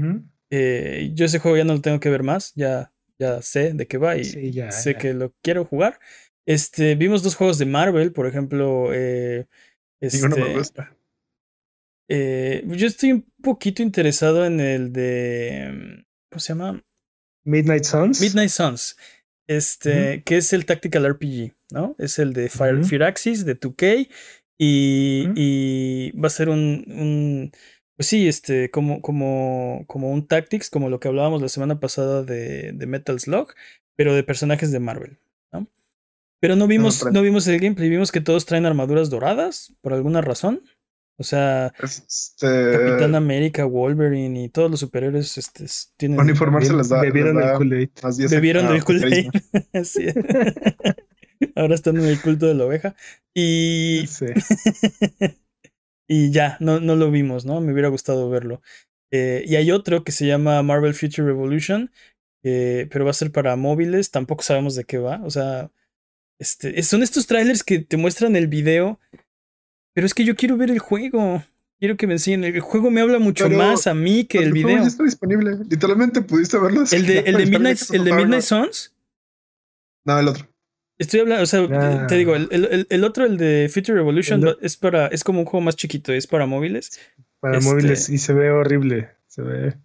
eh, 0.49 1.11
yo 1.13 1.25
ese 1.25 1.39
juego 1.39 1.57
ya 1.57 1.63
no 1.63 1.73
lo 1.73 1.81
tengo 1.81 1.99
que 1.99 2.09
ver 2.09 2.23
más, 2.23 2.53
ya, 2.55 2.91
ya 3.19 3.41
sé 3.41 3.73
de 3.73 3.87
qué 3.87 3.97
va 3.97 4.17
y 4.17 4.23
sé 4.23 4.95
que 4.95 5.13
lo 5.13 5.33
quiero 5.41 5.65
jugar. 5.65 5.99
Este, 6.45 6.95
vimos 6.95 7.23
dos 7.23 7.35
juegos 7.35 7.57
de 7.57 7.65
Marvel, 7.65 8.11
por 8.11 8.27
ejemplo. 8.27 8.89
Eh, 8.93 9.47
este, 9.99 10.27
me 10.27 10.57
gusta. 10.57 10.95
Eh, 12.09 12.63
yo 12.67 12.87
estoy 12.87 13.13
un 13.13 13.31
poquito 13.41 13.83
interesado 13.83 14.45
en 14.45 14.59
el 14.59 14.91
de. 14.91 16.03
¿Cómo 16.29 16.39
se 16.39 16.53
llama? 16.53 16.83
Midnight 17.45 17.83
Suns. 17.83 18.19
Midnight 18.19 18.49
Suns. 18.49 18.97
Este, 19.47 20.23
que 20.23 20.37
es 20.37 20.53
el 20.53 20.65
Tactical 20.65 21.05
RPG, 21.05 21.53
¿no? 21.71 21.95
Es 21.97 22.19
el 22.19 22.33
de 22.33 22.49
Fire, 22.49 22.83
Firaxis, 22.85 23.45
de 23.45 23.59
2K. 23.59 24.09
Y, 24.57 25.27
y 25.35 26.11
va 26.11 26.27
a 26.27 26.29
ser 26.29 26.49
un, 26.49 26.85
un 26.87 27.51
pues 28.01 28.07
sí, 28.07 28.27
este, 28.27 28.71
como, 28.71 29.01
como, 29.01 29.83
como 29.85 30.11
un 30.11 30.25
Tactics, 30.25 30.71
como 30.71 30.89
lo 30.89 30.99
que 30.99 31.07
hablábamos 31.07 31.39
la 31.39 31.49
semana 31.49 31.79
pasada 31.79 32.23
de, 32.23 32.71
de 32.71 32.87
Metal 32.87 33.19
Slug, 33.19 33.53
pero 33.95 34.15
de 34.15 34.23
personajes 34.23 34.71
de 34.71 34.79
Marvel, 34.79 35.19
¿no? 35.51 35.67
Pero 36.39 36.55
no 36.55 36.65
vimos, 36.65 37.05
no, 37.11 37.21
vimos 37.21 37.47
el 37.47 37.59
gameplay, 37.59 37.89
vimos 37.89 38.11
que 38.11 38.19
todos 38.19 38.47
traen 38.47 38.65
armaduras 38.65 39.11
doradas, 39.11 39.75
por 39.81 39.93
alguna 39.93 40.21
razón. 40.21 40.63
O 41.17 41.23
sea, 41.23 41.71
este... 41.81 42.71
Capitán 42.71 43.15
América, 43.15 43.65
Wolverine 43.65 44.43
y 44.43 44.49
todos 44.49 44.71
los 44.71 44.79
superhéroes 44.79 45.37
este, 45.37 45.65
tienen. 45.97 46.19
Uniformarse 46.19 46.73
les 46.73 46.89
da. 46.89 47.01
Bebieron 47.01 47.41
el 47.41 47.53
Kool-Aid. 47.53 47.89
Bebieron 48.29 48.67
el 48.73 48.83
Kool-Aid. 48.83 49.29
Ahora 51.55 51.75
están 51.75 51.97
en 51.97 52.05
el 52.05 52.21
culto 52.21 52.47
de 52.47 52.55
la 52.55 52.65
oveja. 52.65 52.95
Y. 53.33 54.05
Sí. 54.07 54.25
y 56.07 56.31
ya, 56.31 56.57
no, 56.59 56.79
no 56.79 56.95
lo 56.95 57.11
vimos, 57.11 57.45
¿no? 57.45 57.61
Me 57.61 57.71
hubiera 57.71 57.89
gustado 57.89 58.29
verlo. 58.29 58.61
Eh, 59.11 59.43
y 59.45 59.55
hay 59.55 59.71
otro 59.71 60.03
que 60.03 60.11
se 60.11 60.25
llama 60.25 60.63
Marvel 60.63 60.93
Future 60.93 61.27
Revolution, 61.27 61.91
pero 62.41 63.05
va 63.05 63.11
a 63.11 63.13
ser 63.13 63.31
para 63.31 63.55
móviles, 63.55 64.09
tampoco 64.09 64.41
sabemos 64.41 64.75
de 64.75 64.85
qué 64.85 64.97
va. 64.97 65.21
O 65.23 65.29
sea, 65.29 65.69
este, 66.39 66.81
son 66.81 67.03
estos 67.03 67.27
trailers 67.27 67.63
que 67.63 67.79
te 67.79 67.97
muestran 67.97 68.35
el 68.35 68.47
video, 68.47 68.99
pero 69.93 70.05
es 70.05 70.13
que 70.13 70.23
yo 70.23 70.35
quiero 70.35 70.57
ver 70.57 70.71
el 70.71 70.79
juego. 70.79 71.43
Quiero 71.79 71.97
que 71.97 72.05
me 72.05 72.13
enseñen. 72.13 72.43
El 72.43 72.59
juego 72.59 72.91
me 72.91 73.01
habla 73.01 73.19
mucho 73.19 73.49
más 73.49 73.87
a 73.87 73.93
mí 73.93 74.25
que 74.25 74.37
el, 74.37 74.53
video. 74.53 74.77
Ya 74.77 74.87
está 74.87 75.03
disponible. 75.03 75.57
Literalmente 75.67 76.21
pudiste 76.21 76.59
verlo. 76.59 76.83
¿El 76.91 77.05
de, 77.07 77.19
el 77.19 77.37
de 77.37 77.45
Midnight, 77.47 77.79
el 77.91 78.03
de 78.03 78.13
Midnight 78.13 78.43
Sons? 78.43 78.93
No, 80.05 80.19
el 80.19 80.27
otro. 80.27 80.47
Estoy 80.99 81.21
hablando, 81.21 81.41
o 81.41 81.47
sea, 81.47 82.05
te 82.05 82.15
digo, 82.15 82.35
el, 82.35 82.85
el, 82.87 83.03
otro, 83.03 83.25
el 83.25 83.37
de 83.37 83.71
Future 83.73 83.95
Revolution, 83.95 84.55
es 84.61 84.77
para, 84.77 85.07
es 85.07 85.23
como 85.23 85.39
un 85.39 85.45
juego 85.45 85.61
más 85.61 85.75
chiquito, 85.75 86.13
es 86.13 86.27
para 86.27 86.45
móviles. 86.45 86.99
Para 87.39 87.57
este 87.57 87.71
móviles 87.71 88.07
y 88.09 88.19
se 88.19 88.33
ve 88.33 88.51
horrible. 88.51 89.09
Se 89.25 89.41
ve. 89.41 89.77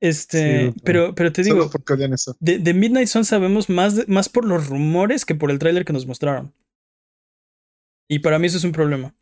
Este, 0.00 0.72
pero, 0.84 1.14
pero 1.14 1.32
te 1.32 1.42
digo, 1.42 1.70
de, 2.40 2.58
de, 2.58 2.74
Midnight 2.74 3.08
Sun 3.08 3.26
sabemos 3.26 3.68
más, 3.68 4.08
más 4.08 4.30
por 4.30 4.46
los 4.46 4.68
rumores 4.68 5.26
que 5.26 5.34
por 5.34 5.50
el 5.50 5.58
tráiler 5.58 5.84
que 5.84 5.92
nos 5.92 6.06
mostraron. 6.06 6.54
Y 8.08 8.20
para 8.20 8.38
mí 8.38 8.46
eso 8.46 8.58
es 8.58 8.64
un 8.64 8.72
problema. 8.72 9.14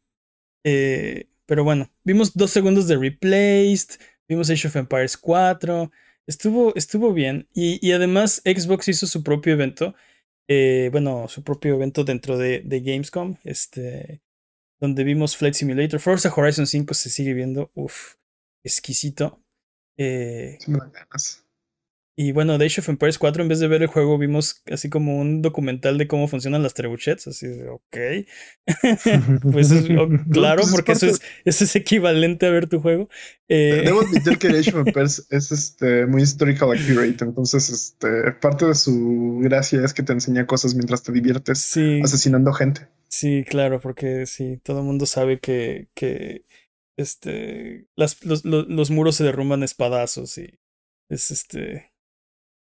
Eh, 0.64 1.29
pero 1.47 1.64
bueno, 1.64 1.90
vimos 2.05 2.35
dos 2.35 2.51
segundos 2.51 2.87
de 2.87 2.97
Replaced, 2.97 4.01
vimos 4.29 4.51
Age 4.51 4.69
of 4.69 4.77
Empires 4.77 5.16
4, 5.16 5.90
estuvo, 6.27 6.75
estuvo 6.77 7.12
bien. 7.12 7.49
Y, 7.55 7.85
y 7.87 7.93
además 7.93 8.43
Xbox 8.45 8.88
hizo 8.88 9.07
su 9.07 9.23
propio 9.23 9.53
evento 9.53 9.95
eh, 10.53 10.88
bueno, 10.90 11.29
su 11.29 11.45
propio 11.45 11.77
evento 11.77 12.03
dentro 12.03 12.37
de, 12.37 12.59
de, 12.64 12.81
Gamescom, 12.81 13.37
este, 13.45 14.21
donde 14.81 15.05
vimos 15.05 15.37
Flight 15.37 15.55
Simulator. 15.55 16.01
Forza 16.01 16.33
Horizon 16.35 16.66
5 16.66 16.93
se 16.93 17.09
sigue 17.09 17.35
viendo, 17.35 17.71
uff, 17.75 18.16
exquisito. 18.64 19.40
Eh. 19.97 20.59
Y 22.16 22.33
bueno, 22.33 22.59
de 22.59 22.66
Age 22.66 22.81
of 22.81 22.88
Empires 22.88 23.18
4, 23.18 23.42
en 23.42 23.49
vez 23.49 23.61
de 23.61 23.68
ver 23.68 23.83
el 23.83 23.88
juego, 23.88 24.18
vimos 24.18 24.62
así 24.70 24.90
como 24.90 25.18
un 25.18 25.40
documental 25.40 25.96
de 25.96 26.07
cómo 26.07 26.29
funcionan 26.29 26.62
las 26.62 26.75
trebuchets. 26.75 27.27
Así 27.27 27.46
de, 27.46 27.68
ok. 27.68 27.96
pues 29.53 29.73
oh, 29.73 30.09
claro, 30.31 30.62
pues 30.62 30.73
porque 30.73 30.92
eso 30.92 31.07
es, 31.07 31.23
eso 31.44 31.64
es 31.64 31.77
equivalente 31.77 32.46
a 32.46 32.51
ver 32.51 32.68
tu 32.68 32.81
juego. 32.81 33.09
Eh, 33.49 33.83
Debo 33.85 34.03
admitir 34.03 34.38
que 34.38 34.49
Age 34.49 34.70
of 34.70 34.77
Empires 34.87 35.27
es 35.31 35.53
este, 35.53 36.07
muy 36.07 36.23
historical 36.23 36.73
accurate. 36.73 37.25
Entonces, 37.25 37.70
este, 37.70 38.33
parte 38.33 38.66
de 38.66 38.75
su 38.75 39.38
gracia 39.42 39.83
es 39.85 39.94
que 39.94 40.03
te 40.03 40.12
enseña 40.12 40.46
cosas 40.46 40.75
mientras 40.75 41.03
te 41.03 41.12
diviertes 41.12 41.75
asesinando 42.03 42.53
gente. 42.53 42.88
Sí, 43.09 43.44
claro, 43.49 43.81
porque 43.81 44.27
sí, 44.27 44.61
todo 44.62 44.81
el 44.81 44.85
mundo 44.85 45.07
sabe 45.07 45.40
que, 45.40 45.88
que 45.94 46.44
este, 46.99 47.87
las, 47.96 48.25
los, 48.25 48.44
los, 48.44 48.68
los 48.68 48.90
muros 48.90 49.16
se 49.16 49.25
derrumban 49.25 49.62
espadazos 49.62 50.37
y 50.39 50.61
es 51.09 51.30
este 51.30 51.89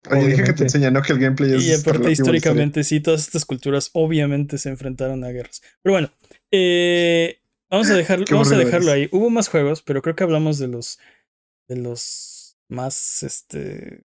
Oye, 0.09 0.27
dije 0.27 0.43
que 0.43 0.53
te 0.53 0.63
enseña, 0.63 0.91
¿no? 0.91 1.01
Que 1.01 1.13
el 1.13 1.19
gameplay 1.19 1.55
es. 1.55 1.63
Y 1.63 1.73
aparte, 1.73 2.11
históricamente, 2.11 2.83
sí, 2.83 3.01
todas 3.01 3.21
estas 3.21 3.45
culturas 3.45 3.89
obviamente 3.93 4.57
se 4.57 4.69
enfrentaron 4.69 5.23
a 5.23 5.29
guerras. 5.29 5.61
Pero 5.81 5.93
bueno, 5.93 6.11
eh, 6.51 7.41
vamos 7.69 7.89
a 7.89 7.95
dejarlo, 7.95 8.25
vamos 8.31 8.51
a 8.51 8.57
dejarlo 8.57 8.91
ahí. 8.91 9.09
Hubo 9.11 9.29
más 9.29 9.49
juegos, 9.49 9.81
pero 9.81 10.01
creo 10.01 10.15
que 10.15 10.23
hablamos 10.23 10.57
de 10.57 10.67
los. 10.67 10.99
de 11.67 11.75
los 11.75 12.57
más. 12.69 13.23
este. 13.23 14.03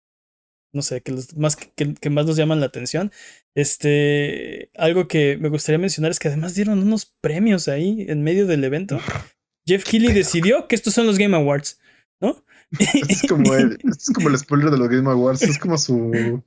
No 0.74 0.82
sé, 0.82 1.02
que 1.02 1.14
los 1.14 1.36
más 1.38 1.56
que, 1.56 1.94
que 1.94 2.10
más 2.10 2.26
nos 2.26 2.36
llaman 2.36 2.60
la 2.60 2.66
atención. 2.66 3.12
Este. 3.56 4.70
Algo 4.76 5.08
que 5.08 5.38
me 5.38 5.48
gustaría 5.50 5.80
mencionar 5.80 6.12
es 6.12 6.20
que 6.20 6.28
además 6.28 6.54
dieron 6.54 6.80
unos 6.80 7.16
premios 7.22 7.70
ahí 7.70 8.06
en 8.10 8.24
medio 8.24 8.46
del 8.46 8.66
evento. 8.66 9.00
Jeff 9.66 9.86
Keighley 9.86 10.14
decidió 10.14 10.68
que 10.68 10.76
estos 10.76 10.94
son 10.94 11.08
los 11.08 11.18
Game 11.18 11.36
Awards. 11.36 11.80
Es 12.72 13.22
como 13.30 13.54
el, 13.54 13.78
es 13.84 14.12
como 14.14 14.30
el 14.30 14.38
spoiler 14.38 14.72
de 14.72 14.78
los 14.78 14.90
Game 14.90 15.10
Awards, 15.10 15.42
es 15.44 15.58
como 15.58 15.78
su 15.78 16.42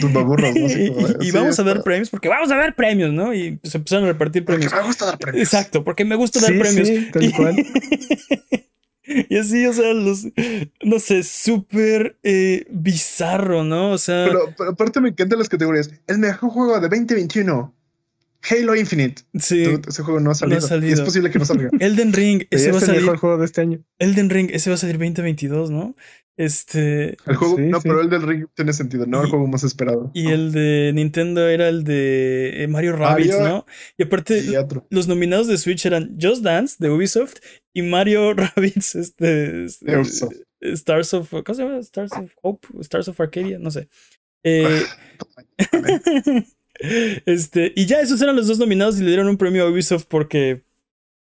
tus 0.00 0.12
baburros, 0.12 0.54
¿no? 0.54 1.24
y, 1.24 1.30
vamos 1.32 1.58
a 1.58 1.64
dar 1.64 1.82
premios 1.82 2.10
porque 2.10 2.28
vamos 2.28 2.50
a 2.50 2.56
dar 2.56 2.76
premios, 2.76 3.12
¿no? 3.12 3.34
Y 3.34 3.58
se 3.64 3.78
empezaron 3.78 4.04
a 4.04 4.12
repartir 4.12 4.44
premios. 4.44 4.70
Porque 4.70 4.82
me 4.82 4.86
gusta 4.86 5.06
dar 5.06 5.18
premios. 5.18 5.42
Exacto, 5.42 5.84
porque 5.84 6.04
me 6.04 6.14
gusta 6.14 6.40
dar 6.40 6.56
premios. 6.56 6.88
tal 7.12 7.32
cual. 7.32 7.56
y 9.28 9.36
así, 9.36 9.66
o 9.66 9.72
sea, 9.72 9.92
los, 9.94 10.26
no 10.82 11.00
sé, 11.00 11.24
súper 11.24 12.18
eh, 12.22 12.66
bizarro, 12.70 13.64
¿no? 13.64 13.90
O 13.90 13.98
sea. 13.98 14.26
Pero, 14.26 14.54
pero, 14.56 14.70
aparte 14.70 15.00
me 15.00 15.08
encantan 15.08 15.40
las 15.40 15.48
categorías. 15.48 15.90
El 16.06 16.18
mejor 16.18 16.50
juego 16.50 16.74
de 16.78 16.88
2021. 16.88 17.74
Halo 18.42 18.76
Infinite. 18.76 19.22
Sí. 19.38 19.64
Ese 19.86 20.02
juego 20.02 20.20
no 20.20 20.30
ha 20.30 20.34
salido. 20.34 20.58
es 20.58 21.00
posible 21.00 21.30
que 21.30 21.38
no 21.38 21.44
salga. 21.44 21.70
Elden 21.80 22.12
Ring, 22.12 22.44
ese 22.50 22.70
va 22.72 22.78
a 22.78 22.80
salir. 22.80 22.96
el 22.96 23.04
mejor 23.04 23.18
juego 23.18 23.38
de 23.38 23.44
este 23.44 23.60
año. 23.60 23.84
Elden 23.98 24.30
Ring, 24.30 24.50
ese 24.52 24.70
va 24.70 24.74
a 24.74 24.78
salir 24.78 24.98
2022, 24.98 25.70
¿no? 25.70 25.94
Este. 26.36 27.16
El 27.26 27.36
juego, 27.36 27.58
no, 27.58 27.80
pero 27.80 28.00
el 28.02 28.10
del 28.10 28.22
Ring 28.22 28.46
tiene 28.54 28.72
sentido, 28.74 29.06
¿no? 29.06 29.22
el 29.22 29.30
juego 29.30 29.46
más 29.46 29.64
esperado. 29.64 30.10
Y 30.12 30.28
el 30.28 30.52
de 30.52 30.92
Nintendo 30.94 31.48
era 31.48 31.68
el 31.68 31.82
de 31.82 32.62
eh, 32.62 32.68
Mario 32.68 32.94
Rabbids, 32.94 33.40
¿no? 33.40 33.64
Y 33.96 34.02
aparte, 34.02 34.42
los 34.90 35.08
nominados 35.08 35.46
de 35.46 35.56
Switch 35.56 35.86
eran 35.86 36.18
Just 36.20 36.42
Dance 36.42 36.76
de 36.78 36.90
Ubisoft 36.90 37.36
y 37.72 37.82
Mario 37.82 38.34
Rabbids, 38.34 38.94
este. 38.96 39.64
este 39.64 40.26
Stars 40.60 41.14
of. 41.14 41.30
¿Cómo 41.30 41.54
se 41.54 41.62
llama? 41.62 41.78
Stars 41.78 42.12
of 42.12 42.30
Hope, 42.42 42.68
Stars 42.80 43.08
of 43.08 43.20
Arcadia, 43.20 43.58
no 43.58 43.70
sé. 43.70 43.88
Eh, 44.42 44.82
este, 46.80 47.72
y 47.74 47.86
ya 47.86 48.00
esos 48.00 48.20
eran 48.22 48.36
los 48.36 48.46
dos 48.46 48.58
nominados 48.58 48.98
y 48.98 49.02
le 49.02 49.08
dieron 49.08 49.28
un 49.28 49.36
premio 49.36 49.64
a 49.64 49.70
Ubisoft 49.70 50.04
porque 50.08 50.64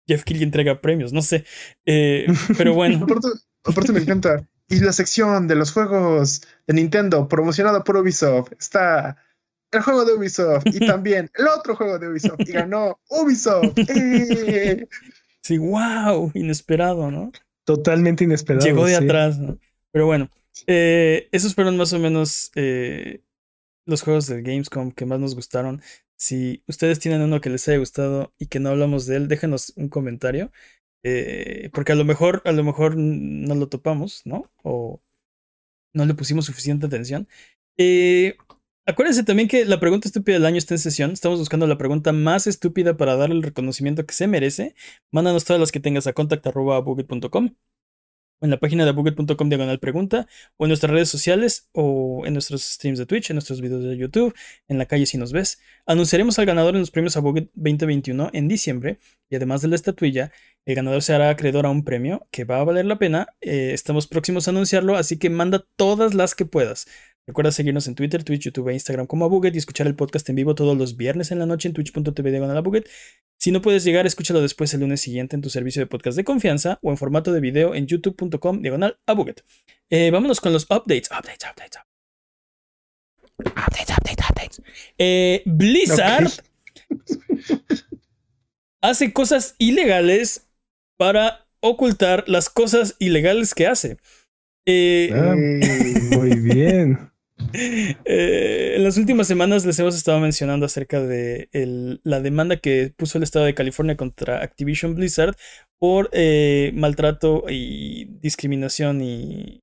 Jeff 0.07 0.23
Keighley 0.23 0.43
entrega 0.43 0.81
premios, 0.81 1.13
no 1.13 1.21
sé. 1.21 1.45
Eh, 1.85 2.27
pero 2.57 2.73
bueno. 2.73 3.05
aparte 3.63 3.91
me 3.91 3.99
encanta 3.99 4.47
y 4.69 4.79
la 4.79 4.93
sección 4.93 5.47
de 5.47 5.55
los 5.55 5.71
juegos 5.71 6.43
de 6.67 6.73
Nintendo 6.75 7.27
promocionado 7.27 7.83
por 7.83 7.97
Ubisoft 7.97 8.51
está 8.59 9.17
el 9.71 9.81
juego 9.81 10.05
de 10.05 10.13
Ubisoft 10.13 10.65
y 10.67 10.79
también 10.85 11.29
el 11.35 11.47
otro 11.47 11.75
juego 11.75 11.99
de 11.99 12.07
Ubisoft 12.07 12.41
y 12.41 12.51
ganó 12.51 12.99
Ubisoft. 13.09 13.77
¡Eh! 13.89 14.87
Sí, 15.41 15.57
wow, 15.57 16.31
inesperado, 16.35 17.09
¿no? 17.09 17.31
Totalmente 17.65 18.23
inesperado. 18.23 18.65
Llegó 18.65 18.85
de 18.85 18.95
atrás, 18.95 19.39
¿no? 19.39 19.57
Pero 19.91 20.05
bueno, 20.05 20.29
eh, 20.67 21.27
esos 21.31 21.55
fueron 21.55 21.77
más 21.77 21.93
o 21.93 21.99
menos 21.99 22.51
eh, 22.55 23.21
los 23.89 24.01
juegos 24.03 24.27
de 24.27 24.41
Gamescom 24.41 24.91
que 24.91 25.05
más 25.05 25.19
nos 25.19 25.35
gustaron. 25.35 25.81
Si 26.17 26.63
ustedes 26.67 26.99
tienen 26.99 27.21
uno 27.21 27.41
que 27.41 27.49
les 27.49 27.67
haya 27.67 27.79
gustado 27.79 28.33
y 28.39 28.47
que 28.47 28.59
no 28.59 28.69
hablamos 28.69 29.05
de 29.05 29.17
él, 29.17 29.27
déjenos 29.27 29.73
un 29.77 29.89
comentario. 29.89 30.51
Eh, 31.03 31.69
porque 31.73 31.93
a 31.93 31.95
lo 31.95 32.05
mejor, 32.05 32.41
a 32.45 32.51
lo 32.51 32.63
mejor 32.63 32.95
no 32.97 33.55
lo 33.55 33.69
topamos, 33.69 34.21
¿no? 34.25 34.51
O 34.63 35.01
no 35.93 36.05
le 36.05 36.13
pusimos 36.13 36.45
suficiente 36.45 36.85
atención. 36.87 37.27
Eh, 37.77 38.37
acuérdense 38.85 39.23
también 39.23 39.47
que 39.47 39.65
la 39.65 39.79
pregunta 39.79 40.07
estúpida 40.07 40.35
del 40.35 40.45
año 40.45 40.57
está 40.57 40.73
en 40.75 40.79
sesión. 40.79 41.11
Estamos 41.11 41.39
buscando 41.39 41.67
la 41.67 41.77
pregunta 41.77 42.11
más 42.13 42.47
estúpida 42.47 42.97
para 42.97 43.15
darle 43.15 43.35
el 43.35 43.43
reconocimiento 43.43 44.05
que 44.05 44.13
se 44.13 44.27
merece. 44.27 44.75
Mándanos 45.11 45.45
todas 45.45 45.59
las 45.59 45.71
que 45.71 45.79
tengas 45.79 46.07
a 46.07 46.13
contact.buget.com 46.13 47.47
o 47.47 47.78
en 48.41 48.49
la 48.49 48.57
página 48.57 48.85
de 48.85 48.91
buget.com 48.91 49.49
diagonal 49.49 49.79
pregunta, 49.79 50.27
o 50.57 50.65
en 50.65 50.69
nuestras 50.69 50.91
redes 50.91 51.09
sociales, 51.09 51.69
o 51.73 52.23
en 52.25 52.33
nuestros 52.33 52.63
streams 52.63 52.99
de 52.99 53.05
Twitch, 53.05 53.29
en 53.29 53.35
nuestros 53.35 53.61
videos 53.61 53.83
de 53.83 53.97
YouTube, 53.97 54.33
en 54.67 54.77
la 54.77 54.85
calle 54.85 55.05
si 55.05 55.17
nos 55.17 55.31
ves. 55.31 55.61
Anunciaremos 55.85 56.39
al 56.39 56.45
ganador 56.45 56.75
en 56.75 56.81
los 56.81 56.91
premios 56.91 57.17
a 57.17 57.19
Buget 57.19 57.49
2021 57.55 58.29
en 58.33 58.47
diciembre, 58.47 58.99
y 59.29 59.35
además 59.35 59.61
de 59.61 59.67
la 59.67 59.75
estatuilla, 59.75 60.31
el 60.69 60.75
ganador 60.75 61.01
se 61.01 61.15
hará 61.15 61.31
acreedor 61.31 61.65
a 61.65 61.71
un 61.71 61.83
premio 61.83 62.27
que 62.29 62.43
va 62.43 62.59
a 62.59 62.63
valer 62.63 62.85
la 62.85 62.99
pena. 62.99 63.29
Eh, 63.41 63.71
estamos 63.73 64.05
próximos 64.05 64.47
a 64.47 64.51
anunciarlo, 64.51 64.97
así 64.97 65.17
que 65.17 65.31
manda 65.31 65.65
todas 65.75 66.13
las 66.13 66.35
que 66.35 66.45
puedas. 66.45 66.85
Recuerda 67.25 67.51
seguirnos 67.51 67.87
en 67.87 67.95
Twitter, 67.95 68.23
Twitch, 68.23 68.43
YouTube 68.43 68.69
e 68.69 68.73
Instagram 68.73 69.07
como 69.07 69.25
Abuget 69.25 69.55
y 69.55 69.57
escuchar 69.57 69.87
el 69.87 69.95
podcast 69.95 70.29
en 70.29 70.35
vivo 70.35 70.53
todos 70.53 70.77
los 70.77 70.95
viernes 70.95 71.31
en 71.31 71.39
la 71.39 71.47
noche 71.47 71.67
en 71.69 71.73
twitch.tv 71.73 72.29
diagonal 72.29 72.61
Buget. 72.61 72.87
Si 73.39 73.51
no 73.51 73.63
puedes 73.63 73.83
llegar, 73.83 74.05
escúchalo 74.05 74.41
después 74.41 74.71
el 74.75 74.81
lunes 74.81 75.01
siguiente 75.01 75.35
en 75.35 75.41
tu 75.41 75.49
servicio 75.49 75.81
de 75.81 75.87
podcast 75.87 76.15
de 76.15 76.23
confianza 76.23 76.77
o 76.83 76.91
en 76.91 76.97
formato 76.97 77.33
de 77.33 77.39
video 77.39 77.73
en 77.73 77.87
youtube.com 77.87 78.61
diagonal 78.61 78.99
Abuget. 79.07 79.43
Eh, 79.89 80.11
vámonos 80.11 80.39
con 80.39 80.53
los 80.53 80.65
updates. 80.65 81.09
Updates, 81.09 81.49
updates, 81.49 81.79
updates. 83.57 83.95
Updates, 83.97 84.29
updates, 84.29 84.61
eh, 84.99 85.41
Blizzard 85.45 86.29
hace 88.81 89.13
cosas 89.13 89.55
ilegales 89.57 90.48
para 90.99 91.47
ocultar 91.61 92.25
las 92.27 92.49
cosas 92.49 92.97
ilegales 92.99 93.55
que 93.55 93.67
hace. 93.67 93.97
Eh, 94.67 95.09
ah, 95.15 95.33
muy 95.33 96.35
bien. 96.41 97.09
Eh, 97.53 98.73
en 98.75 98.83
las 98.83 98.97
últimas 98.97 99.25
semanas 99.25 99.65
les 99.65 99.79
hemos 99.79 99.95
estado 99.95 100.19
mencionando 100.19 100.65
acerca 100.65 100.99
de 100.99 101.49
la 102.03 102.19
demanda 102.19 102.57
que 102.57 102.93
puso 102.97 103.17
el 103.17 103.23
estado 103.23 103.45
de 103.45 103.53
California 103.55 103.95
contra 103.95 104.43
Activision 104.43 104.93
Blizzard 104.93 105.37
por 105.79 106.09
eh, 106.11 106.71
maltrato 106.75 107.45
y 107.49 108.19
discriminación 108.19 109.01
y, 109.01 109.61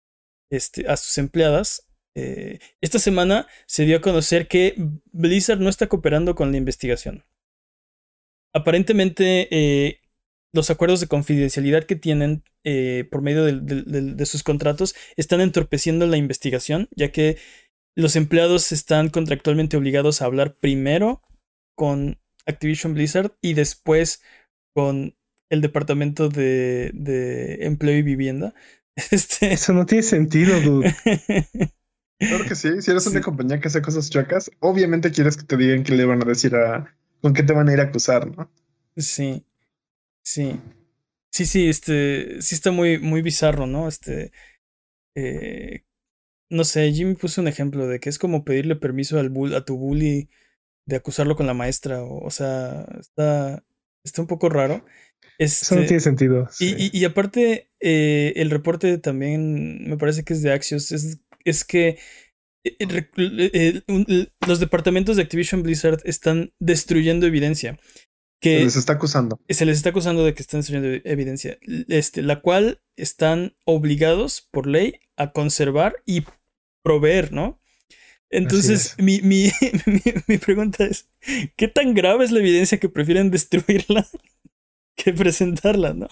este, 0.50 0.88
a 0.88 0.96
sus 0.96 1.18
empleadas. 1.18 1.86
Eh, 2.16 2.60
esta 2.80 2.98
semana 2.98 3.46
se 3.66 3.84
dio 3.84 3.98
a 3.98 4.00
conocer 4.00 4.48
que 4.48 4.74
Blizzard 5.12 5.60
no 5.60 5.68
está 5.68 5.86
cooperando 5.86 6.34
con 6.34 6.50
la 6.50 6.56
investigación. 6.56 7.24
Aparentemente, 8.54 10.00
los 10.52 10.70
acuerdos 10.70 11.00
de 11.00 11.06
confidencialidad 11.08 11.84
que 11.84 11.96
tienen 11.96 12.42
por 13.10 13.22
medio 13.22 13.44
de 13.44 14.26
sus 14.26 14.42
contratos 14.42 14.96
están 15.16 15.40
entorpeciendo 15.40 16.06
la 16.06 16.16
investigación, 16.16 16.88
ya 16.96 17.12
que 17.12 17.36
los 17.94 18.16
empleados 18.16 18.72
están 18.72 19.08
contractualmente 19.08 19.76
obligados 19.76 20.20
a 20.20 20.26
hablar 20.26 20.56
primero 20.56 21.22
con 21.76 22.18
Activision 22.46 22.94
Blizzard 22.94 23.36
y 23.40 23.54
después 23.54 24.22
con 24.74 25.16
el 25.48 25.60
departamento 25.60 26.28
de, 26.28 27.58
empleo 27.60 27.96
y 27.96 28.02
vivienda. 28.02 28.54
Este... 29.10 29.52
Eso 29.52 29.74
no 29.74 29.84
tiene 29.84 30.02
sentido, 30.02 30.60
dude. 30.60 30.94
Claro 32.18 32.44
que 32.46 32.54
sí. 32.54 32.80
Si 32.80 32.90
eres 32.90 33.06
una 33.08 33.20
compañía 33.20 33.60
que 33.60 33.68
hace 33.68 33.82
cosas 33.82 34.08
chacas, 34.08 34.50
obviamente 34.60 35.10
quieres 35.10 35.36
que 35.36 35.44
te 35.44 35.58
digan 35.58 35.84
qué 35.84 35.94
le 35.94 36.06
van 36.06 36.22
a 36.22 36.24
decir 36.24 36.56
a. 36.56 36.96
con 37.20 37.34
qué 37.34 37.42
te 37.42 37.52
van 37.52 37.68
a 37.68 37.74
ir 37.74 37.80
a 37.80 37.82
acusar, 37.84 38.34
¿no? 38.34 38.50
Sí. 38.96 39.44
Sí. 40.26 40.60
Sí, 41.32 41.46
sí, 41.46 41.68
este. 41.68 42.42
Sí 42.42 42.56
está 42.56 42.72
muy, 42.72 42.98
muy 42.98 43.22
bizarro, 43.22 43.66
¿no? 43.66 43.86
Este. 43.86 44.32
Eh, 45.16 45.84
no 46.50 46.64
sé, 46.64 46.92
Jimmy 46.92 47.14
puso 47.14 47.40
un 47.40 47.48
ejemplo 47.48 47.86
de 47.86 48.00
que 48.00 48.08
es 48.08 48.18
como 48.18 48.44
pedirle 48.44 48.76
permiso 48.76 49.18
al 49.18 49.30
bull, 49.30 49.54
a 49.54 49.64
tu 49.64 49.76
bully 49.76 50.28
de 50.84 50.96
acusarlo 50.96 51.36
con 51.36 51.46
la 51.46 51.54
maestra. 51.54 52.02
O, 52.02 52.30
sea, 52.30 52.86
está, 52.98 53.64
está 54.04 54.22
un 54.22 54.28
poco 54.28 54.48
raro. 54.48 54.84
Eso 55.38 55.74
no 55.74 55.82
este, 55.82 55.88
tiene 55.88 56.00
sentido. 56.00 56.48
Y, 56.58 56.98
y, 56.98 57.04
aparte, 57.04 57.70
eh, 57.80 58.32
el 58.36 58.50
reporte 58.50 58.98
también 58.98 59.88
me 59.88 59.96
parece 59.96 60.24
que 60.24 60.32
es 60.32 60.42
de 60.42 60.52
Axios. 60.52 60.90
Es, 60.92 61.20
es 61.44 61.64
que 61.64 61.98
eh, 62.64 63.82
los 64.46 64.60
departamentos 64.60 65.16
de 65.16 65.22
Activision 65.22 65.62
Blizzard 65.62 66.00
están 66.04 66.52
destruyendo 66.58 67.26
evidencia. 67.26 67.78
Que 68.40 68.58
se 68.58 68.64
les 68.64 68.76
está 68.76 68.94
acusando. 68.94 69.40
Se 69.48 69.64
les 69.64 69.78
está 69.78 69.90
acusando 69.90 70.24
de 70.24 70.34
que 70.34 70.42
están 70.42 70.60
destruyendo 70.60 71.00
evidencia. 71.04 71.58
Este, 71.88 72.22
la 72.22 72.40
cual 72.40 72.80
están 72.96 73.54
obligados 73.64 74.46
por 74.50 74.66
ley 74.66 75.00
a 75.16 75.32
conservar 75.32 75.96
y 76.04 76.24
proveer, 76.82 77.32
¿no? 77.32 77.58
Entonces, 78.30 78.96
mi, 78.98 79.20
mi, 79.22 79.52
mi, 80.26 80.38
pregunta 80.38 80.84
es, 80.84 81.08
¿qué 81.56 81.68
tan 81.68 81.94
grave 81.94 82.24
es 82.24 82.32
la 82.32 82.40
evidencia 82.40 82.78
que 82.78 82.88
prefieren 82.88 83.30
destruirla 83.30 84.06
que 84.96 85.12
presentarla, 85.12 85.94
no? 85.94 86.08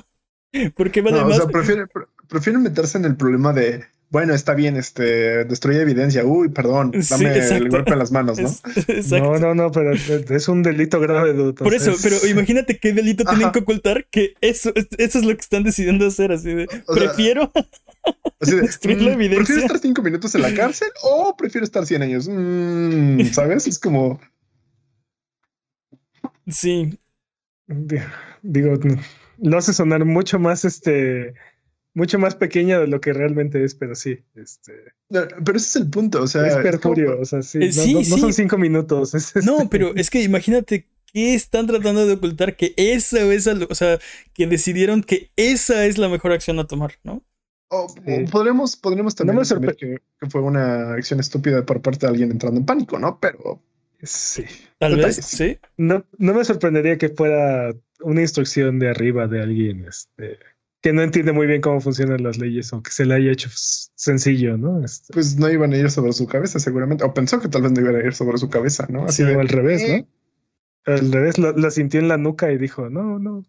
Porque 0.76 1.02
no, 1.02 1.26
O 1.26 1.32
sea, 1.32 1.46
prefieren, 1.46 2.62
meterse 2.62 2.96
en 2.98 3.04
el 3.04 3.16
problema 3.16 3.52
de, 3.52 3.84
bueno, 4.14 4.32
está 4.32 4.54
bien, 4.54 4.76
este, 4.76 5.44
destruye 5.44 5.80
evidencia. 5.80 6.24
Uy, 6.24 6.48
perdón, 6.48 6.92
dame 7.10 7.36
el 7.36 7.68
golpe 7.68 7.94
en 7.94 7.98
las 7.98 8.12
manos, 8.12 8.38
¿no? 8.38 8.48
no, 9.18 9.38
no, 9.40 9.54
no, 9.56 9.72
pero 9.72 9.92
es 9.92 10.46
un 10.46 10.62
delito 10.62 11.00
grave, 11.00 11.32
dude. 11.32 11.54
Por 11.54 11.74
eso, 11.74 11.96
pero 12.00 12.24
imagínate 12.28 12.78
qué 12.78 12.92
delito 12.92 13.24
tienen 13.28 13.50
que 13.50 13.58
ocultar 13.58 14.06
que 14.08 14.34
eso, 14.40 14.72
eso 14.98 15.18
es 15.18 15.24
lo 15.24 15.34
que 15.34 15.40
están 15.40 15.64
decidiendo 15.64 16.06
hacer, 16.06 16.30
así 16.30 16.54
de, 16.54 16.68
prefiero... 16.86 17.50
destruir 18.40 19.02
la 19.02 19.10
mm, 19.10 19.14
evidencia. 19.14 19.46
¿Prefiero 19.46 19.62
estar 19.62 19.78
cinco 19.80 20.02
minutos 20.02 20.32
en 20.36 20.42
la 20.42 20.54
cárcel 20.54 20.90
o 21.02 21.34
prefiero 21.36 21.64
estar 21.64 21.84
100 21.84 22.02
años? 22.02 22.28
Mm, 22.30 23.20
¿Sabes? 23.32 23.66
Es 23.66 23.80
como... 23.80 24.20
Sí. 26.46 26.96
Digo, 28.42 28.78
lo 29.38 29.58
hace 29.58 29.72
sonar 29.72 30.04
mucho 30.04 30.38
más 30.38 30.64
este 30.64 31.34
mucho 31.94 32.18
más 32.18 32.34
pequeña 32.34 32.80
de 32.80 32.88
lo 32.88 33.00
que 33.00 33.12
realmente 33.12 33.64
es, 33.64 33.74
pero 33.74 33.94
sí. 33.94 34.18
Este... 34.34 34.72
pero 35.08 35.56
ese 35.56 35.66
es 35.66 35.76
el 35.76 35.90
punto, 35.90 36.22
o 36.22 36.26
sea. 36.26 36.46
Es 36.46 36.56
perjurio, 36.56 37.20
o 37.20 37.24
sea, 37.24 37.42
sí. 37.42 37.58
Eh, 37.62 38.04
no, 38.08 38.18
son 38.18 38.32
cinco 38.32 38.58
minutos. 38.58 39.14
no, 39.44 39.56
este 39.56 39.68
pero 39.70 39.94
es 39.94 40.10
que 40.10 40.22
imagínate 40.22 40.88
que 41.12 41.34
están 41.34 41.66
tratando 41.66 42.06
de 42.06 42.14
ocultar 42.14 42.56
que 42.56 42.74
esa 42.76 43.20
es, 43.20 43.46
o 43.46 43.74
sea, 43.74 43.98
que 44.34 44.46
decidieron 44.46 45.02
que 45.02 45.30
esa 45.36 45.86
es 45.86 45.96
la 45.96 46.08
mejor 46.08 46.32
acción 46.32 46.58
a 46.58 46.66
tomar, 46.66 46.94
¿no? 47.04 47.22
O, 47.68 47.86
podremos, 48.30 48.76
podremos 48.76 49.14
también 49.14 49.36
no 49.38 49.76
que, 49.76 49.98
fue 50.28 50.42
una 50.42 50.94
acción 50.94 51.18
estúpida 51.20 51.64
por 51.64 51.80
parte 51.80 52.06
de 52.06 52.10
alguien 52.10 52.30
entrando 52.30 52.60
en 52.60 52.66
pánico, 52.66 52.98
¿no? 52.98 53.18
Pero 53.20 53.62
sí. 54.02 54.44
Tal 54.78 54.96
vez, 54.96 55.16
sí. 55.16 55.58
No, 55.76 56.04
no 56.18 56.34
me 56.34 56.44
sorprendería 56.44 56.98
que 56.98 57.08
fuera 57.08 57.74
una 58.00 58.20
instrucción 58.20 58.78
de 58.78 58.90
arriba 58.90 59.26
de 59.26 59.42
alguien, 59.42 59.86
este 59.88 60.38
que 60.84 60.92
no 60.92 61.02
entiende 61.02 61.32
muy 61.32 61.46
bien 61.46 61.62
cómo 61.62 61.80
funcionan 61.80 62.22
las 62.22 62.36
leyes 62.36 62.70
o 62.74 62.82
que 62.82 62.90
se 62.90 63.06
le 63.06 63.14
haya 63.14 63.32
hecho 63.32 63.48
sencillo, 63.50 64.58
¿no? 64.58 64.84
Este 64.84 65.14
pues 65.14 65.38
no 65.38 65.50
iban 65.50 65.72
a 65.72 65.78
ir 65.78 65.90
sobre 65.90 66.12
su 66.12 66.26
cabeza, 66.26 66.58
seguramente. 66.58 67.04
O 67.04 67.14
pensó 67.14 67.40
que 67.40 67.48
tal 67.48 67.62
vez 67.62 67.72
no 67.72 67.80
iban 67.80 67.96
a 67.96 68.04
ir 68.04 68.12
sobre 68.12 68.36
su 68.36 68.50
cabeza, 68.50 68.86
¿no? 68.90 69.06
Así 69.06 69.22
al 69.22 69.48
revés, 69.48 69.82
¿no? 69.88 70.06
Al 70.84 71.10
revés, 71.10 71.38
la, 71.38 71.70
sintió 71.70 72.00
en 72.00 72.08
la 72.08 72.18
nuca 72.18 72.52
y 72.52 72.58
dijo, 72.58 72.90
no, 72.90 73.18
no. 73.18 73.46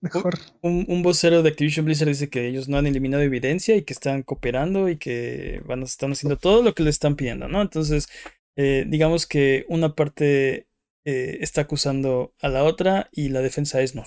Mejor. 0.00 0.38
Un, 0.60 1.02
vocero 1.02 1.42
de 1.42 1.48
Activision 1.48 1.84
Blizzard 1.84 2.06
dice 2.06 2.28
que 2.28 2.46
ellos 2.46 2.68
no 2.68 2.76
han 2.76 2.86
eliminado 2.86 3.24
evidencia 3.24 3.74
y 3.74 3.82
que 3.82 3.92
están 3.92 4.22
cooperando 4.22 4.88
y 4.88 4.98
que 4.98 5.62
van 5.66 5.82
a, 5.82 5.84
están 5.84 6.12
haciendo 6.12 6.36
todo 6.36 6.62
lo 6.62 6.74
que 6.74 6.84
le 6.84 6.90
están 6.90 7.16
pidiendo, 7.16 7.48
¿no? 7.48 7.60
Entonces, 7.60 8.06
eh, 8.54 8.84
digamos 8.86 9.26
que 9.26 9.64
una 9.68 9.96
parte 9.96 10.68
eh, 11.04 11.38
está 11.40 11.62
acusando 11.62 12.34
a 12.40 12.48
la 12.48 12.62
otra 12.62 13.08
y 13.10 13.30
la 13.30 13.40
defensa 13.40 13.82
es 13.82 13.96
no. 13.96 14.04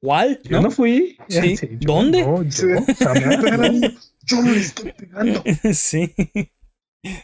¿Cuál? 0.00 0.40
Yo 0.44 0.60
no, 0.60 0.70
fui. 0.70 1.18
¿Sí? 1.28 1.56
¿Dónde? 1.80 2.20
yo 2.20 4.42
no 4.42 4.52
le 4.52 4.60
estoy 4.60 4.92
pegando. 4.92 5.42
sí. 5.72 6.14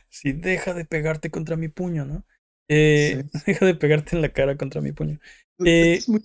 Sí, 0.08 0.32
deja 0.32 0.74
de 0.74 0.84
pegarte 0.84 1.30
contra 1.30 1.56
mi 1.56 1.68
puño, 1.68 2.04
¿no? 2.04 2.24
Eh, 2.68 3.24
Deja 3.46 3.66
de 3.66 3.74
pegarte 3.74 4.16
en 4.16 4.22
la 4.22 4.30
cara 4.30 4.56
contra 4.56 4.80
mi 4.80 4.92
puño. 4.92 5.20
Eh, 5.64 5.94
es 5.94 6.08
muy 6.08 6.20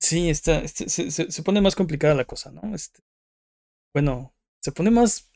Sí, 0.00 0.30
está, 0.30 0.60
este, 0.60 0.88
se, 0.88 1.10
se, 1.10 1.42
pone 1.42 1.60
más 1.60 1.74
complicada 1.74 2.14
la 2.14 2.24
cosa, 2.24 2.52
¿no? 2.52 2.74
Este, 2.74 3.00
bueno, 3.92 4.32
se 4.60 4.70
pone 4.70 4.90
más 4.90 5.30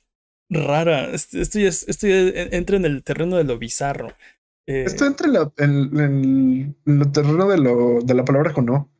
rara. 0.48 1.10
Este, 1.10 1.40
esto, 1.40 1.58
ya, 1.58 1.68
esto 1.68 2.06
entra 2.06 2.76
en 2.76 2.84
el 2.84 3.02
terreno 3.02 3.36
de 3.36 3.44
lo 3.44 3.58
bizarro. 3.58 4.08
Eh, 4.66 4.84
esto 4.86 5.04
entra 5.04 5.52
en, 5.58 6.00
en, 6.00 6.76
el 6.86 7.12
terreno 7.12 7.48
de, 7.48 7.58
lo, 7.58 8.00
de 8.02 8.14
la 8.14 8.24
palabra 8.24 8.52
con 8.52 8.66
no. 8.66 8.91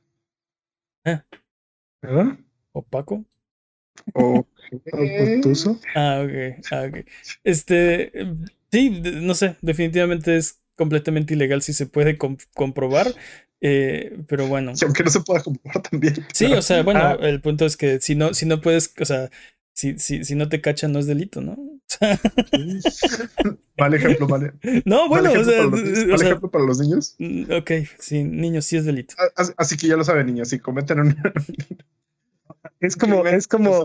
Ah. 1.04 1.24
¿Verdad? 2.02 2.38
¿Opaco? 2.72 3.24
O 4.14 4.46
Ah, 5.94 6.24
ok. 6.24 6.66
Ah, 6.70 6.88
ok. 6.88 7.06
Este, 7.44 8.12
sí, 8.70 8.90
no 8.90 9.34
sé, 9.34 9.56
definitivamente 9.60 10.36
es 10.36 10.60
completamente 10.76 11.34
ilegal 11.34 11.62
si 11.62 11.72
se 11.72 11.86
puede 11.86 12.16
comprobar. 12.54 13.14
Eh, 13.64 14.18
pero 14.26 14.48
bueno. 14.48 14.72
aunque 14.82 15.04
no 15.04 15.10
se 15.10 15.20
pueda 15.20 15.42
comprobar 15.42 15.82
también. 15.82 16.14
Sí, 16.32 16.46
o 16.46 16.62
sea, 16.62 16.82
bueno, 16.82 17.00
ah. 17.00 17.18
el 17.20 17.40
punto 17.40 17.64
es 17.64 17.76
que 17.76 18.00
si 18.00 18.16
no, 18.16 18.34
si 18.34 18.46
no 18.46 18.60
puedes, 18.60 18.92
o 19.00 19.04
sea, 19.04 19.30
si, 19.74 19.98
si, 19.98 20.24
si 20.24 20.34
no 20.34 20.48
te 20.48 20.60
cachan 20.60 20.92
no 20.92 20.98
es 20.98 21.06
delito, 21.06 21.40
¿no? 21.40 21.56
vale 23.76 23.96
ejemplo, 23.96 24.26
vale. 24.26 24.52
No, 24.84 25.08
bueno, 25.08 25.32
o 25.32 25.44
sea, 25.44 25.66
¿vale 25.66 26.14
ejemplo 26.14 26.50
para 26.50 26.64
los 26.64 26.78
niños? 26.78 27.16
Mm, 27.18 27.52
ok, 27.52 27.70
sí, 27.98 28.24
niños 28.24 28.66
sí 28.66 28.76
es 28.76 28.84
delito. 28.84 29.14
Ah, 29.18 29.44
así, 29.56 29.76
que 29.76 29.86
ya 29.88 29.96
lo 29.96 30.04
saben, 30.04 30.26
niños, 30.26 30.48
si 30.48 30.58
cometen 30.58 31.00
un... 31.00 31.16
Es 32.80 32.96
como, 32.96 33.26
es 33.26 33.46
como, 33.46 33.84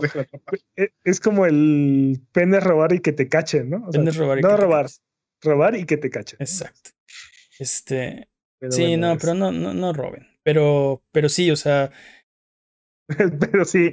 e, 0.76 0.90
es 1.04 1.20
como 1.20 1.46
el 1.46 2.20
pene 2.32 2.58
robar 2.58 2.92
y 2.92 3.00
que 3.00 3.12
te 3.12 3.28
cachen, 3.28 3.70
¿no? 3.70 3.88
pene 3.90 4.10
robar 4.10 4.38
y 4.38 4.42
no 4.42 4.56
robar, 4.56 4.88
robar 5.40 5.76
y 5.76 5.84
que 5.84 5.96
te 5.96 6.10
cachen. 6.10 6.38
Exacto. 6.40 6.90
Este, 7.60 8.28
sí, 8.70 8.96
no, 8.96 9.16
pero 9.16 9.34
no, 9.34 9.52
no, 9.52 9.72
no 9.72 9.92
roben. 9.92 10.26
Pero, 10.42 11.02
pero 11.12 11.28
sí, 11.28 11.48
o 11.50 11.56
sea. 11.56 11.92
pero 13.06 13.64
sí. 13.64 13.92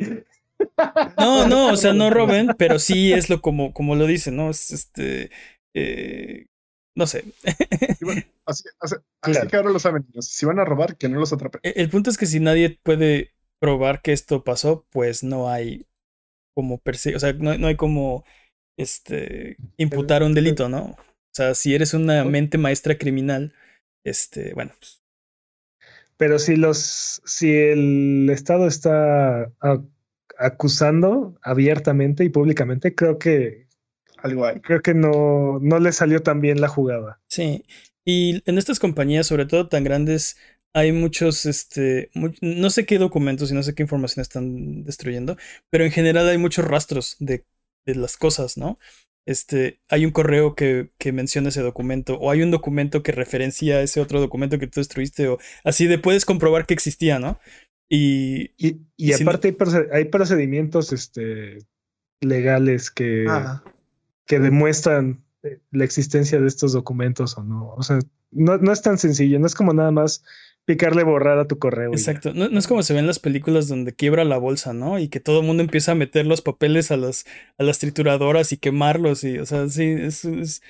No, 1.18 1.48
no, 1.48 1.74
o 1.74 1.78
sea, 1.78 1.94
no 1.94 2.10
roben, 2.10 2.50
pero 2.58 2.80
sí 2.80 3.14
es 3.14 3.30
lo 3.30 3.42
como, 3.42 3.74
como 3.74 3.96
lo 3.96 4.06
dicen, 4.08 4.36
¿no? 4.38 4.50
Es 4.50 4.72
este. 4.72 5.32
Eh, 5.74 6.46
no 6.96 7.08
sé. 7.08 7.26
así, 8.46 8.64
que 9.50 9.58
ahora 9.58 9.70
lo 9.70 9.80
saben, 9.80 10.06
si 10.20 10.46
van 10.46 10.60
a 10.60 10.66
robar, 10.66 10.98
que 10.98 11.10
no 11.10 11.20
los 11.20 11.34
atrapen. 11.34 11.60
E, 11.64 11.74
el 11.76 11.90
punto 11.90 12.10
es 12.10 12.18
que 12.18 12.26
si 12.26 12.40
nadie 12.40 12.80
puede 12.84 13.34
probar 13.60 14.02
que 14.02 14.14
esto 14.14 14.44
pasó, 14.44 14.86
pues 14.92 15.24
no 15.24 15.50
hay 15.50 15.86
como 16.56 16.78
perse 16.78 17.16
o 17.16 17.20
sea, 17.20 17.34
no, 17.34 17.58
no 17.58 17.68
hay 17.68 17.76
como 17.76 18.24
este 18.78 19.58
imputar 19.78 20.24
un 20.24 20.34
delito, 20.34 20.70
¿no? 20.70 20.84
O 20.86 20.98
sea, 21.36 21.54
si 21.54 21.76
eres 21.76 21.94
una 21.94 22.24
mente 22.24 22.58
maestra 22.58 22.98
criminal, 22.98 23.54
este, 24.06 24.54
bueno, 24.54 24.72
pues. 24.80 25.02
Pero 26.18 26.40
si 26.40 26.56
los, 26.56 27.22
si 27.26 27.52
el 27.52 28.30
Estado 28.30 28.68
está 28.68 29.52
acusando 30.38 31.38
abiertamente 31.42 32.24
y 32.24 32.30
públicamente, 32.30 32.96
creo 32.96 33.18
que 33.18 33.68
algo 34.18 34.46
hay. 34.46 34.60
Creo 34.60 34.82
que 34.82 34.94
no, 34.94 35.60
no 35.62 35.80
le 35.80 35.92
salió 35.92 36.22
tan 36.22 36.42
bien 36.42 36.62
la 36.62 36.68
jugada. 36.68 37.22
Sí. 37.28 37.64
Y 38.06 38.44
en 38.46 38.58
estas 38.58 38.80
compañías, 38.80 39.28
sobre 39.28 39.46
todo 39.46 39.68
tan 39.68 39.84
grandes, 39.84 40.38
hay 40.74 40.92
muchos, 40.92 41.46
este, 41.46 42.10
no 42.42 42.70
sé 42.70 42.86
qué 42.86 42.98
documentos 42.98 43.50
y 43.50 43.54
no 43.54 43.64
sé 43.64 43.74
qué 43.74 43.84
información 43.84 44.22
están 44.22 44.84
destruyendo, 44.84 45.38
pero 45.70 45.86
en 45.86 45.92
general 45.92 46.28
hay 46.28 46.38
muchos 46.38 46.66
rastros 46.66 47.16
de, 47.20 47.46
de 47.86 47.96
las 47.96 48.18
cosas, 48.18 48.58
¿no? 48.58 48.78
Este, 49.26 49.80
hay 49.90 50.06
un 50.06 50.12
correo 50.12 50.54
que, 50.54 50.92
que, 51.00 51.12
menciona 51.12 51.50
ese 51.50 51.62
documento, 51.62 52.16
o 52.20 52.30
hay 52.30 52.42
un 52.42 52.52
documento 52.52 53.04
que 53.04 53.12
referencia 53.12 53.82
ese 53.82 54.02
otro 54.02 54.20
documento 54.20 54.60
que 54.60 54.68
tú 54.68 54.82
destruiste, 54.82 55.30
o 55.30 55.40
así 55.64 55.88
de 55.88 55.98
puedes 55.98 56.26
comprobar 56.26 56.66
que 56.66 56.74
existía, 56.76 57.20
¿no? 57.20 57.40
Y, 57.90 58.52
y, 58.58 59.14
aparte 59.14 59.56
hay, 59.92 60.06
procedimientos 60.06 60.92
este, 60.92 61.60
legales 62.20 62.90
que, 62.90 63.28
que 64.26 64.40
demuestran 64.40 65.24
eh, 65.44 65.60
la 65.72 65.84
existencia 65.84 66.40
de 66.40 66.48
estos 66.48 66.74
documentos 66.74 67.38
o 67.38 67.44
no. 67.44 67.74
O 67.76 67.84
sea, 67.84 68.00
no, 68.32 68.58
no 68.58 68.72
es 68.72 68.82
tan 68.82 68.98
sencillo, 68.98 69.40
no 69.40 69.46
es 69.46 69.56
como 69.56 69.74
nada 69.74 69.92
más 69.92 70.24
picarle 70.66 71.04
borrar 71.04 71.38
a 71.38 71.48
tu 71.48 71.60
correo. 71.60 71.92
Exacto. 71.92 72.34
No, 72.34 72.46
es 72.46 72.68
como 72.68 72.84
se 72.84 72.94
ve 72.94 73.00
en 73.00 73.08
las 73.08 73.20
películas 73.20 73.68
donde 73.68 73.94
quiebra 73.94 74.24
la 74.24 74.38
bolsa, 74.38 74.74
¿no? 74.74 75.00
Y 75.00 75.08
que 75.10 75.20
todo 75.20 75.42
el 75.42 75.46
mundo 75.46 75.64
empieza 75.64 75.92
a 75.92 75.96
meter 75.96 76.26
los 76.26 76.42
papeles 76.42 76.92
a 76.92 76.98
las, 76.98 77.26
a 77.58 77.64
las 77.64 77.80
trituradoras 77.80 78.52
y 78.52 78.58
quemarlos. 78.58 79.24
Y, 79.24 79.38
o 79.38 79.46
sea, 79.46 79.70
sí, 79.70 79.84
es, 79.84 80.26
es, 80.26 80.64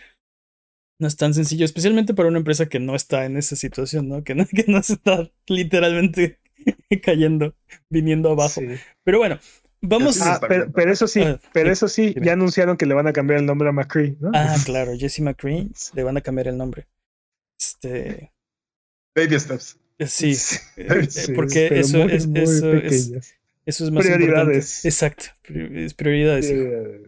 no 0.99 1.07
es 1.07 1.15
tan 1.15 1.33
sencillo, 1.33 1.65
especialmente 1.65 2.13
para 2.13 2.29
una 2.29 2.39
empresa 2.39 2.67
que 2.67 2.79
no 2.79 2.95
está 2.95 3.25
en 3.25 3.37
esa 3.37 3.55
situación, 3.55 4.09
¿no? 4.09 4.23
Que 4.23 4.35
no, 4.35 4.45
que 4.53 4.65
no 4.67 4.83
se 4.83 4.93
está 4.93 5.31
literalmente 5.47 6.39
cayendo, 7.03 7.55
viniendo 7.89 8.31
abajo. 8.31 8.61
Pero 9.03 9.19
bueno, 9.19 9.39
Vamos. 9.87 10.21
Ah, 10.21 10.39
pero, 10.47 10.71
pero, 10.71 10.91
eso 10.91 11.07
sí, 11.07 11.21
ah, 11.21 11.39
pero 11.53 11.71
eso 11.71 11.87
sí, 11.87 12.15
ya 12.19 12.33
anunciaron 12.33 12.77
que 12.77 12.85
le 12.85 12.93
van 12.93 13.07
a 13.07 13.13
cambiar 13.13 13.39
el 13.39 13.45
nombre 13.45 13.69
a 13.69 13.71
McCree, 13.71 14.15
¿no? 14.19 14.31
Ah, 14.33 14.55
claro, 14.65 14.93
Jesse 14.97 15.19
McCree 15.19 15.69
le 15.93 16.03
van 16.03 16.17
a 16.17 16.21
cambiar 16.21 16.47
el 16.47 16.57
nombre. 16.57 16.87
Este. 17.59 18.31
Baby 19.15 19.39
steps. 19.39 19.77
Eh, 19.97 20.07
sí, 20.07 20.31
eh, 20.75 20.87
eh, 20.87 21.33
porque 21.35 21.79
eso, 21.79 22.03
es, 22.03 22.27
eso, 22.33 22.73
es, 22.73 23.11
eso 23.65 23.85
es 23.85 23.91
más 23.91 24.05
prioridades. 24.05 24.83
Importante. 24.83 24.87
Exacto, 24.87 25.25
es 25.73 25.93
prioridades. 25.93 26.51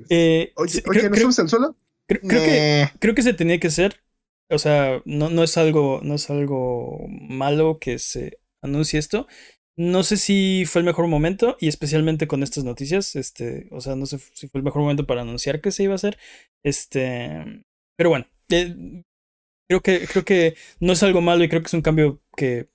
Eh, 0.09 0.53
oye, 0.55 0.83
creo, 0.83 1.09
¿no 1.09 1.15
subes 1.17 1.39
el 1.39 1.49
suelo? 1.49 1.75
Creo, 2.07 2.21
que, 2.21 2.89
creo 2.99 3.13
que 3.13 3.23
se 3.23 3.33
tenía 3.33 3.59
que 3.59 3.67
hacer. 3.67 4.01
O 4.49 4.57
sea, 4.57 5.01
no, 5.03 5.29
no, 5.29 5.43
es 5.43 5.57
algo, 5.57 5.99
no 6.01 6.15
es 6.15 6.29
algo 6.29 7.05
malo 7.09 7.79
que 7.79 7.99
se 7.99 8.39
anuncie 8.61 8.99
esto. 8.99 9.27
No 9.77 10.03
sé 10.03 10.17
si 10.17 10.65
fue 10.65 10.79
el 10.79 10.85
mejor 10.85 11.07
momento, 11.07 11.55
y 11.59 11.67
especialmente 11.67 12.27
con 12.27 12.41
estas 12.41 12.63
noticias. 12.63 13.15
Este, 13.15 13.67
o 13.71 13.81
sea, 13.81 13.95
no 13.95 14.05
sé 14.05 14.17
si 14.33 14.47
fue 14.47 14.59
el 14.59 14.63
mejor 14.63 14.81
momento 14.81 15.05
para 15.05 15.21
anunciar 15.21 15.61
que 15.61 15.71
se 15.71 15.83
iba 15.83 15.93
a 15.93 15.95
hacer. 15.95 16.17
Este. 16.63 17.63
Pero 17.95 18.09
bueno. 18.09 18.25
creo 18.47 19.81
que, 19.81 20.07
creo 20.07 20.25
que 20.25 20.55
no 20.79 20.93
es 20.93 21.03
algo 21.03 21.21
malo 21.21 21.43
y 21.43 21.49
creo 21.49 21.61
que 21.61 21.67
es 21.67 21.73
un 21.73 21.81
cambio 21.81 22.21
que 22.35 22.69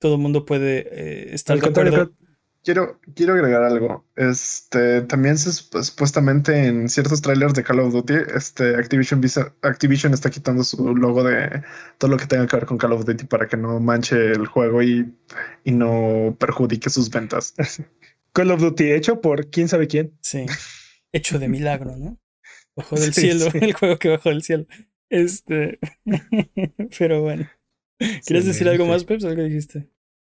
todo 0.00 0.14
el 0.14 0.20
mundo 0.20 0.44
puede 0.44 0.86
eh, 0.90 1.34
estar 1.34 1.58
de 1.58 1.68
acuerdo. 1.68 2.12
Quiero, 2.62 3.00
quiero 3.14 3.34
agregar 3.34 3.62
algo. 3.62 4.04
Este, 4.16 5.02
también 5.02 5.38
supuestamente 5.38 6.66
en 6.66 6.88
ciertos 6.90 7.22
trailers 7.22 7.54
de 7.54 7.64
Call 7.64 7.80
of 7.80 7.92
Duty, 7.92 8.14
este, 8.34 8.76
Activision, 8.76 9.22
Activision 9.62 10.12
está 10.12 10.30
quitando 10.30 10.62
su 10.62 10.94
logo 10.94 11.24
de 11.24 11.62
todo 11.96 12.10
lo 12.10 12.16
que 12.18 12.26
tenga 12.26 12.46
que 12.46 12.56
ver 12.56 12.66
con 12.66 12.76
Call 12.76 12.92
of 12.92 13.06
Duty 13.06 13.24
para 13.24 13.48
que 13.48 13.56
no 13.56 13.80
manche 13.80 14.32
el 14.32 14.46
juego 14.46 14.82
y, 14.82 15.10
y 15.64 15.72
no 15.72 16.36
perjudique 16.38 16.90
sus 16.90 17.08
ventas. 17.10 17.54
Call 18.32 18.50
of 18.50 18.60
Duty 18.60 18.92
hecho 18.92 19.20
por 19.20 19.50
quién 19.50 19.68
sabe 19.68 19.88
quién. 19.88 20.12
Sí, 20.20 20.44
hecho 21.12 21.38
de 21.38 21.48
milagro, 21.48 21.96
¿no? 21.96 22.18
Ojo 22.74 22.96
del 22.96 23.12
cielo, 23.14 23.46
el 23.54 23.72
juego 23.72 23.98
que 23.98 24.10
bajó 24.10 24.28
del 24.28 24.42
cielo. 24.42 24.66
Este, 25.08 25.78
pero 26.98 27.22
bueno. 27.22 27.50
¿Quieres 28.24 28.46
decir 28.46 28.68
algo 28.68 28.86
más, 28.86 29.04
Peps? 29.04 29.24
¿Algo 29.24 29.42
dijiste? 29.42 29.88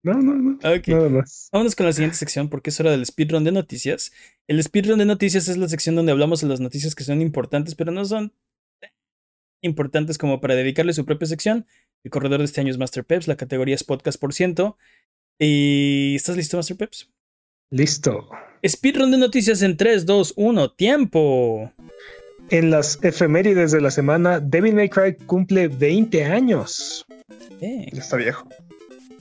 No, 0.03 0.13
no, 0.13 0.35
no. 0.35 0.59
Nada 0.61 1.09
más. 1.09 1.49
Vámonos 1.51 1.75
con 1.75 1.85
la 1.85 1.93
siguiente 1.93 2.17
sección 2.17 2.49
porque 2.49 2.69
es 2.69 2.79
hora 2.79 2.91
del 2.91 3.05
speedrun 3.05 3.45
de 3.45 3.53
noticias. 3.53 4.11
El 4.47 4.61
speedrun 4.61 4.99
de 4.99 5.05
noticias 5.05 5.47
es 5.47 5.55
la 5.57 5.69
sección 5.69 5.95
donde 5.95 6.11
hablamos 6.11 6.41
de 6.41 6.47
las 6.47 6.59
noticias 6.59 6.93
que 6.93 7.05
son 7.05 7.21
importantes, 7.21 7.73
pero 7.73 7.91
no 7.93 8.03
son 8.03 8.33
importantes 9.61 10.17
como 10.17 10.41
para 10.41 10.55
dedicarle 10.55 10.91
su 10.91 11.05
propia 11.05 11.27
sección. 11.27 11.65
El 12.03 12.11
corredor 12.11 12.39
de 12.39 12.45
este 12.45 12.59
año 12.59 12.69
es 12.69 12.77
Master 12.77 13.05
Peps, 13.05 13.29
la 13.29 13.37
categoría 13.37 13.75
es 13.75 13.85
podcast 13.85 14.19
por 14.19 14.33
ciento. 14.33 14.77
¿Y 15.39 16.15
estás 16.15 16.35
listo, 16.35 16.57
Master 16.57 16.75
Peps? 16.75 17.09
Listo. 17.71 18.29
Speedrun 18.67 19.09
de 19.09 19.17
noticias 19.17 19.61
en 19.61 19.77
3, 19.77 20.05
2, 20.05 20.33
1, 20.35 20.71
tiempo. 20.73 21.71
En 22.49 22.71
las 22.71 23.01
efemérides 23.01 23.71
de 23.71 23.79
la 23.79 23.89
semana, 23.89 24.41
Devil 24.41 24.75
May 24.75 24.89
Cry 24.89 25.15
cumple 25.15 25.69
20 25.69 26.25
años. 26.25 27.05
Ya 27.61 28.01
está 28.01 28.17
viejo. 28.17 28.49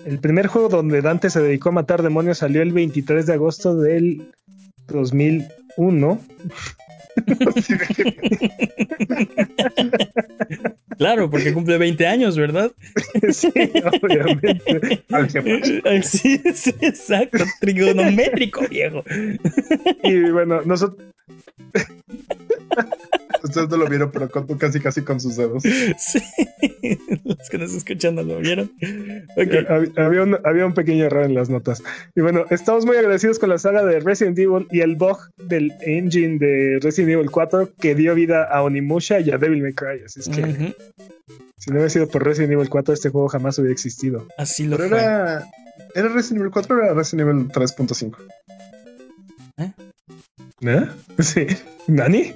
El 0.05 0.19
primer 0.19 0.47
juego 0.47 0.69
donde 0.69 1.01
Dante 1.03 1.31
se 1.31 1.41
dedicó 1.41 1.71
a 1.71 1.73
matar 1.73 2.03
demonios 2.03 2.39
salió 2.39 2.63
el 2.63 2.73
23 2.73 3.27
de 3.27 3.33
agosto 3.33 3.77
del 3.77 4.33
2001. 4.89 6.21
claro, 10.99 11.31
porque 11.31 11.53
cumple 11.53 11.79
20 11.79 12.07
años, 12.07 12.39
¿verdad? 12.39 12.71
sí, 13.33 13.53
obviamente. 14.03 15.03
sí, 16.03 16.41
sí, 16.55 16.75
exacto. 16.81 17.45
Trigonométrico, 17.61 18.67
viejo. 18.69 19.05
y 20.03 20.31
bueno, 20.31 20.63
nosotros. 20.65 21.07
Ustedes 23.43 23.69
no 23.69 23.77
lo 23.77 23.87
vieron, 23.87 24.11
pero 24.11 24.29
casi 24.59 24.81
casi 24.81 25.03
con 25.03 25.21
sus 25.21 25.37
dedos. 25.37 25.63
Sí, 25.99 26.21
los 27.25 27.49
que 27.49 27.59
nos 27.59 27.71
están 27.71 27.79
escuchando 27.79 28.23
lo 28.23 28.39
vieron. 28.39 28.73
Había, 29.97 30.23
un, 30.23 30.39
había 30.45 30.67
un 30.67 30.75
pequeño 30.75 31.05
error 31.05 31.25
en 31.25 31.35
las 31.35 31.49
notas. 31.49 31.83
Y 32.15 32.21
bueno, 32.21 32.45
estamos 32.51 32.87
muy 32.87 32.97
agradecidos 32.97 33.39
con 33.39 33.51
la 33.51 33.59
saga 33.59 33.85
de 33.85 34.01
Resident 34.01 34.39
Evil 34.39 34.67
y 34.71 34.81
el 34.81 34.97
bug 34.97 35.19
del 35.37 35.73
engine 35.81 36.39
de 36.39 36.79
Resident 36.81 37.13
Evil 37.13 37.31
4 37.31 37.71
que 37.81 37.95
dio 37.95 38.15
vida 38.15 38.45
a 38.45 38.63
Onimusha 38.63 39.21
y 39.21 39.31
a 39.31 39.39
Devil 39.39 39.63
May 39.63 39.75
Cry. 39.75 40.03
Así 40.05 40.21
es 40.21 40.29
que 40.29 40.75
si 41.59 41.71
no 41.71 41.77
hubiera 41.77 41.91
sido 41.91 42.09
por 42.09 42.25
Resident 42.25 42.53
Evil 42.53 42.69
4, 42.69 42.95
este 42.95 43.11
juego 43.11 43.29
jamás 43.29 43.59
hubiera 43.59 43.73
existido. 43.73 44.27
Así 44.37 44.67
lo 44.67 44.77
Pero 44.77 44.97
Era, 44.97 45.49
¿Era 45.95 46.09
Resident 46.09 46.41
Evil 46.41 46.53
4 46.53 46.77
o 46.77 46.79
era 46.83 46.95
Resident 46.95 47.29
Evil 47.29 47.49
3.5? 47.49 48.17
¿Eh? 49.59 49.73
¿Eh? 50.63 50.89
Sí. 51.23 51.47
¿Nani? 51.87 52.35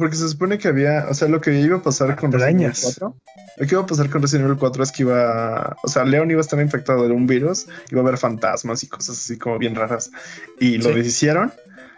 Porque 0.00 0.16
se 0.16 0.30
supone 0.30 0.56
que 0.56 0.66
había, 0.66 1.08
o 1.10 1.12
sea, 1.12 1.28
lo 1.28 1.42
que 1.42 1.60
iba 1.60 1.76
a 1.76 1.82
pasar 1.82 2.16
con 2.16 2.32
Resident 2.32 2.62
Evil 2.62 2.74
4, 2.80 3.16
lo 3.58 3.66
que 3.66 3.74
iba 3.74 3.82
a 3.82 3.86
pasar 3.86 4.08
con 4.08 4.22
Resident 4.22 4.46
Evil 4.46 4.58
4 4.58 4.82
es 4.82 4.92
que 4.92 5.02
iba, 5.02 5.76
o 5.82 5.88
sea, 5.88 6.06
Leon 6.06 6.30
iba 6.30 6.40
a 6.40 6.40
estar 6.40 6.58
infectado 6.58 7.06
de 7.06 7.12
un 7.12 7.26
virus, 7.26 7.66
iba 7.90 8.00
a 8.00 8.04
haber 8.04 8.16
fantasmas 8.16 8.82
y 8.82 8.86
cosas 8.86 9.18
así 9.18 9.36
como 9.36 9.58
bien 9.58 9.74
raras. 9.74 10.10
Y 10.58 10.78
lo 10.78 10.88
deshicieron, 10.94 11.52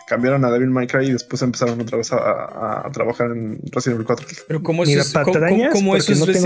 cambiaron 0.08 0.44
a 0.44 0.50
Devil 0.50 0.70
May 0.70 0.88
Cry 0.88 1.10
y 1.10 1.12
después 1.12 1.42
empezaron 1.42 1.80
otra 1.80 1.96
vez 1.96 2.12
a, 2.12 2.90
trabajar 2.92 3.30
en 3.30 3.60
Resident 3.70 4.00
Evil 4.00 4.06
4. 4.08 4.26
Pero 4.48 4.62
¿cómo 4.64 4.82
eso 4.82 4.98
es, 4.98 5.12
¿cómo, 5.12 5.94
eso 5.94 6.12
es 6.12 6.44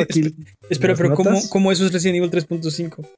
Espera, 0.69 0.95
pero 0.95 1.15
¿cómo, 1.15 1.41
¿cómo 1.49 1.73
eso 1.73 1.87
es 1.87 1.93
Resident 1.95 2.17
Evil 2.19 2.31
3.5? 2.31 3.09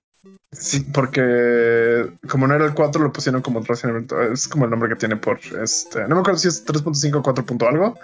Sí, 0.51 0.81
porque 0.81 2.11
como 2.29 2.47
no 2.47 2.55
era 2.55 2.65
el 2.65 2.75
4, 2.75 3.03
lo 3.03 3.13
pusieron 3.13 3.43
como 3.43 3.61
Resident 3.61 4.11
Evil. 4.11 4.33
Es 4.33 4.49
como 4.49 4.65
el 4.65 4.71
nombre 4.71 4.89
que 4.89 4.97
tiene 4.97 5.17
por 5.17 5.39
este. 5.63 6.03
No 6.09 6.17
me 6.17 6.21
acuerdo 6.21 6.39
si 6.39 6.49
es 6.49 6.67
3.5 6.67 7.17
o 7.17 7.23
4. 7.23 7.45
algo, 7.69 7.99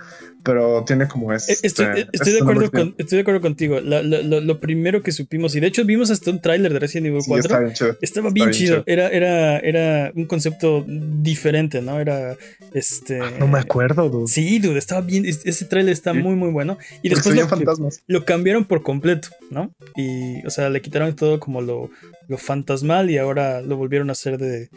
pero 0.44 0.84
tiene 0.84 1.08
como 1.08 1.32
este. 1.32 1.54
Eh, 1.54 1.56
estoy, 1.62 1.86
eh, 1.86 2.06
estoy, 2.12 2.34
de, 2.34 2.40
acuerdo 2.40 2.64
estoy 2.98 3.16
de 3.16 3.20
acuerdo 3.20 3.40
contigo. 3.40 3.80
lo, 3.80 4.60
primero 4.60 5.02
que 5.02 5.10
supimos, 5.10 5.56
y 5.56 5.60
de 5.60 5.68
hecho 5.68 5.84
vimos 5.84 6.10
hasta 6.10 6.30
un 6.30 6.40
tráiler 6.40 6.72
de 6.72 6.78
Resident 6.78 7.08
Evil 7.08 7.22
4. 7.26 7.72
estaba 8.02 8.30
bien 8.30 8.50
chido. 8.50 8.84
Era, 8.86 9.08
era, 9.08 9.58
era 9.58 10.12
un 10.14 10.26
concepto 10.26 10.84
diferente, 10.86 11.80
¿no? 11.80 11.98
Era 11.98 12.36
este. 12.74 13.20
Ah, 13.20 13.32
no 13.38 13.48
me 13.48 13.58
acuerdo, 13.58 14.08
dude. 14.10 14.28
Sí, 14.28 14.58
dude, 14.58 14.78
estaba 14.78 15.00
bien. 15.00 15.24
Ese 15.24 15.64
tráiler 15.64 15.92
está 15.92 16.12
muy, 16.12 16.36
muy 16.36 16.50
bueno. 16.50 16.78
Y 17.02 17.08
después 17.08 17.34
lo, 17.34 17.90
lo, 18.06 18.24
cambiaron 18.24 18.66
por 18.66 18.82
completo, 18.82 19.28
¿no? 19.50 19.72
Y, 19.96 20.46
o 20.46 20.50
sea, 20.50 20.68
le 20.68 20.82
quitaron 20.82 21.16
todo 21.16 21.40
como 21.40 21.62
lo, 21.62 21.90
lo 22.28 22.38
fantasmal 22.38 23.10
y 23.10 23.16
ahora 23.16 23.62
lo 23.62 23.76
volvieron 23.76 24.10
a 24.10 24.12
hacer 24.12 24.36
de, 24.38 24.68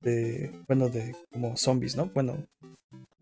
de 0.00 0.50
bueno, 0.66 0.88
de 0.88 1.14
como 1.32 1.56
zombies, 1.56 1.96
¿no? 1.96 2.10
Bueno, 2.14 2.44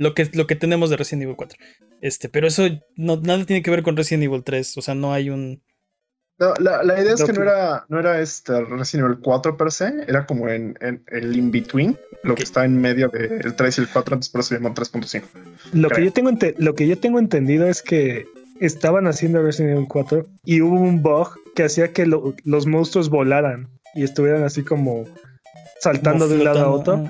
lo 0.02 0.14
que, 0.14 0.28
lo 0.32 0.46
que 0.46 0.56
tenemos 0.56 0.90
de 0.90 0.96
Resident 0.96 1.24
Evil 1.24 1.36
4. 1.36 1.58
Este, 2.00 2.28
pero 2.28 2.46
eso 2.46 2.64
no, 2.96 3.16
nada 3.16 3.44
tiene 3.44 3.62
que 3.62 3.70
ver 3.70 3.82
con 3.82 3.96
Resident 3.96 4.24
Evil 4.24 4.42
3. 4.42 4.76
O 4.78 4.82
sea, 4.82 4.94
no 4.94 5.12
hay 5.12 5.30
un. 5.30 5.62
No, 6.38 6.54
la, 6.58 6.82
la 6.82 7.00
idea 7.00 7.14
es 7.14 7.22
que, 7.22 7.32
no 7.32 7.42
era, 7.42 7.84
no 7.88 8.00
era 8.00 8.20
este 8.20 8.64
Resident 8.64 9.06
Evil 9.06 9.20
4 9.22 9.56
per 9.56 9.70
se, 9.70 9.92
era 10.08 10.26
como 10.26 10.48
en, 10.48 10.76
en 10.80 11.04
el 11.08 11.36
in-between, 11.36 11.96
lo 12.24 12.34
que 12.34 12.42
está 12.42 12.64
en 12.64 12.80
medio 12.80 13.08
del 13.08 13.54
3 13.54 13.78
y 13.78 13.80
el 13.82 13.88
4, 13.88 14.14
entonces 14.14 14.32
por 14.32 14.40
eso 14.40 14.48
se 14.48 14.54
llama 14.56 14.74
3.5. 14.74 15.22
Lo, 15.72 15.88
que 15.90 16.04
yo 16.04 16.12
tengo 16.12 16.30
lo 16.56 16.74
que 16.74 16.88
yo 16.88 16.98
tengo 16.98 17.20
entendido 17.20 17.68
es 17.68 17.82
que 17.82 18.26
estaban 18.60 19.06
haciendo 19.06 19.42
Resident 19.42 19.76
Evil 19.76 19.88
4 19.88 20.26
y 20.44 20.62
hubo 20.62 20.80
un 20.80 21.02
bug 21.02 21.38
que 21.54 21.64
hacía 21.64 21.92
que 21.92 22.06
los 22.06 22.66
monstruos 22.66 23.08
volaran 23.08 23.68
y 23.94 24.02
estuvieran 24.02 24.42
así 24.42 24.64
como 24.64 25.04
saltando 25.80 26.26
de 26.28 26.36
un 26.36 26.44
lado 26.44 26.60
a 26.60 26.70
otro. 26.70 27.04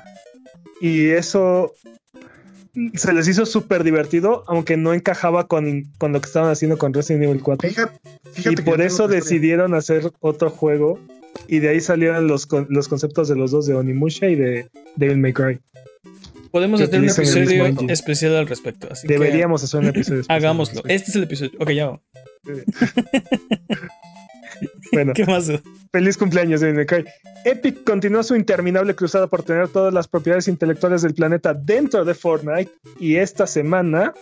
Y 0.80 1.10
eso 1.10 1.72
se 2.94 3.12
les 3.12 3.28
hizo 3.28 3.44
súper 3.44 3.84
divertido, 3.84 4.44
aunque 4.46 4.76
no 4.76 4.94
encajaba 4.94 5.46
con, 5.46 5.84
con, 5.98 6.12
lo 6.12 6.20
que 6.20 6.26
estaban 6.26 6.50
haciendo 6.50 6.78
con 6.78 6.94
Resident 6.94 7.24
Evil 7.24 7.42
4. 7.42 7.70
y 8.44 8.56
por 8.62 8.80
eso 8.80 9.08
decidieron 9.08 9.74
hacer 9.74 10.12
otro 10.20 10.50
juego. 10.50 10.98
Y 11.48 11.58
de 11.60 11.70
ahí 11.70 11.80
salieron 11.80 12.26
los, 12.26 12.46
los 12.68 12.88
conceptos 12.88 13.28
de 13.28 13.36
los 13.36 13.50
dos, 13.50 13.66
de 13.66 13.74
Onimusha 13.74 14.28
y 14.28 14.36
de 14.36 14.68
Devil 14.96 15.18
May 15.18 15.32
Cry. 15.32 15.60
Podemos 16.50 16.80
hacer 16.80 17.00
un 17.00 17.08
episodio 17.08 17.88
especial 17.88 18.36
al 18.36 18.46
respecto. 18.46 18.88
Deberíamos 19.04 19.64
hacer 19.64 19.80
un 19.80 19.86
episodio 19.86 20.20
especial. 20.20 20.36
Hagámoslo. 20.36 20.82
Este 20.86 21.10
es 21.10 21.16
el 21.16 21.22
episodio. 21.22 21.52
Ok, 21.58 21.70
ya 21.70 21.86
va. 21.88 22.00
bueno. 24.92 25.12
¿Qué 25.14 25.24
más? 25.24 25.50
Feliz 25.92 26.16
cumpleaños, 26.16 26.62
May 26.62 26.86
Cry. 26.86 27.04
Epic 27.44 27.84
continúa 27.84 28.22
su 28.22 28.36
interminable 28.36 28.94
cruzada 28.94 29.26
por 29.26 29.42
tener 29.42 29.68
todas 29.68 29.92
las 29.92 30.08
propiedades 30.08 30.48
intelectuales 30.48 31.02
del 31.02 31.14
planeta 31.14 31.54
dentro 31.54 32.04
de 32.04 32.14
Fortnite 32.14 32.72
y 32.98 33.16
esta 33.16 33.46
semana 33.46 34.14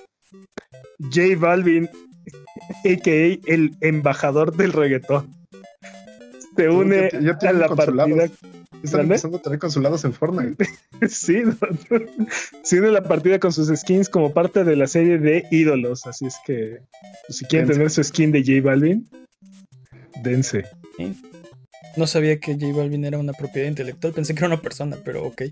J 0.98 1.38
Balvin, 1.38 1.88
a.k.a. 2.84 3.38
el 3.46 3.76
embajador 3.80 4.56
del 4.56 4.72
reggaetón, 4.72 5.40
se 6.60 6.68
une 6.68 7.08
a 7.08 7.52
la 7.52 7.68
partida. 7.68 8.28
Están 8.82 9.02
empezando 9.02 9.36
a 9.36 9.42
tener 9.42 9.58
consulados 9.58 10.04
en 10.04 10.12
Fortnite. 10.12 10.64
sí, 11.08 11.42
se 12.62 12.78
une 12.78 12.88
a 12.88 12.92
la 12.92 13.02
partida 13.02 13.38
con 13.38 13.52
sus 13.52 13.68
skins 13.78 14.08
como 14.08 14.32
parte 14.32 14.64
de 14.64 14.76
la 14.76 14.86
serie 14.86 15.18
de 15.18 15.44
ídolos. 15.50 16.06
Así 16.06 16.26
es 16.26 16.36
que, 16.46 16.80
pues, 17.26 17.38
si 17.38 17.44
quieren 17.46 17.68
tener 17.68 17.90
su 17.90 18.02
skin 18.02 18.32
de 18.32 18.40
J 18.40 18.66
Balvin, 18.66 19.08
dense. 20.22 20.64
No 21.96 22.06
sabía 22.06 22.38
que 22.38 22.54
J 22.54 22.72
Balvin 22.72 23.04
era 23.04 23.18
una 23.18 23.32
propiedad 23.32 23.68
intelectual, 23.68 24.12
pensé 24.12 24.34
que 24.34 24.40
era 24.40 24.48
una 24.48 24.62
persona, 24.62 24.96
pero 25.04 25.26
ok. 25.26 25.42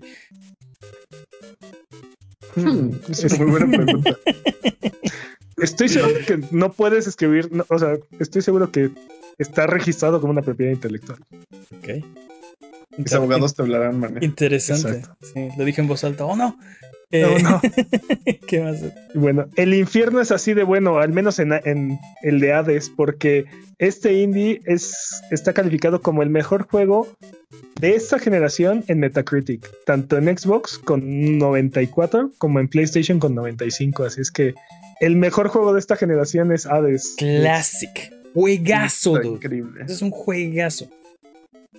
Hmm, 2.55 2.91
es 3.09 3.39
muy 3.39 3.51
buena 3.51 3.67
pregunta. 3.67 4.17
Estoy 5.57 5.89
seguro 5.89 6.13
que 6.25 6.39
no 6.51 6.71
puedes 6.71 7.05
escribir, 7.05 7.49
o 7.67 7.79
sea, 7.79 7.97
estoy 8.19 8.41
seguro 8.41 8.71
que 8.71 8.91
está 9.37 9.67
registrado 9.67 10.21
como 10.21 10.31
una 10.31 10.41
propiedad 10.41 10.71
intelectual. 10.71 11.19
Ok. 11.77 12.05
Mis 12.97 13.13
abogados 13.13 13.55
te 13.55 13.61
hablarán, 13.61 13.99
man. 13.99 14.17
Interesante. 14.21 15.03
Sí, 15.21 15.49
lo 15.57 15.65
dije 15.65 15.81
en 15.81 15.87
voz 15.87 16.03
alta. 16.03 16.25
¡Oh, 16.25 16.35
no! 16.35 16.57
Eh, 17.11 17.41
no, 17.41 17.59
¿Qué 18.47 18.61
más? 18.61 18.83
Bueno, 19.15 19.47
el 19.55 19.73
infierno 19.73 20.21
es 20.21 20.31
así 20.31 20.53
de 20.53 20.63
bueno, 20.63 20.99
al 20.99 21.11
menos 21.11 21.39
en, 21.39 21.99
el 22.21 22.39
de 22.39 22.53
Hades, 22.53 22.89
porque 22.89 23.45
este 23.79 24.13
indie 24.13 24.61
es, 24.65 25.21
está 25.31 25.53
calificado 25.53 26.01
como 26.01 26.21
el 26.21 26.29
mejor 26.29 26.67
juego 26.67 27.07
de 27.79 27.95
esta 27.95 28.19
generación 28.19 28.83
en 28.87 28.99
Metacritic, 28.99 29.67
tanto 29.85 30.17
en 30.17 30.37
Xbox 30.37 30.77
con 30.77 31.37
94 31.39 32.31
como 32.37 32.59
en 32.59 32.67
PlayStation 32.67 33.19
con 33.19 33.33
95. 33.33 34.03
Así 34.03 34.21
es 34.21 34.29
que 34.29 34.53
el 34.99 35.15
mejor 35.15 35.47
juego 35.47 35.73
de 35.73 35.79
esta 35.79 35.95
generación 35.95 36.51
es 36.51 36.67
Hades. 36.67 37.15
Classic. 37.17 38.13
Juegazo, 38.35 39.19
Increíble. 39.23 39.85
Es 39.87 40.03
un 40.03 40.11
juegazo. 40.11 40.87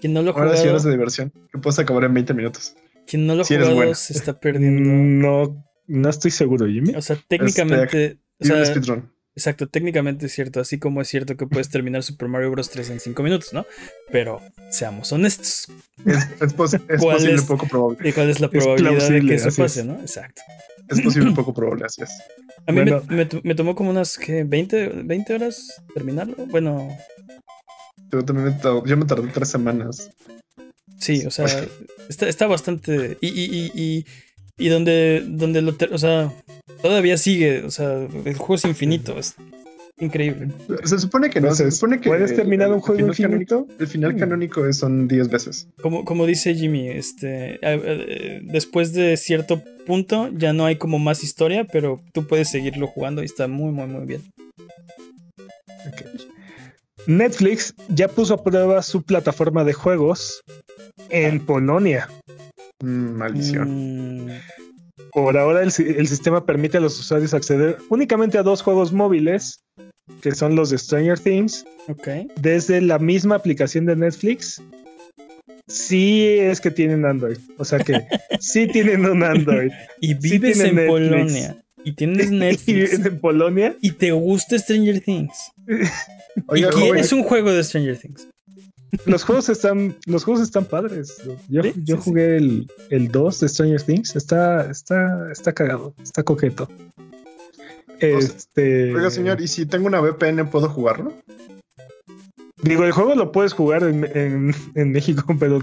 Quien 0.00 0.12
no 0.12 0.22
lo 0.22 0.30
Ahora 0.32 0.60
horas 0.60 0.82
de 0.82 0.90
diversión 0.90 1.32
que 1.52 1.58
puedes 1.58 1.78
acabar 1.78 2.04
en 2.04 2.14
20 2.14 2.34
minutos. 2.34 2.74
Quien 3.06 3.26
no 3.26 3.34
lo 3.34 3.44
si 3.44 3.56
jugado 3.56 3.94
se 3.94 4.12
está 4.12 4.38
perdiendo. 4.38 4.90
No, 5.28 5.64
no 5.86 6.08
estoy 6.08 6.30
seguro, 6.30 6.66
Jimmy. 6.66 6.94
O 6.94 7.02
sea, 7.02 7.18
técnicamente. 7.28 8.18
Exacto, 9.36 9.68
técnicamente 9.68 10.26
es 10.26 10.32
cierto, 10.32 10.60
así 10.60 10.78
como 10.78 11.00
es 11.00 11.08
cierto 11.08 11.36
que 11.36 11.46
puedes 11.46 11.70
terminar 11.70 12.02
Super 12.02 12.28
Mario 12.28 12.50
Bros. 12.50 12.68
3 12.68 12.90
en 12.90 13.00
5 13.00 13.22
minutos, 13.22 13.52
¿no? 13.52 13.64
Pero 14.10 14.40
seamos 14.70 15.12
honestos. 15.12 15.68
Es, 16.04 16.52
posible 16.52 17.40
poco 17.46 17.66
probable. 17.66 18.08
¿Y 18.08 18.12
cuál 18.12 18.28
es 18.28 18.40
la 18.40 18.50
probabilidad 18.50 19.08
de 19.08 19.20
que 19.20 19.34
eso 19.34 19.50
pase, 19.56 19.84
no? 19.84 19.94
Exacto. 20.00 20.42
Es 20.88 21.00
posible 21.00 21.32
poco 21.34 21.54
probable, 21.54 21.86
así 21.86 22.02
es. 22.02 22.10
A 22.66 22.72
mí 22.72 22.82
me, 22.82 23.54
tomó 23.54 23.74
como 23.74 23.90
unas 23.90 24.18
¿qué, 24.18 24.44
20, 24.44 25.04
20 25.04 25.34
horas 25.34 25.82
terminarlo. 25.94 26.34
Bueno. 26.46 26.88
Yo, 28.12 28.24
también 28.24 28.58
yo 28.84 28.96
me 28.96 29.04
tardé 29.04 29.28
tres 29.28 29.48
semanas. 29.48 30.10
Sí, 31.00 31.24
o 31.26 31.30
sea, 31.30 31.46
está, 32.08 32.28
está 32.28 32.46
bastante. 32.46 33.16
Y, 33.20 33.28
y, 33.28 33.72
y, 33.74 34.06
y, 34.58 34.68
donde, 34.68 35.24
donde 35.26 35.62
lo. 35.62 35.74
O 35.92 35.98
sea, 35.98 36.32
todavía 36.82 37.16
sigue. 37.16 37.64
O 37.64 37.70
sea, 37.70 38.06
el 38.24 38.36
juego 38.36 38.54
es 38.56 38.64
infinito. 38.66 39.18
Es 39.18 39.34
increíble. 39.98 40.52
Se 40.84 40.98
supone 40.98 41.30
que 41.30 41.40
no. 41.40 41.54
Se 41.54 41.70
supone 41.70 42.00
que. 42.00 42.10
¿Puedes 42.10 42.36
terminar 42.36 42.70
un 42.70 42.80
juego 42.80 43.08
infinito? 43.08 43.66
el 43.78 43.86
final 43.86 44.14
canónico 44.16 44.70
son 44.74 45.08
10 45.08 45.30
veces. 45.30 45.68
Como, 45.80 46.04
como 46.04 46.26
dice 46.26 46.54
Jimmy, 46.54 46.88
este. 46.90 47.58
Después 48.42 48.92
de 48.92 49.16
cierto 49.16 49.62
punto, 49.86 50.28
ya 50.34 50.52
no 50.52 50.66
hay 50.66 50.76
como 50.76 50.98
más 50.98 51.24
historia, 51.24 51.64
pero 51.64 52.02
tú 52.12 52.26
puedes 52.26 52.50
seguirlo 52.50 52.86
jugando 52.86 53.22
y 53.22 53.24
está 53.24 53.48
muy, 53.48 53.72
muy, 53.72 53.86
muy 53.86 54.04
bien. 54.04 54.22
Netflix 57.06 57.74
ya 57.88 58.08
puso 58.08 58.34
a 58.34 58.44
prueba 58.44 58.82
su 58.82 59.02
plataforma 59.02 59.64
de 59.64 59.72
juegos 59.72 60.42
en 61.08 61.44
Polonia. 61.44 62.08
Mm, 62.82 63.16
maldición. 63.16 64.26
Mm, 64.26 64.30
Por 65.12 65.36
ahora 65.36 65.62
el, 65.62 65.72
sistema 65.72 66.46
permite 66.46 66.78
a 66.78 66.80
los 66.80 66.98
usuarios 66.98 67.34
acceder 67.34 67.78
únicamente 67.88 68.38
a 68.38 68.42
dos 68.42 68.62
juegos 68.62 68.92
móviles, 68.92 69.60
que 70.22 70.34
son 70.34 70.54
los 70.54 70.70
de 70.70 70.78
Stranger 70.78 71.18
Things, 71.18 71.64
desde 72.36 72.80
la 72.80 72.98
misma 72.98 73.36
aplicación 73.36 73.86
de 73.86 73.96
Netflix. 73.96 74.62
Sí 75.66 76.24
es 76.24 76.60
que 76.60 76.70
tienen 76.70 77.04
Android, 77.04 77.38
o 77.58 77.64
sea 77.64 77.78
que 77.78 77.94
sí 78.40 78.66
tienen 78.66 79.06
un 79.06 79.22
Android. 79.22 79.70
y 80.00 80.14
vives 80.14 80.60
en 80.60 80.86
Polonia. 80.86 81.56
Y 81.84 81.92
tienes 81.92 82.30
Netflix. 82.30 82.98
y 82.98 83.06
en 83.06 83.20
Polonia. 83.20 83.76
Y 83.80 83.92
te 83.92 84.12
gusta 84.12 84.58
Stranger 84.58 85.00
Things. 85.00 85.52
y 86.54 86.62
quieres 86.62 87.12
un 87.12 87.22
juego 87.22 87.52
de 87.52 87.64
Stranger 87.64 87.96
Things. 87.96 88.28
Los 89.04 89.24
juegos 89.24 89.48
están, 89.48 89.96
los 90.06 90.24
juegos 90.24 90.42
están 90.42 90.64
padres. 90.64 91.22
Yo, 91.48 91.62
yo 91.76 91.96
jugué 91.96 92.36
El, 92.36 92.70
el 92.90 93.08
2 93.08 93.40
de 93.40 93.48
Stranger 93.48 93.82
Things. 93.82 94.16
Está, 94.16 94.70
está, 94.70 95.30
está 95.30 95.52
cagado, 95.52 95.94
está 96.02 96.22
coqueto. 96.22 96.68
Este. 98.00 98.94
Oiga, 98.94 99.10
señor, 99.10 99.40
¿y 99.40 99.48
si 99.48 99.66
tengo 99.66 99.86
una 99.86 100.00
VPN 100.00 100.48
puedo 100.50 100.68
jugarlo? 100.68 101.12
Digo, 102.62 102.84
el 102.84 102.92
juego 102.92 103.14
lo 103.14 103.32
puedes 103.32 103.52
jugar 103.52 103.84
en, 103.84 104.54
en 104.74 104.92
México, 104.92 105.24
pero 105.38 105.60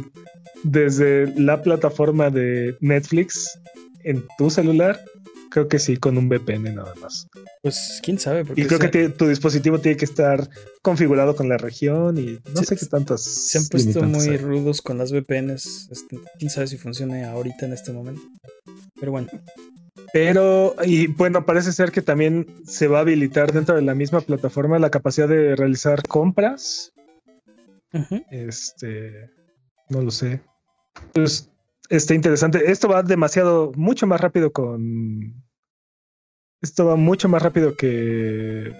desde 0.63 1.33
la 1.39 1.61
plataforma 1.61 2.29
de 2.29 2.75
Netflix 2.79 3.59
en 4.03 4.25
tu 4.37 4.49
celular 4.49 4.99
Creo 5.49 5.67
que 5.67 5.79
sí, 5.79 5.97
con 5.97 6.17
un 6.17 6.29
VPN 6.29 6.75
nada 6.75 6.93
más. 7.01 7.27
Pues 7.61 7.99
quién 8.03 8.19
sabe. 8.19 8.45
Y 8.55 8.65
creo 8.65 8.79
que 8.79 9.09
tu 9.09 9.27
dispositivo 9.27 9.79
tiene 9.79 9.97
que 9.97 10.05
estar 10.05 10.49
configurado 10.81 11.35
con 11.35 11.49
la 11.49 11.57
región 11.57 12.17
y 12.17 12.39
no 12.53 12.63
sé 12.63 12.75
qué 12.75 12.85
tantas. 12.85 13.23
Se 13.23 13.57
han 13.57 13.67
puesto 13.67 14.03
muy 14.03 14.37
rudos 14.37 14.81
con 14.81 14.97
las 14.97 15.11
VPNs. 15.11 15.89
Este, 15.91 16.19
quién 16.37 16.49
sabe 16.49 16.67
si 16.67 16.77
funciona 16.77 17.29
ahorita 17.31 17.65
en 17.65 17.73
este 17.73 17.91
momento. 17.91 18.21
Pero 18.99 19.11
bueno. 19.11 19.29
Pero, 20.13 20.75
y 20.83 21.07
bueno, 21.07 21.45
parece 21.45 21.71
ser 21.73 21.91
que 21.91 22.01
también 22.01 22.47
se 22.65 22.87
va 22.87 22.99
a 22.99 23.01
habilitar 23.01 23.51
dentro 23.51 23.75
de 23.75 23.81
la 23.81 23.95
misma 23.95 24.21
plataforma 24.21 24.79
la 24.79 24.89
capacidad 24.89 25.27
de 25.27 25.55
realizar 25.55 26.01
compras. 26.07 26.93
Este, 28.29 29.29
no 29.89 30.01
lo 30.01 30.11
sé. 30.11 30.41
Pues 31.13 31.49
está 31.89 32.13
interesante. 32.13 32.71
Esto 32.71 32.87
va 32.87 33.03
demasiado, 33.03 33.71
mucho 33.75 34.07
más 34.07 34.21
rápido 34.21 34.51
con. 34.51 35.43
Esto 36.61 36.85
va 36.85 36.95
mucho 36.95 37.29
más 37.29 37.41
rápido 37.41 37.75
que 37.75 38.73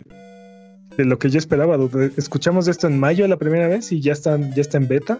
de 0.97 1.05
lo 1.05 1.19
que 1.19 1.29
yo 1.29 1.37
esperaba. 1.37 1.77
Escuchamos 2.17 2.67
esto 2.67 2.87
en 2.87 2.99
mayo 2.99 3.27
la 3.27 3.37
primera 3.37 3.67
vez 3.67 3.91
y 3.91 4.01
ya 4.01 4.13
están, 4.13 4.53
ya 4.53 4.61
está 4.61 4.77
en 4.77 4.87
beta. 4.87 5.19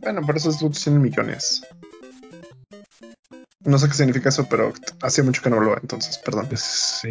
Bueno, 0.00 0.22
por 0.26 0.36
eso 0.36 0.50
es 0.50 0.78
100 0.78 1.00
millones. 1.00 1.62
No 3.64 3.78
sé 3.78 3.88
qué 3.88 3.94
significa 3.94 4.28
eso, 4.30 4.48
pero 4.48 4.72
hacía 5.02 5.24
mucho 5.24 5.42
que 5.42 5.50
no 5.50 5.60
lo 5.60 5.76
entonces, 5.76 6.18
perdón. 6.18 6.46
Pues, 6.48 6.60
sí. 6.60 7.10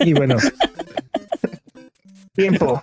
Y 0.00 0.12
bueno. 0.12 0.36
Tiempo. 2.34 2.80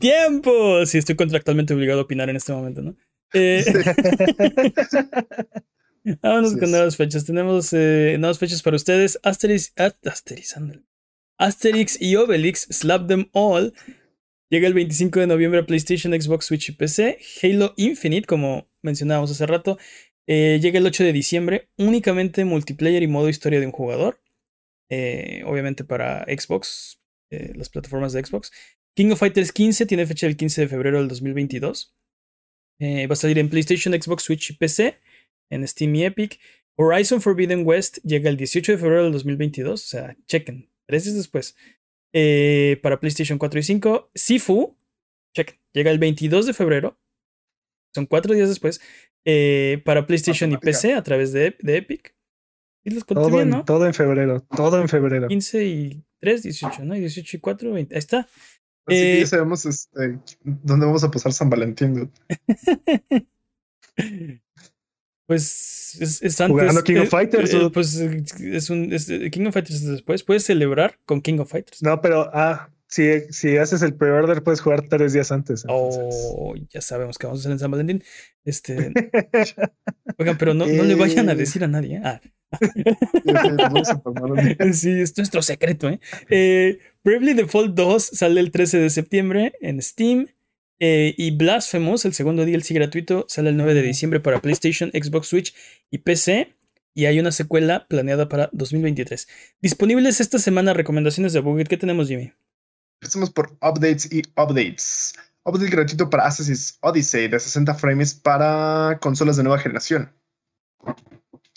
Tiempo. 0.00 0.86
Sí, 0.86 0.98
estoy 0.98 1.16
contractualmente 1.16 1.74
obligado 1.74 2.00
a 2.00 2.04
opinar 2.04 2.30
en 2.30 2.36
este 2.36 2.52
momento, 2.52 2.82
¿no? 2.82 2.94
Eh, 3.32 3.64
vámonos 6.22 6.56
con 6.56 6.70
nuevas 6.70 6.96
fechas. 6.96 7.24
Tenemos 7.24 7.72
eh, 7.72 8.16
nuevas 8.18 8.38
fechas 8.38 8.62
para 8.62 8.76
ustedes. 8.76 9.18
Asterix, 9.22 9.72
Asterix 11.38 12.00
y 12.00 12.16
Obelix, 12.16 12.66
Slap 12.70 13.08
Them 13.08 13.28
All. 13.32 13.74
Llega 14.48 14.68
el 14.68 14.74
25 14.74 15.20
de 15.20 15.26
noviembre 15.26 15.60
a 15.60 15.66
PlayStation, 15.66 16.12
Xbox, 16.12 16.46
Switch 16.46 16.68
y 16.68 16.72
PC. 16.72 17.18
Halo 17.42 17.74
Infinite, 17.76 18.26
como 18.26 18.68
mencionábamos 18.82 19.32
hace 19.32 19.44
rato, 19.44 19.76
eh, 20.28 20.60
llega 20.62 20.78
el 20.78 20.86
8 20.86 21.04
de 21.04 21.12
diciembre. 21.12 21.68
Únicamente 21.76 22.44
multiplayer 22.44 23.02
y 23.02 23.08
modo 23.08 23.28
historia 23.28 23.60
de 23.60 23.66
un 23.66 23.72
jugador. 23.72 24.20
obviamente 24.88 25.82
para 25.82 26.24
Xbox, 26.24 27.00
las 27.30 27.68
plataformas 27.68 28.12
de 28.12 28.24
Xbox. 28.24 28.52
King 28.94 29.10
of 29.10 29.18
Fighters 29.18 29.52
15 29.52 29.84
tiene 29.84 30.06
fecha 30.06 30.26
el 30.26 30.36
15 30.36 30.62
de 30.62 30.68
febrero 30.68 30.98
del 30.98 31.08
2022. 31.08 31.95
Eh, 32.78 33.06
va 33.06 33.14
a 33.14 33.16
salir 33.16 33.38
en 33.38 33.48
PlayStation, 33.48 33.94
Xbox, 33.94 34.24
Switch 34.24 34.50
y 34.50 34.52
PC, 34.54 34.98
en 35.50 35.66
Steam 35.66 35.94
y 35.94 36.04
Epic. 36.04 36.38
Horizon 36.76 37.22
Forbidden 37.22 37.66
West 37.66 37.98
llega 38.04 38.28
el 38.28 38.36
18 38.36 38.72
de 38.72 38.78
febrero 38.78 39.04
del 39.04 39.12
2022, 39.12 39.82
o 39.82 39.86
sea, 39.86 40.16
chequen, 40.26 40.70
tres 40.86 41.04
días 41.04 41.16
después. 41.16 41.56
Eh, 42.12 42.78
para 42.82 43.00
PlayStation 43.00 43.38
4 43.38 43.60
y 43.60 43.62
5. 43.62 44.10
Sifu, 44.14 44.76
chequen, 45.34 45.58
llega 45.72 45.90
el 45.90 45.98
22 45.98 46.46
de 46.46 46.54
febrero, 46.54 46.98
son 47.94 48.06
cuatro 48.06 48.34
días 48.34 48.48
después, 48.48 48.80
eh, 49.24 49.82
para 49.84 50.06
PlayStation 50.06 50.52
y 50.52 50.58
PC 50.58 50.94
a 50.94 51.02
través 51.02 51.32
de, 51.32 51.56
Epic. 51.66 52.14
Y 52.84 52.90
los 52.90 53.04
todo, 53.04 53.40
en, 53.40 53.64
todo 53.64 53.86
en 53.86 53.94
febrero, 53.94 54.46
todo 54.54 54.80
en 54.80 54.88
febrero. 54.88 55.26
15 55.26 55.64
y 55.64 56.04
3, 56.20 56.42
18, 56.44 56.84
¿no? 56.84 56.94
Y 56.94 57.00
18 57.00 57.36
y 57.36 57.40
4, 57.40 57.72
20. 57.72 57.94
Ahí 57.94 57.98
está. 57.98 58.28
Así 58.86 59.00
que 59.00 59.16
ya 59.16 59.22
eh, 59.22 59.26
sabemos 59.26 59.66
este, 59.66 60.20
dónde 60.42 60.86
vamos 60.86 61.02
a 61.02 61.10
pasar 61.10 61.32
San 61.32 61.50
Valentín. 61.50 62.12
pues 65.26 65.98
es, 66.00 66.40
antes. 66.40 66.48
Jugando 66.48 66.84
King 66.84 66.98
of 66.98 67.04
eh, 67.04 67.08
Fighters. 67.08 67.52
Eh, 67.52 67.70
pues 67.72 67.96
es 67.96 68.70
un. 68.70 68.90
King 69.30 69.46
of 69.46 69.54
Fighters 69.54 69.84
después. 69.84 70.22
Puedes 70.22 70.44
celebrar 70.44 71.00
con 71.04 71.20
King 71.20 71.40
of 71.40 71.50
Fighters. 71.50 71.82
No, 71.82 72.00
pero. 72.00 72.30
Ah, 72.32 72.70
si, 72.88 73.32
si 73.32 73.56
haces 73.56 73.82
el 73.82 73.94
pre-order, 73.94 74.44
puedes 74.44 74.60
jugar 74.60 74.86
tres 74.88 75.12
días 75.12 75.32
antes. 75.32 75.64
Oh, 75.68 76.54
ya 76.70 76.80
sabemos 76.80 77.18
que 77.18 77.26
vamos 77.26 77.40
a 77.40 77.42
hacer 77.42 77.52
en 77.52 77.58
San 77.58 77.72
Valentín. 77.72 78.04
Este. 78.44 78.92
Oigan, 80.18 80.38
pero 80.38 80.54
no, 80.54 80.66
no 80.66 80.84
le 80.84 80.94
vayan 80.94 81.28
a 81.28 81.34
decir 81.34 81.64
a 81.64 81.68
nadie. 81.68 82.00
Ah. 82.04 82.20
sí, 84.72 85.00
es 85.00 85.16
nuestro 85.16 85.42
secreto, 85.42 85.88
¿eh? 85.88 85.98
eh 86.30 86.78
Bravely 87.06 87.34
Default 87.34 87.76
2 87.76 88.02
sale 88.14 88.40
el 88.40 88.50
13 88.50 88.78
de 88.80 88.90
septiembre 88.90 89.52
en 89.60 89.80
Steam. 89.80 90.26
Eh, 90.80 91.14
y 91.16 91.30
Blasphemous, 91.30 92.04
el 92.04 92.14
segundo 92.14 92.44
DLC 92.44 92.74
gratuito, 92.74 93.26
sale 93.28 93.50
el 93.50 93.56
9 93.56 93.74
de 93.74 93.82
diciembre 93.82 94.18
para 94.18 94.42
PlayStation, 94.42 94.90
Xbox 94.90 95.28
Switch 95.28 95.54
y 95.88 95.98
PC. 95.98 96.56
Y 96.94 97.06
hay 97.06 97.20
una 97.20 97.30
secuela 97.30 97.86
planeada 97.86 98.28
para 98.28 98.50
2023. 98.52 99.28
Disponibles 99.62 100.20
esta 100.20 100.40
semana 100.40 100.74
recomendaciones 100.74 101.32
de 101.32 101.38
Buget. 101.38 101.68
¿Qué 101.68 101.76
tenemos, 101.76 102.08
Jimmy? 102.08 102.32
Empecemos 103.00 103.30
por 103.30 103.52
updates 103.62 104.12
y 104.12 104.22
updates. 104.36 105.14
Update 105.44 105.70
gratuito 105.70 106.10
para 106.10 106.26
Assassin's 106.26 106.76
Odyssey 106.80 107.28
de 107.28 107.38
60 107.38 107.72
frames 107.76 108.14
para 108.14 108.98
consolas 109.00 109.36
de 109.36 109.44
nueva 109.44 109.60
generación. 109.60 110.12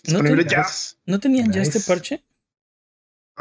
Disponible 0.04 0.44
¿No 0.44 0.50
ya. 0.52 0.68
¿No 1.08 1.20
tenían 1.20 1.52
ya 1.52 1.64
este 1.64 1.80
parche? 1.80 2.24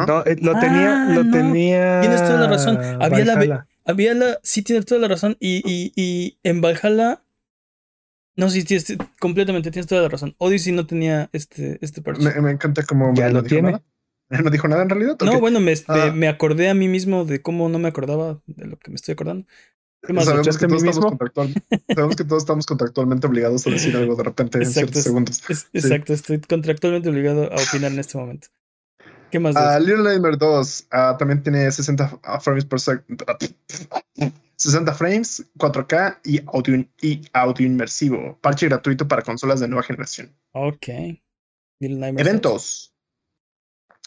No, 0.07 0.25
eh, 0.25 0.37
lo 0.41 0.59
tenía, 0.59 1.03
ah, 1.03 1.15
lo 1.15 1.31
tenía. 1.31 2.01
Tienes 2.01 2.23
toda 2.23 2.41
la 2.41 2.49
razón. 2.49 2.79
Había 3.01 3.25
la, 3.25 3.67
había 3.85 4.15
la, 4.15 4.39
sí 4.43 4.63
tienes 4.63 4.87
toda 4.87 5.01
la 5.01 5.09
razón. 5.09 5.37
Y, 5.41 5.63
y, 5.67 5.93
y 5.97 6.39
en 6.43 6.61
Valhalla, 6.61 7.23
no, 8.37 8.49
sí, 8.51 8.65
tienes, 8.65 8.97
completamente 9.19 9.71
tienes 9.71 9.89
toda 9.89 10.03
la 10.03 10.09
razón. 10.09 10.35
Odyssey 10.39 10.73
no 10.73 10.87
tenía 10.87 11.29
este, 11.33 11.79
este 11.81 12.01
parche. 12.03 12.41
Me, 12.41 12.51
encanta 12.51 12.85
cómo 12.85 13.13
ya 13.15 13.31
lo 13.31 13.43
tiene. 13.43 13.83
¿No 14.31 14.51
dijo 14.51 14.69
nada 14.69 14.83
en 14.83 14.91
realidad? 14.91 15.17
No, 15.25 15.41
bueno, 15.41 15.59
me, 15.59 15.75
ah. 15.89 16.13
me, 16.15 16.29
acordé 16.29 16.69
a 16.69 16.75
mí 16.75 16.87
mismo 16.87 17.25
de 17.25 17.41
cómo 17.41 17.69
no 17.69 17.79
me 17.79 17.89
acordaba 17.89 18.41
de 18.47 18.67
lo 18.67 18.79
que 18.79 18.91
me 18.91 18.97
estoy 18.97 19.13
acordando. 19.13 19.47
Sabemos 20.03 20.59
que, 20.59 20.69
todos 20.69 20.85
estamos 20.85 21.15
sabemos 21.89 22.17
que 22.17 22.25
todos 22.25 22.43
estamos 22.43 22.67
contractualmente 22.67 23.27
obligados 23.27 23.67
a 23.67 23.71
decir 23.71 23.97
algo 23.97 24.15
de 24.15 24.23
repente 24.23 24.59
en 24.59 24.67
ciertos 24.67 25.03
segundos. 25.03 25.43
exacto, 25.73 26.13
estoy 26.13 26.41
contractualmente 26.41 27.09
obligado 27.09 27.53
a 27.53 27.57
opinar 27.57 27.91
en 27.91 27.99
este 27.99 28.17
momento. 28.17 28.49
¿Qué 29.31 29.39
más? 29.39 29.55
Uh, 29.55 29.81
Little 29.81 30.03
Nightmare 30.03 30.37
2 30.37 30.87
uh, 30.93 31.17
también 31.19 31.43
tiene 31.43 31.71
60 31.71 32.21
frames 32.41 32.65
por 32.65 32.81
segundo. 32.81 33.25
60 34.57 34.95
frames, 34.95 35.45
4K 35.57 36.19
y 36.25 36.41
audio, 36.47 36.85
y 37.01 37.23
audio 37.33 37.67
inmersivo. 37.67 38.39
Parche 38.41 38.67
gratuito 38.67 39.07
para 39.07 39.23
consolas 39.23 39.61
de 39.61 39.69
nueva 39.69 39.85
generación. 39.85 40.35
Ok. 40.53 40.89
Eventos. 41.81 42.93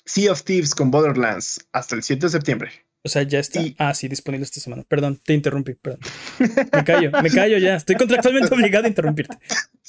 Sea 0.05 0.31
of 0.31 0.43
Thieves 0.43 0.75
con 0.75 0.91
Borderlands 0.91 1.67
hasta 1.71 1.95
el 1.95 2.03
7 2.03 2.25
de 2.25 2.29
septiembre. 2.29 2.71
O 3.03 3.09
sea, 3.09 3.23
ya 3.23 3.39
está. 3.39 3.61
ah, 3.77 3.93
sí, 3.93 4.07
disponible 4.07 4.43
esta 4.43 4.59
semana. 4.59 4.83
Perdón, 4.87 5.19
te 5.23 5.33
interrumpí. 5.33 5.73
Perdón. 5.73 6.01
Me 6.39 6.83
callo, 6.83 7.11
me 7.23 7.29
callo 7.29 7.57
ya. 7.57 7.75
Estoy 7.75 7.95
contractualmente 7.95 8.53
obligado 8.53 8.85
a 8.85 8.89
interrumpirte. 8.89 9.37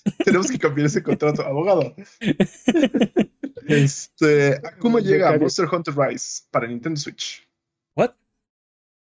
Tenemos 0.24 0.50
que 0.50 0.58
cambiar 0.58 0.86
ese 0.86 1.02
contrato, 1.02 1.42
abogado. 1.42 1.94
Este, 3.66 4.60
¿cómo 4.78 4.98
llega 4.98 5.36
Monster 5.38 5.68
Hunter 5.70 5.94
Rise 5.96 6.42
para 6.50 6.66
Nintendo 6.66 6.98
Switch? 6.98 7.48
¿What? 7.96 8.12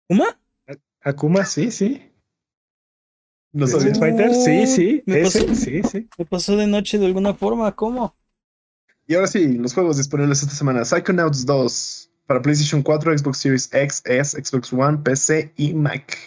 ¿Akuma? 0.09 0.39
Akuma, 1.01 1.45
sí, 1.45 1.71
sí. 1.71 2.11
¿No 3.53 3.65
Street 3.65 3.97
Fighter? 3.97 4.33
Sí, 4.33 4.67
sí. 4.67 5.03
Me 5.05 5.23
pasó, 5.23 5.39
sí, 5.55 5.81
sí. 5.83 6.09
Me 6.17 6.25
pasó 6.25 6.55
de 6.55 6.67
noche 6.67 6.97
de 6.97 7.05
alguna 7.05 7.33
forma, 7.33 7.75
¿cómo? 7.75 8.15
Y 9.07 9.15
ahora 9.15 9.27
sí, 9.27 9.57
los 9.57 9.73
juegos 9.73 9.97
disponibles 9.97 10.41
esta 10.41 10.55
semana. 10.55 10.85
Psychonauts 10.85 11.45
2 11.45 12.11
para 12.27 12.41
PlayStation 12.41 12.81
4, 12.81 13.17
Xbox 13.17 13.37
Series 13.39 13.69
X, 13.73 14.03
S, 14.05 14.41
Xbox 14.41 14.71
One, 14.71 14.99
PC 14.99 15.53
y 15.57 15.73
Mac. 15.73 16.17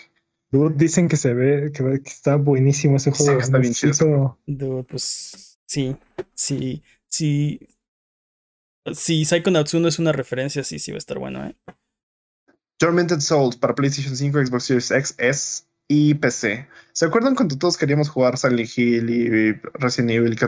dicen 0.51 1.09
que 1.09 1.16
se 1.16 1.32
ve, 1.32 1.72
que, 1.72 1.82
está 2.05 2.37
buenísimo 2.37 2.97
ese 2.97 3.11
juego. 3.11 3.41
está 3.41 3.59
bien 3.59 3.72
chido. 3.72 4.39
Dude, 4.47 4.85
pues 4.85 5.59
sí, 5.66 5.97
sí, 6.35 6.82
sí 7.09 7.61
Si 8.93 9.24
Psychonauts 9.24 9.72
1 9.74 9.89
es 9.89 9.99
una 9.99 10.12
referencia, 10.12 10.62
sí, 10.62 10.78
sí 10.78 10.91
va 10.91 10.97
a 10.97 10.99
estar 10.99 11.18
bueno, 11.18 11.47
¿eh? 11.47 11.57
Tormented 12.76 13.20
Souls 13.20 13.57
para 13.57 13.74
PlayStation 13.74 14.16
5, 14.16 14.47
Xbox 14.47 14.64
Series 14.64 14.91
X, 14.91 15.14
S 15.18 15.62
y 15.89 16.14
PC. 16.14 16.66
¿Se 16.93 17.05
acuerdan 17.07 17.35
cuando 17.35 17.57
todos 17.57 17.76
queríamos 17.76 18.09
jugar 18.09 18.37
Silent 18.37 18.68
Hill 18.76 19.11
y 19.11 19.53
Resident 19.74 20.11
Evil 20.11 20.37
que 20.39 20.47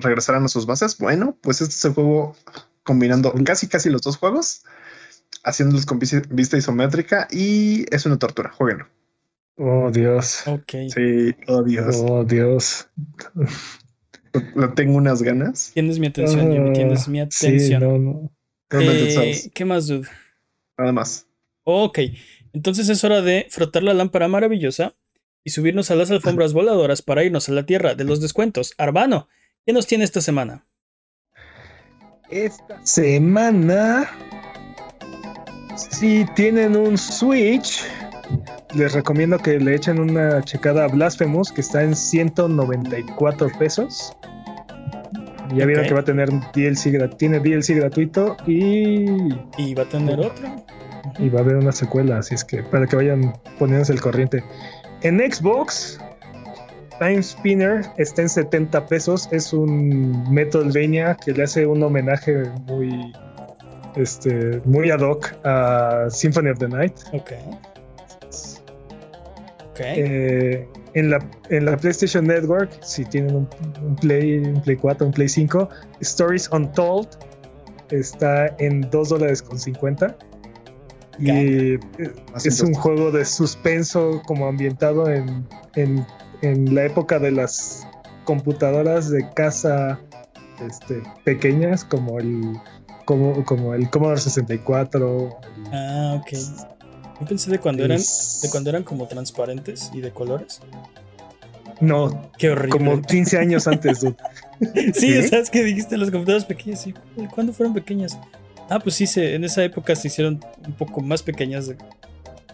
regresaran 0.00 0.44
a 0.44 0.48
sus 0.48 0.66
bases? 0.66 0.98
Bueno, 0.98 1.38
pues 1.40 1.60
este 1.60 1.74
es 1.74 1.84
el 1.84 1.94
juego 1.94 2.36
combinando 2.82 3.32
casi 3.44 3.68
casi 3.68 3.90
los 3.90 4.02
dos 4.02 4.16
juegos, 4.16 4.64
haciéndolos 5.44 5.86
con 5.86 5.98
vista 5.98 6.56
isométrica 6.56 7.28
y 7.30 7.86
es 7.94 8.06
una 8.06 8.18
tortura. 8.18 8.50
Jueguenlo. 8.50 8.88
Oh 9.56 9.90
Dios. 9.90 10.46
Ok. 10.46 10.72
Sí, 10.94 11.34
oh 11.48 11.62
Dios. 11.62 11.96
Oh 11.98 12.24
Dios. 12.24 12.88
Lo 14.54 14.72
tengo 14.74 14.96
unas 14.96 15.22
ganas. 15.22 15.70
Tienes 15.74 15.98
mi 15.98 16.08
atención, 16.08 16.52
Jimmy. 16.52 16.72
Tienes 16.72 17.08
mi 17.08 17.20
atención. 17.20 17.80
Sí, 17.80 17.86
no, 17.86 17.98
no. 17.98 18.30
Eh, 18.70 19.50
¿Qué 19.54 19.64
más, 19.64 19.86
dude? 19.86 20.08
Nada 20.76 20.92
más. 20.92 21.26
Ok. 21.64 21.98
Entonces 22.52 22.88
es 22.88 23.04
hora 23.04 23.22
de 23.22 23.46
frotar 23.50 23.82
la 23.82 23.94
lámpara 23.94 24.28
maravillosa 24.28 24.94
y 25.44 25.50
subirnos 25.50 25.90
a 25.90 25.94
las 25.94 26.10
alfombras 26.10 26.52
voladoras 26.52 27.02
para 27.02 27.24
irnos 27.24 27.48
a 27.48 27.52
la 27.52 27.66
tierra 27.66 27.94
de 27.94 28.04
los 28.04 28.20
descuentos. 28.20 28.74
Arbano, 28.78 29.28
¿qué 29.64 29.72
nos 29.72 29.86
tiene 29.86 30.04
esta 30.04 30.20
semana? 30.20 30.66
Esta 32.30 32.84
semana, 32.84 34.10
si 35.76 36.26
tienen 36.36 36.76
un 36.76 36.98
Switch, 36.98 37.82
les 38.74 38.92
recomiendo 38.92 39.38
que 39.38 39.58
le 39.58 39.74
echen 39.74 39.98
una 39.98 40.42
checada 40.42 40.84
a 40.84 40.88
Blasphemous, 40.88 41.52
que 41.52 41.60
está 41.60 41.82
en 41.82 41.94
194 41.94 43.48
pesos. 43.58 44.16
Ya 45.54 45.64
vieron 45.64 45.86
que 45.86 45.94
va 45.94 46.00
a 46.00 46.04
tener 46.04 46.28
DLC, 46.54 47.16
tiene 47.16 47.40
DLC 47.40 47.76
gratuito 47.76 48.36
y... 48.46 49.06
Y 49.56 49.74
va 49.74 49.84
a 49.84 49.88
tener 49.88 50.20
otro. 50.20 50.46
Y 51.18 51.30
va 51.30 51.40
a 51.40 51.42
haber 51.42 51.56
una 51.56 51.72
secuela, 51.72 52.18
así 52.18 52.34
es 52.34 52.44
que 52.44 52.62
para 52.62 52.86
que 52.86 52.96
vayan 52.96 53.32
poniéndose 53.58 53.92
el 53.92 54.00
corriente. 54.00 54.44
En 55.02 55.18
Xbox, 55.18 55.98
Time 56.98 57.22
Spinner 57.22 57.82
está 57.96 58.22
en 58.22 58.28
70 58.28 58.86
pesos. 58.86 59.28
Es 59.30 59.52
un 59.52 60.30
Metroidvania 60.32 61.16
que 61.16 61.32
le 61.32 61.44
hace 61.44 61.66
un 61.66 61.82
homenaje 61.82 62.42
muy, 62.66 63.12
este, 63.96 64.60
muy 64.64 64.90
ad 64.90 65.00
hoc 65.00 65.32
a 65.44 66.06
Symphony 66.10 66.50
of 66.50 66.58
the 66.58 66.68
Night. 66.68 66.94
Eh, 69.80 70.66
en, 70.94 71.10
la, 71.10 71.18
en 71.50 71.64
la 71.64 71.76
PlayStation 71.76 72.26
Network, 72.26 72.70
si 72.82 73.04
tienen 73.04 73.34
un, 73.36 73.96
Play, 73.96 74.38
un 74.38 74.60
Play 74.62 74.76
4, 74.76 75.06
un 75.06 75.12
Play 75.12 75.28
5, 75.28 75.68
Stories 76.00 76.48
Untold 76.52 77.08
está 77.90 78.54
en 78.58 78.82
2 78.90 79.08
dólares 79.08 79.42
con 79.42 79.58
50. 79.58 80.16
Y 81.20 81.74
es 82.44 82.60
un 82.60 82.74
juego 82.74 83.10
de 83.10 83.24
suspenso 83.24 84.22
como 84.24 84.46
ambientado 84.46 85.08
en, 85.10 85.44
en, 85.74 86.74
la 86.74 86.84
época 86.84 87.18
de 87.18 87.32
las 87.32 87.86
computadoras 88.24 89.10
de 89.10 89.28
casa 89.34 89.98
este, 90.64 91.02
pequeñas 91.24 91.84
como 91.84 92.20
el 92.20 92.56
como, 93.04 93.44
como 93.46 93.74
el 93.74 93.88
Commodore 93.90 94.20
64. 94.20 95.40
ah, 95.72 96.20
ok. 96.20 96.77
Yo 97.20 97.26
pensé 97.26 97.50
de 97.50 97.58
cuando 97.58 97.84
eran 97.84 97.98
de 97.98 98.50
cuando 98.50 98.70
eran 98.70 98.84
como 98.84 99.06
transparentes 99.08 99.90
y 99.92 100.00
de 100.00 100.10
colores. 100.10 100.60
No, 101.80 102.30
qué 102.38 102.50
horrible. 102.50 102.70
Como 102.70 103.02
15 103.02 103.38
años 103.38 103.66
antes, 103.66 104.00
dude. 104.00 104.16
sí, 104.94 105.22
sabes 105.28 105.50
que 105.50 105.62
dijiste 105.62 105.96
las 105.96 106.10
computadoras 106.10 106.44
pequeñas. 106.44 106.82
¿sí? 106.82 106.94
¿Cuándo 107.34 107.52
fueron 107.52 107.74
pequeñas? 107.74 108.18
Ah, 108.68 108.80
pues 108.80 108.96
sí, 108.96 109.06
se, 109.06 109.34
en 109.34 109.44
esa 109.44 109.62
época 109.64 109.94
se 109.94 110.08
hicieron 110.08 110.40
un 110.66 110.72
poco 110.74 111.00
más 111.00 111.22
pequeñas 111.22 111.68
de 111.68 111.76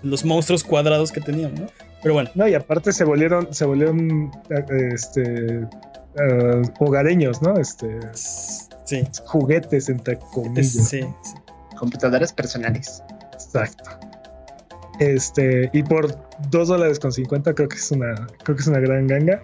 los 0.02 0.24
monstruos 0.24 0.62
cuadrados 0.62 1.10
que 1.10 1.20
tenían, 1.20 1.54
¿no? 1.54 1.66
Pero 2.02 2.14
bueno. 2.14 2.30
No, 2.34 2.46
y 2.46 2.54
aparte 2.54 2.92
se 2.92 3.04
volvieron, 3.04 3.52
se 3.52 3.64
volvieron 3.64 4.30
este 4.68 5.60
uh, 5.60 6.62
hogareños, 6.78 7.40
¿no? 7.40 7.56
Este 7.58 7.98
sí. 8.12 9.02
juguetes 9.24 9.88
entre 9.88 10.18
comillas. 10.18 10.72
Sí, 10.72 11.00
sí. 11.00 11.34
Computadoras 11.78 12.32
personales. 12.32 13.02
Exacto. 13.32 14.03
Este, 15.00 15.70
y 15.72 15.82
por 15.82 16.16
2 16.50 16.68
dólares 16.68 17.00
con 17.00 17.12
50 17.12 17.54
creo 17.54 17.68
que 17.68 17.76
es 17.76 17.90
una, 17.90 18.14
creo 18.44 18.56
que 18.56 18.62
es 18.62 18.68
una 18.68 18.80
gran 18.80 19.06
ganga. 19.06 19.42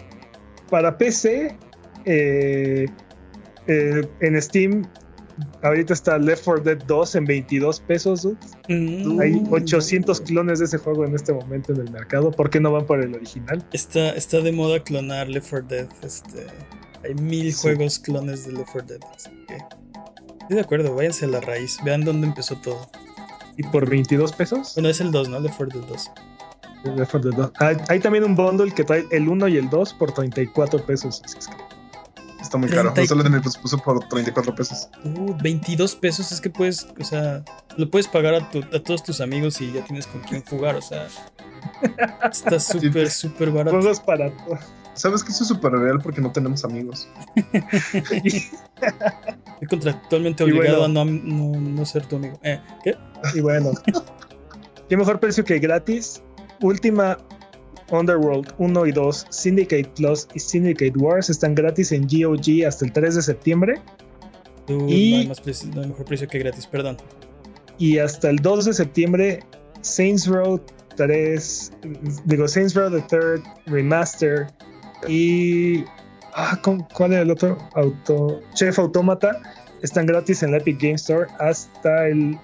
Para 0.71 0.97
PC, 0.97 1.57
eh, 2.05 2.87
eh, 3.67 4.09
en 4.21 4.43
Steam 4.43 4.87
Ahorita 5.63 5.93
está 5.93 6.19
Left 6.19 6.45
4 6.45 6.65
Dead 6.65 6.79
2 6.87 7.15
en 7.17 7.25
22 7.25 7.81
pesos. 7.81 8.29
Mm. 8.69 9.21
Hay 9.21 9.43
800 9.51 10.21
clones 10.23 10.59
de 10.59 10.65
ese 10.65 10.79
juego 10.79 11.05
en 11.05 11.15
este 11.15 11.33
momento 11.33 11.73
en 11.73 11.81
el 11.81 11.91
mercado. 11.91 12.31
¿Por 12.31 12.51
qué 12.51 12.61
no 12.61 12.73
van 12.73 12.87
por 12.87 13.03
el 13.03 13.15
original? 13.15 13.65
Está, 13.73 14.11
está 14.11 14.41
de 14.41 14.53
moda 14.53 14.83
clonar 14.83 15.29
Left 15.29 15.51
4 15.51 15.69
Dead. 15.69 15.89
Este, 16.03 16.47
hay 17.05 17.15
mil 17.15 17.53
juegos 17.55 17.99
clones 17.99 18.47
de 18.47 18.53
Left 18.53 18.71
4 18.73 18.89
Dead. 18.89 19.01
estoy 20.41 20.57
de 20.57 20.61
acuerdo, 20.61 20.95
váyanse 20.95 21.27
a 21.27 21.29
la 21.29 21.41
raíz. 21.41 21.79
Vean 21.85 22.05
dónde 22.05 22.27
empezó 22.27 22.57
todo. 22.57 22.91
¿Y 23.61 23.63
por 23.65 23.87
22 23.87 24.33
pesos? 24.33 24.73
Bueno, 24.75 24.89
es 24.89 25.03
el 25.03 25.13
2, 25.13 25.29
¿no? 25.29 25.39
Left 25.39 25.59
4 25.59 25.81
Dead 25.81 25.89
2. 25.91 26.11
Left 26.97 27.11
4 27.11 27.31
Dead 27.31 27.51
2. 27.59 27.83
Hay, 27.91 28.01
también 28.01 28.25
un 28.25 28.35
bundle 28.35 28.73
que 28.73 28.85
trae 28.85 29.05
el 29.11 29.29
1 29.29 29.49
y 29.49 29.59
el 29.59 29.69
2 29.69 29.93
por 29.95 30.13
34 30.13 30.87
pesos. 30.87 31.21
Así 31.23 31.37
es 31.41 31.47
que 31.47 31.57
está 32.41 32.57
muy 32.57 32.71
caro. 32.71 32.95
No 32.97 33.05
solo 33.05 33.23
me 33.29 33.39
puso 33.39 33.77
por 33.77 34.09
34 34.09 34.55
pesos. 34.55 34.89
Uh, 35.05 35.35
22 35.43 35.95
pesos 35.95 36.33
es 36.33 36.41
que 36.41 36.49
puedes, 36.49 36.89
o 36.99 37.05
sea, 37.05 37.45
lo 37.77 37.91
puedes 37.91 38.09
pagar 38.09 38.33
a, 38.33 38.49
todos 38.83 39.03
tus 39.03 39.21
amigos 39.21 39.61
y 39.61 39.71
ya 39.73 39.85
tienes 39.85 40.07
con 40.07 40.23
quién 40.23 40.43
jugar, 40.43 40.77
o 40.77 40.83
sea. 40.83 41.07
Está 42.33 42.59
súper, 42.59 43.11
súper 43.11 43.51
barato. 43.51 43.77
Juegos 43.77 44.01
para 44.01 44.33
¿Sabes 44.95 45.23
que 45.23 45.33
eso 45.33 45.45
es 45.45 45.49
súper 45.49 45.73
real 45.73 46.01
porque 46.03 46.23
no 46.23 46.33
tenemos 46.33 46.65
amigos? 46.65 47.09
Estoy 49.61 49.79
contractualmente 49.79 50.45
obligado 50.45 50.85
a 50.85 50.89
no, 50.89 51.05
no, 51.05 51.85
ser 51.85 52.07
tu 52.07 52.17
amigo. 52.17 52.39
Eh, 52.43 52.59
¿Qué? 52.83 52.97
Y 53.35 53.41
bueno, 53.41 53.73
qué 54.89 54.97
mejor 54.97 55.21
precio 55.21 55.45
que 55.45 55.59
gratis. 55.59 56.23
Última 56.63 57.19
Underworld 57.91 58.55
1 58.59 58.87
y 58.87 58.93
2, 58.93 59.27
Syndicate 59.31 59.91
Plus 59.97 60.29
y 60.35 60.39
Syndicate 60.39 60.93
Wars 60.97 61.29
están 61.29 61.55
gratis 61.55 61.93
en 61.93 62.03
GOG 62.03 62.67
hasta 62.67 62.87
el 62.87 62.93
3 62.93 63.17
de 63.17 63.23
septiembre. 63.23 63.75
y, 64.69 64.73
no, 64.73 64.87
hay 64.87 65.29
más 65.29 65.43
mejor 65.75 66.05
precio 66.05 66.29
que 66.29 66.39
gratis, 66.39 66.67
perdón. 66.67 66.97
Y 67.79 67.99
hasta 67.99 68.31
el 68.31 68.37
2 68.37 68.67
de 68.67 68.73
septiembre, 68.73 69.41
Saints 69.83 70.27
Row 70.27 70.61
3, 70.97 71.73
digo, 72.25 72.49
Saints 72.49 72.75
Row 72.75 72.91
the 72.91 73.03
Third 73.03 73.43
Remaster 73.67 74.47
y. 75.07 75.85
Ah, 76.35 76.61
¿Cuál 76.93 77.13
era 77.13 77.23
el 77.23 77.31
otro? 77.31 77.59
Auto, 77.75 78.41
Chef 78.55 78.79
Automata 78.79 79.41
están 79.83 80.07
gratis 80.07 80.43
en 80.43 80.53
la 80.53 80.59
Epic 80.59 80.81
Game 80.81 80.95
Store 80.95 81.27
hasta 81.39 82.09
el 82.09 82.39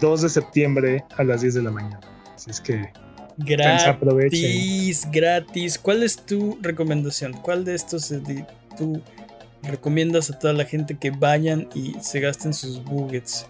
2 0.00 0.22
de 0.22 0.28
septiembre 0.28 1.04
a 1.16 1.24
las 1.24 1.42
10 1.42 1.54
de 1.54 1.62
la 1.62 1.70
mañana. 1.70 2.00
Así 2.34 2.50
es 2.50 2.60
que 2.60 2.90
Gratis, 3.38 5.08
gratis. 5.10 5.78
¿Cuál 5.78 6.02
es 6.02 6.16
tu 6.16 6.58
recomendación? 6.60 7.32
¿Cuál 7.32 7.64
de 7.64 7.74
estos 7.74 8.12
tú 8.76 9.00
recomiendas 9.62 10.30
a 10.30 10.38
toda 10.38 10.52
la 10.52 10.64
gente 10.64 10.96
que 10.98 11.10
vayan 11.10 11.68
y 11.74 11.94
se 12.00 12.20
gasten 12.20 12.52
sus 12.52 12.82
buggets? 12.84 13.46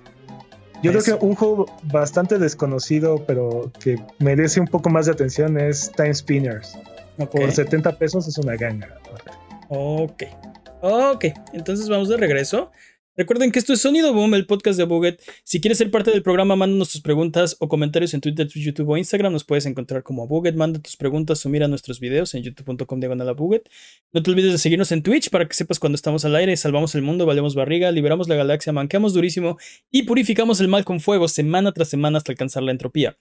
Yo 0.82 0.90
creo 0.90 1.02
que 1.02 1.12
un 1.24 1.36
juego 1.36 1.66
bastante 1.84 2.38
desconocido, 2.38 3.24
pero 3.24 3.70
que 3.78 4.02
merece 4.18 4.60
un 4.60 4.66
poco 4.66 4.90
más 4.90 5.06
de 5.06 5.12
atención 5.12 5.58
es 5.58 5.92
Time 5.92 6.14
Spinners. 6.14 6.76
Por 7.30 7.52
70 7.52 7.98
pesos 7.98 8.26
es 8.26 8.36
una 8.38 8.56
ganga. 8.56 8.88
Ok. 9.74 10.24
Ok, 10.82 11.24
entonces 11.54 11.88
vamos 11.88 12.10
de 12.10 12.18
regreso. 12.18 12.70
Recuerden 13.16 13.50
que 13.50 13.58
esto 13.58 13.72
es 13.72 13.80
Sonido 13.80 14.12
Boom, 14.12 14.34
el 14.34 14.44
podcast 14.44 14.76
de 14.76 14.84
Buget. 14.84 15.22
Si 15.44 15.62
quieres 15.62 15.78
ser 15.78 15.90
parte 15.90 16.10
del 16.10 16.22
programa, 16.22 16.56
mándanos 16.56 16.92
tus 16.92 17.00
preguntas 17.00 17.56
o 17.58 17.68
comentarios 17.68 18.12
en 18.12 18.20
Twitter, 18.20 18.46
YouTube 18.48 18.90
o 18.90 18.98
Instagram. 18.98 19.32
Nos 19.32 19.44
puedes 19.44 19.64
encontrar 19.64 20.02
como 20.02 20.26
Buget. 20.26 20.56
Manda 20.56 20.78
tus 20.78 20.98
preguntas 20.98 21.46
o 21.46 21.48
mira 21.48 21.68
nuestros 21.68 22.00
videos 22.00 22.34
en 22.34 22.42
youtube.com 22.42 23.00
diagonal 23.00 23.34
Buget. 23.34 23.70
No 24.12 24.22
te 24.22 24.30
olvides 24.30 24.52
de 24.52 24.58
seguirnos 24.58 24.92
en 24.92 25.02
Twitch 25.02 25.30
para 25.30 25.48
que 25.48 25.54
sepas 25.54 25.78
cuando 25.78 25.96
estamos 25.96 26.26
al 26.26 26.36
aire. 26.36 26.54
Salvamos 26.58 26.94
el 26.94 27.00
mundo, 27.00 27.24
valemos 27.24 27.54
barriga, 27.54 27.90
liberamos 27.92 28.28
la 28.28 28.34
galaxia, 28.34 28.74
manqueamos 28.74 29.14
durísimo 29.14 29.56
y 29.90 30.02
purificamos 30.02 30.60
el 30.60 30.68
mal 30.68 30.84
con 30.84 31.00
fuego 31.00 31.28
semana 31.28 31.72
tras 31.72 31.88
semana 31.88 32.18
hasta 32.18 32.30
alcanzar 32.30 32.62
la 32.62 32.72
entropía. 32.72 33.16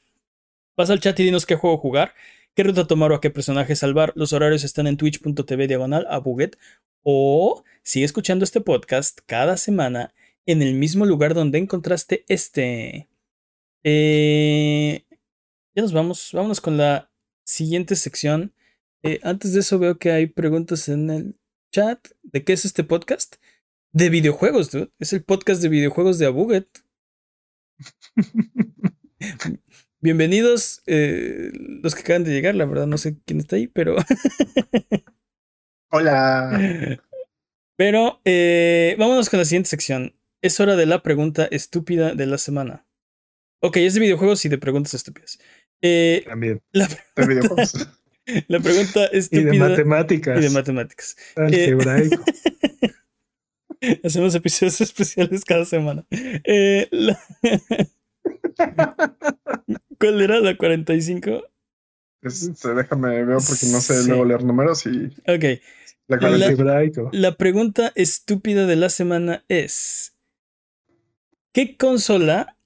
Pasa 0.75 0.91
al 0.91 0.99
chat 0.99 1.17
y 1.21 1.23
dinos 1.23 1.45
qué 1.45 1.55
juego 1.55 1.77
jugar 1.77 2.13
qué 2.55 2.63
ruta 2.63 2.87
tomar 2.87 3.11
o 3.11 3.15
a 3.15 3.21
qué 3.21 3.29
personaje 3.29 3.75
salvar. 3.75 4.13
Los 4.15 4.33
horarios 4.33 4.63
están 4.63 4.87
en 4.87 4.97
twitch.tv 4.97 5.67
diagonal 5.67 6.05
a 6.09 6.19
Buget 6.19 6.57
o 7.03 7.63
sigue 7.83 8.05
escuchando 8.05 8.43
este 8.43 8.61
podcast 8.61 9.19
cada 9.25 9.57
semana 9.57 10.13
en 10.45 10.61
el 10.61 10.75
mismo 10.75 11.05
lugar 11.05 11.33
donde 11.33 11.57
encontraste 11.57 12.25
este. 12.27 13.09
Eh, 13.83 15.05
ya 15.75 15.81
nos 15.81 15.93
vamos, 15.93 16.31
vámonos 16.33 16.61
con 16.61 16.77
la 16.77 17.11
siguiente 17.43 17.95
sección. 17.95 18.53
Eh, 19.03 19.19
antes 19.23 19.53
de 19.53 19.61
eso 19.61 19.79
veo 19.79 19.97
que 19.97 20.11
hay 20.11 20.27
preguntas 20.27 20.89
en 20.89 21.09
el 21.09 21.39
chat 21.71 22.07
de 22.23 22.43
qué 22.43 22.53
es 22.53 22.65
este 22.65 22.83
podcast. 22.83 23.35
De 23.93 24.09
videojuegos, 24.09 24.71
dude. 24.71 24.91
Es 24.99 25.13
el 25.13 25.23
podcast 25.23 25.61
de 25.61 25.69
videojuegos 25.69 26.17
de 26.17 26.25
Abuget. 26.25 26.67
Bienvenidos 30.03 30.81
eh, 30.87 31.51
los 31.53 31.93
que 31.93 32.01
acaban 32.01 32.23
de 32.23 32.31
llegar, 32.31 32.55
la 32.55 32.65
verdad 32.65 32.87
no 32.87 32.97
sé 32.97 33.19
quién 33.23 33.39
está 33.39 33.55
ahí, 33.55 33.67
pero... 33.67 33.95
Hola. 35.91 36.99
Pero 37.77 38.21
eh, 38.25 38.95
vámonos 38.99 39.29
con 39.29 39.39
la 39.39 39.45
siguiente 39.45 39.69
sección. 39.69 40.15
Es 40.43 40.59
hora 40.59 40.75
de 40.75 40.85
la 40.85 41.01
pregunta 41.01 41.47
estúpida 41.49 42.13
de 42.13 42.27
la 42.27 42.37
semana. 42.37 42.85
Ok, 43.59 43.77
es 43.77 43.95
de 43.95 44.01
videojuegos 44.01 44.45
y 44.45 44.49
de 44.49 44.59
preguntas 44.59 44.93
estúpidas. 44.93 45.39
Eh, 45.81 46.23
También. 46.27 46.61
La, 46.71 46.87
de 46.87 47.27
videojuegos. 47.27 47.73
la 48.47 48.59
pregunta 48.59 49.05
estúpida. 49.05 49.41
Y 49.41 49.57
de 49.57 49.59
matemáticas. 49.59 50.39
Y 50.39 50.41
de 50.41 50.49
matemáticas. 50.51 51.17
Algebraico. 51.35 52.23
hacemos 54.03 54.35
episodios 54.35 54.79
especiales 54.81 55.43
cada 55.43 55.65
semana. 55.65 56.05
Eh, 56.11 56.87
¿Cuál 60.01 60.19
era 60.19 60.39
la 60.39 60.57
45? 60.57 61.43
Este, 62.23 62.73
déjame 62.73 63.23
ver 63.23 63.37
porque 63.37 63.67
no 63.67 63.79
sé 63.79 64.07
luego 64.07 64.25
leer 64.25 64.43
números 64.43 64.85
y. 64.87 65.05
Ok. 65.27 65.61
La, 66.07 66.17
la, 67.11 67.37
pregunta 67.37 67.91
estúpida 67.95 68.65
de 68.65 68.75
la 68.75 68.89
semana 68.89 69.45
es: 69.47 70.15
¿Qué 71.53 71.77
consola 71.77 72.57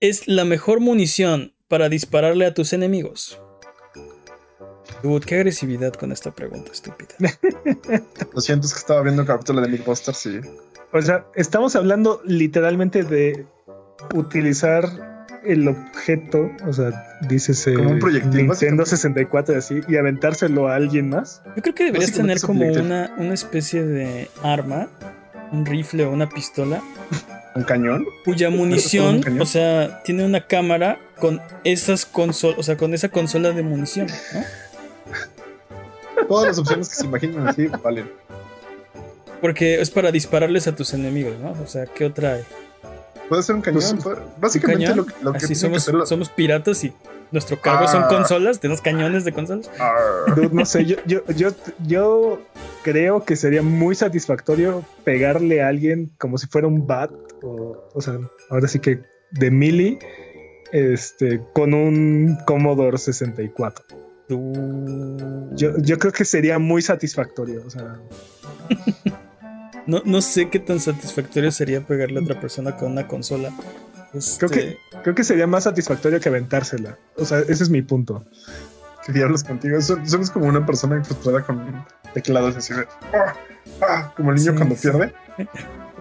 es 0.00 0.28
la 0.28 0.44
mejor 0.44 0.80
munición 0.80 1.54
para 1.66 1.88
dispararle 1.88 2.44
a 2.44 2.52
tus 2.52 2.74
enemigos? 2.74 3.40
qué 5.26 5.34
agresividad 5.36 5.94
con 5.94 6.12
esta 6.12 6.34
pregunta 6.34 6.72
estúpida. 6.72 7.14
Lo 8.34 8.40
siento, 8.40 8.66
es 8.66 8.74
que 8.74 8.78
estaba 8.78 9.02
viendo 9.02 9.22
un 9.22 9.26
capítulo 9.26 9.62
de 9.62 9.68
Mythbusters 9.68 10.26
y. 10.26 10.40
O 10.92 11.02
sea, 11.02 11.26
estamos 11.34 11.74
hablando 11.74 12.20
literalmente 12.24 13.02
de 13.02 13.46
utilizar 14.14 15.13
el 15.44 15.68
objeto, 15.68 16.50
o 16.66 16.72
sea, 16.72 17.18
dices 17.28 17.68
como 17.76 17.90
un 17.90 17.98
proyectil, 17.98 18.46
Nintendo 18.48 18.84
64 18.86 19.54
y 19.54 19.58
así, 19.58 19.80
y 19.88 19.96
aventárselo 19.96 20.68
a 20.68 20.76
alguien 20.76 21.10
más. 21.10 21.42
Yo 21.56 21.62
creo 21.62 21.74
que 21.74 21.84
deberías 21.84 22.12
tener 22.12 22.40
como 22.40 22.66
una, 22.66 23.12
una 23.16 23.34
especie 23.34 23.84
de 23.84 24.28
arma, 24.42 24.88
un 25.52 25.66
rifle 25.66 26.04
o 26.04 26.10
una 26.10 26.28
pistola. 26.28 26.82
¿Un 27.54 27.62
cañón? 27.62 28.04
Cuya 28.24 28.50
munición, 28.50 29.22
o 29.40 29.46
sea, 29.46 30.02
tiene 30.02 30.24
una 30.24 30.46
cámara 30.46 30.98
con 31.18 31.40
esas 31.64 32.06
consolas, 32.06 32.58
o 32.58 32.62
sea, 32.62 32.76
con 32.76 32.94
esa 32.94 33.08
consola 33.08 33.52
de 33.52 33.62
munición, 33.62 34.08
¿no? 34.32 34.42
Todas 36.26 36.48
las 36.48 36.58
opciones 36.58 36.88
que 36.88 36.94
se 36.94 37.04
imaginen 37.04 37.46
así 37.46 37.66
valen. 37.82 38.10
Porque 39.40 39.80
es 39.80 39.90
para 39.90 40.10
dispararles 40.10 40.66
a 40.68 40.74
tus 40.74 40.94
enemigos, 40.94 41.38
¿no? 41.38 41.52
O 41.62 41.66
sea, 41.66 41.84
¿qué 41.84 42.06
otra 42.06 42.34
hay? 42.34 42.44
Puede 43.28 43.42
ser 43.42 43.56
un 43.56 43.62
cañón. 43.62 43.82
Pues, 44.02 44.18
básicamente 44.38 44.94
lo, 44.94 45.06
lo, 45.22 45.32
que 45.32 45.54
somos, 45.54 45.90
somos 46.04 46.28
piratas 46.28 46.84
y 46.84 46.92
nuestro 47.30 47.60
cargo 47.60 47.88
son 47.88 48.04
ah. 48.04 48.08
consolas, 48.08 48.60
tenemos 48.60 48.80
cañones 48.80 49.24
de 49.24 49.32
consolas. 49.32 49.70
no 50.52 50.64
sé, 50.64 50.84
yo, 50.84 50.96
yo, 51.06 51.22
yo, 51.34 51.50
yo 51.86 52.40
creo 52.82 53.24
que 53.24 53.36
sería 53.36 53.62
muy 53.62 53.94
satisfactorio 53.94 54.84
pegarle 55.04 55.62
a 55.62 55.68
alguien 55.68 56.12
como 56.18 56.38
si 56.38 56.46
fuera 56.46 56.66
un 56.66 56.86
bat, 56.86 57.10
o, 57.42 57.88
o 57.92 58.00
sea, 58.00 58.18
ahora 58.50 58.68
sí 58.68 58.78
que 58.78 59.00
de 59.32 59.50
mili, 59.50 59.98
este, 60.72 61.40
con 61.52 61.74
un 61.74 62.38
Commodore 62.46 62.98
64. 62.98 63.84
Yo, 64.28 65.76
yo 65.78 65.98
creo 65.98 66.12
que 66.12 66.24
sería 66.24 66.58
muy 66.58 66.82
satisfactorio, 66.82 67.62
o 67.66 67.70
sea. 67.70 68.00
No, 69.86 70.02
no 70.04 70.22
sé 70.22 70.48
qué 70.48 70.58
tan 70.58 70.80
satisfactorio 70.80 71.50
sería 71.50 71.80
pegarle 71.80 72.20
a 72.20 72.22
otra 72.22 72.40
persona 72.40 72.76
con 72.76 72.92
una 72.92 73.06
consola. 73.06 73.52
Creo, 74.38 74.50
que, 74.50 74.60
este, 74.60 74.78
creo 75.02 75.14
que 75.14 75.24
sería 75.24 75.46
más 75.46 75.64
satisfactorio 75.64 76.20
que 76.20 76.28
aventársela. 76.28 76.98
O 77.16 77.24
sea, 77.24 77.40
ese 77.40 77.64
es 77.64 77.70
mi 77.70 77.82
punto. 77.82 78.24
¿Qué 79.04 79.12
diablos 79.12 79.44
contigo? 79.44 79.80
Somos 79.80 80.30
como 80.30 80.46
una 80.46 80.64
persona 80.64 81.02
frustrada 81.04 81.42
con 81.42 81.84
teclados 82.14 82.56
así 82.56 82.72
de. 82.72 82.86
Ah, 83.12 83.34
ah", 83.82 84.14
como 84.16 84.30
el 84.30 84.36
niño 84.36 84.54
cuando 84.54 84.76
pierde. 84.76 85.12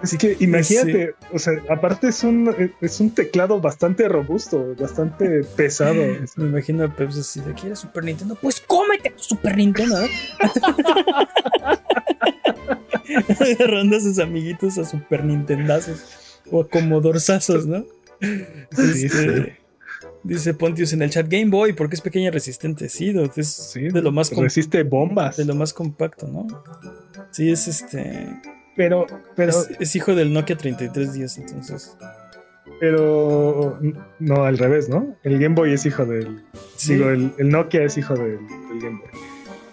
Así 0.02 0.18
que 0.18 0.36
imagínate, 0.42 1.16
o 1.32 1.40
sea, 1.40 1.54
aparte 1.70 2.10
es 2.10 2.24
un, 2.26 2.74
es 2.82 3.00
un 3.00 3.12
teclado 3.12 3.62
bastante 3.62 4.08
robusto, 4.10 4.76
bastante 4.78 5.44
pesado. 5.56 5.96
Me 6.36 6.46
imagino 6.46 6.84
a 6.84 6.94
Peps 6.94 7.18
así 7.18 7.40
de 7.40 7.54
¿quieres 7.54 7.80
Super 7.80 8.04
Nintendo? 8.04 8.36
Pues 8.36 8.60
cómete 8.60 9.12
tu 9.12 9.24
Super 9.24 9.58
Nintendo. 9.58 9.98
Agarrando 13.40 13.98
a 13.98 14.00
sus 14.00 14.20
amiguitos 14.20 14.78
a 14.78 14.86
Super 14.86 15.24
Nintendazos 15.24 16.40
o 16.52 16.62
a 16.62 16.70
Comodorzazos, 16.70 17.66
¿no? 17.66 17.86
Este, 18.72 19.58
dice 20.24 20.54
Pontius 20.54 20.94
en 20.94 21.02
el 21.02 21.10
chat 21.10 21.28
Game 21.30 21.50
Boy, 21.50 21.74
porque 21.74 21.96
es 21.96 22.02
pequeña 22.02 22.28
y 22.28 22.32
resistente. 22.32 22.90
Sí, 22.90 23.14
es 23.36 23.74
de 23.74 24.02
lo 24.02 24.12
más 24.12 24.30
resiste 24.32 24.84
bombas. 24.84 25.38
De 25.38 25.46
lo 25.46 25.56
más 25.56 25.74
compacto, 25.74 26.28
¿no? 26.28 26.48
Sí, 27.32 27.52
es 27.52 27.68
este. 27.68 28.30
Pero, 28.76 29.06
pero. 29.36 29.54
Es, 29.80 29.96
hijo 29.96 30.16
del 30.16 30.34
Nokia 30.34 30.58
3310, 30.58 31.38
entonces. 31.38 31.98
Pero 32.80 33.80
no, 34.20 34.46
al 34.46 34.58
revés, 34.58 34.90
¿no? 34.90 35.16
El 35.24 35.40
Game 35.40 35.56
Boy 35.56 35.74
es 35.74 35.86
hijo 35.86 36.06
del. 36.06 36.44
Digo, 36.88 37.10
el, 37.10 37.34
Nokia 37.50 37.84
es 37.84 37.98
hijo 37.98 38.16
del, 38.16 38.40
Game 38.82 39.00
Boy. 39.00 39.10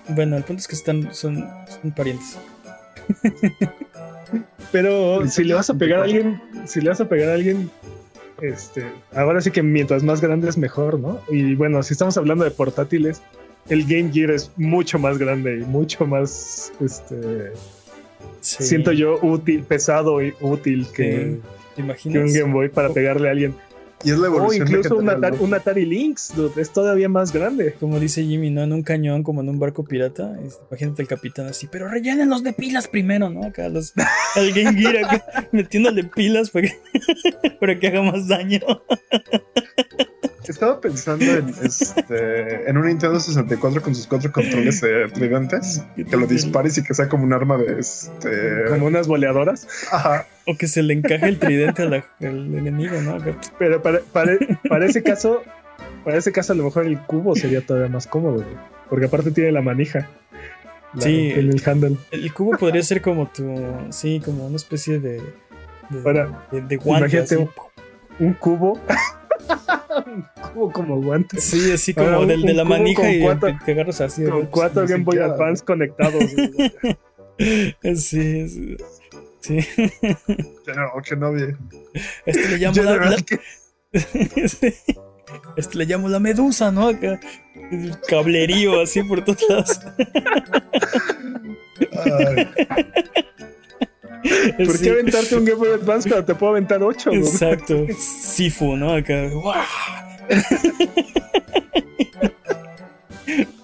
Bueno, 0.08 0.36
el 0.36 0.42
punto 0.42 0.60
es 0.60 0.68
que 0.68 0.74
están, 0.74 1.14
son, 1.14 1.48
son 1.68 1.92
parientes. 1.92 2.36
Pero 4.72 5.26
si 5.28 5.44
le 5.44 5.54
vas 5.54 5.70
a 5.70 5.74
pegar 5.74 6.00
a 6.00 6.04
alguien, 6.04 6.40
si 6.66 6.80
le 6.80 6.90
vas 6.90 7.00
a 7.00 7.08
pegar 7.08 7.30
a 7.30 7.34
alguien, 7.34 7.70
este, 8.40 8.84
ahora 9.14 9.40
sí 9.40 9.50
que 9.50 9.62
mientras 9.62 10.02
más 10.02 10.20
grande 10.20 10.48
es 10.48 10.56
mejor, 10.56 10.98
¿no? 10.98 11.20
Y 11.28 11.54
bueno, 11.54 11.82
si 11.82 11.92
estamos 11.92 12.16
hablando 12.16 12.44
de 12.44 12.50
portátiles, 12.50 13.22
el 13.68 13.84
Game 13.84 14.10
Gear 14.12 14.30
es 14.30 14.50
mucho 14.56 14.98
más 14.98 15.18
grande 15.18 15.58
y 15.58 15.64
mucho 15.64 16.06
más, 16.06 16.72
este, 16.80 17.52
siento 18.40 18.92
yo 18.92 19.18
útil, 19.22 19.62
pesado 19.64 20.22
y 20.22 20.34
útil 20.40 20.86
que, 20.94 21.38
que 21.76 22.18
un 22.18 22.32
Game 22.32 22.52
Boy 22.52 22.68
para 22.68 22.90
pegarle 22.90 23.28
a 23.28 23.32
alguien. 23.32 23.54
Y 24.02 24.10
es 24.10 24.18
la 24.18 24.28
evolución. 24.28 24.66
O 24.66 24.70
incluso 24.70 24.96
un 24.96 25.08
Atari, 25.10 25.36
un 25.40 25.54
Atari, 25.54 25.84
Lynx, 25.84 26.32
es 26.56 26.70
todavía 26.70 27.08
más 27.08 27.32
grande. 27.32 27.74
Como 27.78 28.00
dice 28.00 28.24
Jimmy, 28.24 28.50
¿no? 28.50 28.62
En 28.62 28.72
un 28.72 28.82
cañón, 28.82 29.22
como 29.22 29.42
en 29.42 29.48
un 29.48 29.58
barco 29.58 29.84
pirata. 29.84 30.38
Imagínate 30.68 31.02
el 31.02 31.08
capitán 31.08 31.46
así, 31.46 31.66
pero 31.70 31.88
rellénenlos 31.88 32.42
de 32.42 32.52
pilas 32.52 32.88
primero, 32.88 33.28
¿no? 33.30 33.44
Acá 33.44 33.68
los, 33.68 33.92
al 34.34 34.52
Game 34.52 34.74
Gear 34.80 35.04
acá, 35.04 35.48
metiéndole 35.52 36.04
pilas 36.04 36.50
para 36.50 36.68
que, 36.68 36.78
para 37.60 37.78
que 37.78 37.88
haga 37.88 38.02
más 38.02 38.28
daño. 38.28 38.60
Estaba 40.50 40.80
pensando 40.80 41.24
en, 41.24 41.48
este, 41.62 42.68
en 42.68 42.76
un 42.76 42.86
Nintendo 42.86 43.20
64 43.20 43.82
con 43.82 43.94
sus 43.94 44.08
cuatro 44.08 44.32
controles 44.32 44.82
eh, 44.82 45.06
tridentes, 45.14 45.84
que 45.94 46.16
lo 46.16 46.26
dispares 46.26 46.76
y 46.76 46.82
que 46.82 46.92
sea 46.92 47.08
como 47.08 47.22
un 47.22 47.32
arma 47.32 47.56
de 47.56 47.78
este. 47.78 48.64
Como 48.68 48.86
unas 48.86 49.06
boleadoras. 49.06 49.68
Ajá. 49.92 50.26
O 50.46 50.56
que 50.56 50.66
se 50.66 50.82
le 50.82 50.94
encaje 50.94 51.28
el 51.28 51.38
tridente 51.38 51.84
al 51.84 52.02
enemigo, 52.20 53.00
¿no? 53.00 53.18
Pero 53.60 53.80
para, 53.80 54.00
para, 54.00 54.84
ese 54.84 55.04
caso, 55.04 55.44
para 56.04 56.16
ese 56.16 56.32
caso, 56.32 56.52
a 56.52 56.56
lo 56.56 56.64
mejor 56.64 56.84
el 56.84 56.98
cubo 56.98 57.36
sería 57.36 57.64
todavía 57.64 57.88
más 57.88 58.08
cómodo, 58.08 58.44
porque 58.88 59.06
aparte 59.06 59.30
tiene 59.30 59.52
la 59.52 59.62
manija. 59.62 60.10
sí, 60.98 61.30
el, 61.30 61.50
el, 61.50 61.62
handle. 61.64 61.96
El 62.10 62.34
cubo 62.34 62.58
podría 62.58 62.82
ser 62.82 63.02
como 63.02 63.28
tu. 63.28 63.56
Sí, 63.90 64.20
como 64.24 64.48
una 64.48 64.56
especie 64.56 64.98
de. 64.98 65.22
de, 65.90 66.60
de, 66.60 66.76
guante. 66.76 67.18
Imagínate 67.18 67.48
un 68.18 68.34
cubo 68.34 68.80
como, 70.52 70.72
como 70.72 71.02
guantes. 71.02 71.44
Sí, 71.44 71.72
así 71.72 71.94
como 71.94 72.26
del 72.26 72.42
de 72.42 72.54
la 72.54 72.64
manija 72.64 73.10
y 73.10 73.24
te 73.64 73.72
agarras 73.72 74.00
así. 74.00 74.24
Con 74.24 74.46
cuatro 74.46 74.86
Game 74.86 75.04
Boy 75.04 75.18
Advance 75.18 75.64
conectados. 75.64 76.24
sí, 77.96 78.48
sí. 78.48 78.76
Sí. 79.40 79.58
No, 80.66 81.02
que 81.02 81.16
no 81.16 81.32
vi. 81.32 81.44
Este 82.26 82.48
le 82.48 82.58
llamo 82.58 82.82
la, 82.82 83.16
Este 85.56 85.78
le 85.78 85.86
llamo 85.86 86.08
la 86.08 86.20
medusa, 86.20 86.70
¿no? 86.70 86.88
Acá. 86.88 87.18
El 87.70 87.98
cablerío 88.06 88.82
así 88.82 89.02
por 89.02 89.24
todos 89.24 89.48
lados. 89.48 89.80
Ay. 92.04 92.48
¿Por 94.64 94.80
qué 94.80 94.90
aventarte 94.90 95.36
un 95.36 95.44
Game 95.44 95.58
Boy 95.58 95.70
Advance 95.70 96.08
cuando 96.08 96.26
te 96.26 96.34
puedo 96.34 96.52
aventar 96.52 96.82
8? 96.82 97.12
Exacto. 97.12 97.86
Sifu, 97.98 98.76
¿no? 98.76 98.94
Acá. 98.94 99.30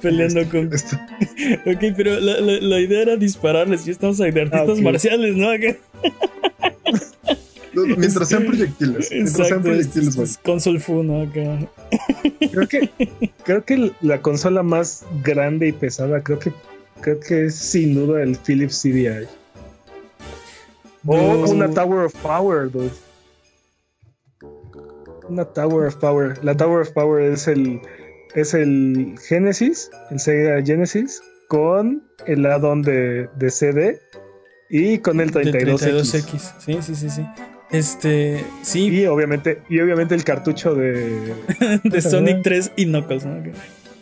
Peleando 0.00 0.48
con. 0.48 0.66
ok, 0.66 1.84
pero 1.96 2.20
la, 2.20 2.40
la, 2.40 2.80
idea 2.80 3.02
era 3.02 3.16
dispararles. 3.16 3.86
Y 3.86 3.90
estamos 3.90 4.18
de 4.18 4.28
artistas 4.28 4.78
ah, 4.78 4.82
marciales, 4.82 5.36
¿no? 5.36 5.50
Acá. 5.50 5.76
Mientras 7.84 8.28
sean 8.28 8.46
proyectiles. 8.46 9.10
Mientras 9.10 9.48
sean 9.48 9.62
proyectiles, 9.62 10.16
es, 10.16 10.38
Console 10.38 10.80
Fu, 10.80 11.02
¿no? 11.02 11.22
Acá. 11.22 11.68
Creo 12.50 12.68
que, 12.68 12.90
creo 13.44 13.64
que 13.64 13.92
la 14.00 14.22
consola 14.22 14.62
más 14.62 15.04
grande 15.22 15.68
y 15.68 15.72
pesada, 15.72 16.22
creo 16.22 16.38
que, 16.38 16.52
creo 17.00 17.20
que 17.20 17.46
es 17.46 17.54
sin 17.54 17.94
duda 17.94 18.22
el 18.22 18.36
Philips 18.36 18.80
CDI. 18.82 19.26
Oh, 21.06 21.50
una 21.50 21.68
Tower 21.70 22.06
of 22.06 22.14
Power, 22.22 22.70
dude. 22.70 22.90
Una 25.28 25.44
Tower 25.44 25.86
of 25.86 25.96
Power. 25.96 26.44
La 26.44 26.56
Tower 26.56 26.82
of 26.82 26.90
Power 26.90 27.22
es 27.22 27.46
el 27.48 27.80
es 28.34 28.54
el 28.54 29.16
Genesis, 29.26 29.90
el 30.10 30.20
Sega 30.20 30.62
Genesis, 30.62 31.22
con 31.48 32.02
el 32.26 32.44
addon 32.44 32.82
de, 32.82 33.28
de 33.36 33.50
CD 33.50 34.00
y 34.68 34.98
con 34.98 35.20
el 35.20 35.32
32X. 35.32 36.14
x 36.14 36.54
Sí, 36.58 36.78
sí, 36.82 36.94
sí, 36.94 37.10
sí. 37.10 37.26
Este, 37.70 38.44
sí. 38.62 38.88
Y 38.88 39.06
obviamente, 39.06 39.62
y 39.68 39.80
obviamente 39.80 40.14
el 40.14 40.24
cartucho 40.24 40.74
de. 40.74 41.34
de 41.84 42.00
Sonic 42.00 42.42
3 42.42 42.72
y 42.76 42.86
Knuckles, 42.86 43.26
¿no? 43.26 43.42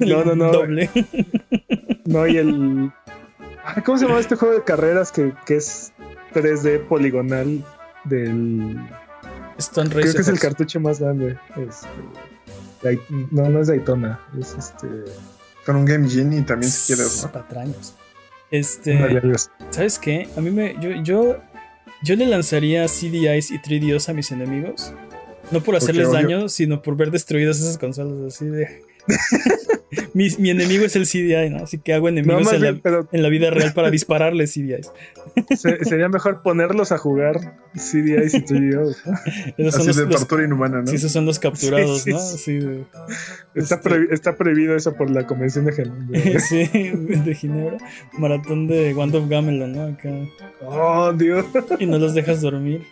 No, 0.01 0.25
no, 0.25 0.35
no. 0.35 0.53
Doble. 0.53 0.91
no, 2.05 2.27
y 2.27 2.37
el. 2.37 2.91
¿Cómo 3.85 3.99
se 3.99 4.07
llama 4.07 4.21
este 4.21 4.37
juego 4.37 4.55
de 4.55 4.63
carreras 4.63 5.11
que, 5.11 5.33
que 5.47 5.57
es 5.57 5.93
3D 6.35 6.87
poligonal 6.89 7.65
del. 8.05 8.77
Stone 9.59 9.89
Creo 9.89 10.13
que 10.13 10.21
es 10.21 10.29
el 10.29 10.39
cartucho 10.41 10.81
más 10.81 11.01
grande. 11.01 11.39
Este, 11.57 13.01
no, 13.31 13.49
no 13.49 13.61
es 13.61 13.69
Daytona. 13.69 14.21
Es 14.39 14.55
este. 14.59 14.89
Con 15.65 15.77
un 15.77 15.85
Game 15.85 16.09
Genie 16.09 16.43
también 16.43 16.71
si 16.71 16.93
quieres, 16.93 17.23
¿no? 17.23 17.33
Patraños. 17.33 17.95
Este. 18.51 19.23
¿Sabes 19.71 19.99
qué? 19.99 20.29
A 20.37 20.41
mí 20.41 20.51
me. 20.51 20.75
Yo, 20.81 20.91
yo 21.03 21.37
yo 22.05 22.17
le 22.17 22.27
lanzaría 22.27 22.87
CDIs 22.87 23.51
y 23.51 23.59
3DOs 23.59 24.11
a 24.11 24.13
mis 24.13 24.31
enemigos. 24.31 24.93
No 25.51 25.63
por 25.63 25.75
hacerles 25.77 26.13
daño, 26.13 26.51
sino 26.51 26.83
por 26.83 26.97
ver 26.97 27.11
destruidas 27.11 27.59
esas 27.61 27.79
consolas 27.79 28.35
así 28.35 28.47
de. 28.47 28.83
mi, 30.15 30.51
enemigo 30.51 30.85
es 30.85 30.97
el 30.97 31.07
CDI, 31.07 31.51
¿no? 31.51 31.65
Así 31.65 31.79
que 31.79 31.93
hago 31.93 32.09
enemigos 32.09 32.51
en, 32.53 33.23
la, 33.23 33.29
vida 33.29 33.51
real 33.51 33.73
para 33.75 33.91
dispararles 33.91 34.55
CDIs. 34.55 34.91
sería 35.83 36.09
mejor 36.09 36.43
ponerlos 36.43 36.93
a 36.93 36.99
jugar 36.99 37.59
CDIs 37.75 38.35
y 38.35 38.45
3DOs. 38.45 38.97
Así 39.69 40.01
de 40.01 40.07
tortura 40.07 40.45
inhumana, 40.45 40.81
¿no? 40.81 40.87
Sí, 40.87 40.97
esos 40.97 41.13
son 41.13 41.27
los 41.27 41.39
capturados, 41.39 42.07
¿no? 42.07 42.19
Sí, 42.19 42.59
está, 43.55 43.77
este 43.77 44.15
está, 44.15 44.37
prohibido 44.37 44.75
eso 44.75 44.95
por 44.95 45.11
la 45.11 45.27
Convención 45.27 45.67
de 45.67 45.73
Ginebra. 45.73 46.41
sí, 46.41 46.67
de 46.73 47.35
Ginebra. 47.35 47.79
Maratón 48.19 48.67
de 48.67 48.95
Wand 48.95 49.15
of 49.15 49.29
Gamelon, 49.29 49.73
¿no? 49.73 49.83
Acá. 49.85 50.11
Oh, 50.63 51.13
Dios. 51.13 51.45
Y 51.79 51.87
no 51.87 51.99
los 51.99 52.15
dejas 52.15 52.41
dormir. 52.41 52.87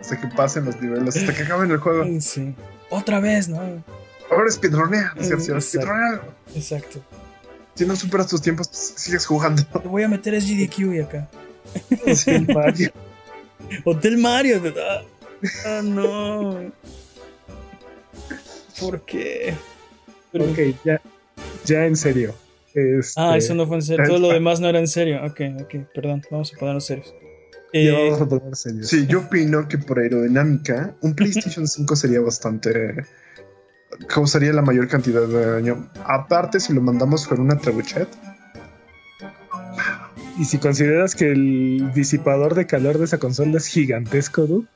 hasta 0.00 0.20
que 0.20 0.26
pasen 0.34 0.64
los 0.64 0.80
niveles, 0.80 1.16
hasta 1.16 1.34
que 1.34 1.42
acaben 1.42 1.70
el 1.70 1.78
juego. 1.78 2.04
Sí 2.20 2.54
otra 2.90 3.20
vez, 3.20 3.48
¿no? 3.48 3.60
Ahora 4.30 4.50
speedronea, 4.50 5.14
¿cierto? 5.20 5.60
Speedronea. 5.60 6.22
Exacto. 6.54 7.00
Si 7.74 7.86
no 7.86 7.94
superas 7.94 8.26
tus 8.26 8.42
tiempos, 8.42 8.68
pues, 8.68 8.94
sigues 8.96 9.24
jugando. 9.24 9.64
Te 9.64 9.78
voy 9.88 10.02
a 10.02 10.08
meter 10.08 10.40
SGDQ 10.40 10.78
y 10.94 11.00
acá. 11.00 11.28
Hotel 12.06 12.46
Mario. 12.52 12.90
Hotel 13.84 14.18
Mario. 14.18 14.62
Ah, 14.76 15.02
ah, 15.66 15.80
no. 15.82 16.72
¿Por 18.80 19.00
qué? 19.02 19.54
Ok, 20.32 20.58
ya, 20.84 21.00
ya 21.64 21.86
en 21.86 21.96
serio. 21.96 22.34
Este, 22.74 23.20
ah, 23.20 23.36
eso 23.36 23.54
no 23.54 23.66
fue 23.66 23.76
en 23.76 23.82
serio. 23.82 24.04
Todo 24.06 24.18
lo 24.18 24.28
demás 24.28 24.60
no 24.60 24.68
era 24.68 24.78
en 24.78 24.88
serio. 24.88 25.24
Ok, 25.24 25.40
ok, 25.60 25.74
perdón. 25.94 26.22
Vamos 26.30 26.52
a 26.54 26.58
ponernos 26.58 26.84
serios. 26.84 27.14
Eh, 27.72 28.16
sí, 28.82 29.06
yo 29.06 29.20
opino 29.20 29.68
que 29.68 29.78
por 29.78 29.98
aerodinámica, 29.98 30.94
un 31.02 31.14
PlayStation 31.14 31.66
5 31.68 31.96
sería 31.96 32.20
bastante. 32.20 33.04
causaría 34.08 34.52
la 34.52 34.62
mayor 34.62 34.88
cantidad 34.88 35.26
de 35.26 35.46
daño. 35.46 35.90
Aparte, 36.04 36.60
si 36.60 36.72
lo 36.72 36.80
mandamos 36.80 37.26
con 37.26 37.40
una 37.40 37.58
trebuchet. 37.58 38.08
Y 40.38 40.44
si 40.44 40.58
consideras 40.58 41.16
que 41.16 41.32
el 41.32 41.90
disipador 41.94 42.54
de 42.54 42.66
calor 42.66 42.98
de 42.98 43.06
esa 43.06 43.18
consola 43.18 43.56
es 43.56 43.66
gigantesco, 43.66 44.46
¿tú? 44.46 44.66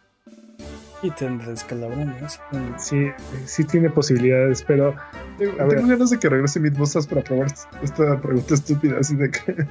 Y 1.02 1.10
tendrá 1.12 1.52
escalabrones. 1.52 2.40
Sí, 2.78 3.06
sí 3.44 3.64
tiene 3.64 3.90
posibilidades, 3.90 4.62
pero. 4.62 4.94
Tengo, 5.38 5.56
ganas 5.86 6.10
de 6.10 6.18
que 6.18 6.28
regrese 6.28 6.60
Midbusters 6.60 7.06
para 7.06 7.22
probar 7.22 7.52
esta 7.82 8.20
pregunta 8.20 8.54
estúpida, 8.54 8.98
así 9.00 9.16
de 9.16 9.30
que. 9.30 9.66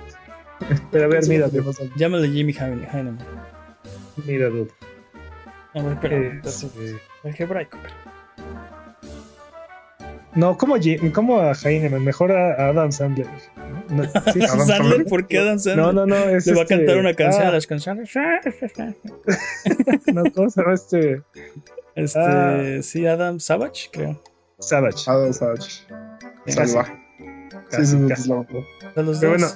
Pero 0.91 1.05
a 1.05 1.07
ver, 1.07 1.27
mira. 1.27 1.49
Llámale 1.95 2.29
Jimmy 2.29 2.53
Heinemann. 2.53 3.17
Mira, 4.25 4.49
dude. 4.49 4.71
A 5.73 5.81
ver, 5.81 5.93
espera. 5.93 6.17
Eh, 6.17 6.29
entonces, 6.33 6.71
eh, 6.77 6.99
algebraico, 7.23 7.77
No, 10.35 10.57
como, 10.57 10.75
como 11.13 11.39
a 11.39 11.53
Heinemann, 11.53 12.03
mejor 12.03 12.31
a, 12.31 12.69
Adam 12.69 12.91
Sandler. 12.91 13.27
No, 13.89 14.03
¿Adam 14.13 14.67
Sandler? 14.67 15.05
¿Por 15.05 15.27
qué 15.27 15.39
Adam 15.39 15.59
Sandler? 15.59 15.85
No, 15.85 15.93
no, 15.93 16.05
no. 16.05 16.15
Es 16.15 16.45
Le 16.45 16.53
va 16.53 16.63
a 16.63 16.65
cantar 16.65 16.89
este, 16.89 16.99
una 16.99 17.13
canción 17.13 17.45
a 17.45 17.49
ah. 17.49 17.51
las 17.51 17.67
canciones. 17.67 18.11
no, 20.13 20.23
¿cómo 20.33 20.49
se 20.49 20.61
llama 20.61 20.73
este? 20.73 21.21
Este, 21.95 22.19
ah. 22.19 22.81
sí, 22.81 23.05
Adam 23.05 23.39
Savage, 23.39 23.89
creo. 23.91 24.21
Savage. 24.59 25.03
Adam 25.07 25.33
Savage. 25.33 25.83
Salvaje. 26.47 26.99
Casi, 27.69 27.85
sí, 27.85 27.97
casi. 28.07 28.31
Pero 28.95 29.29
bueno, 29.29 29.47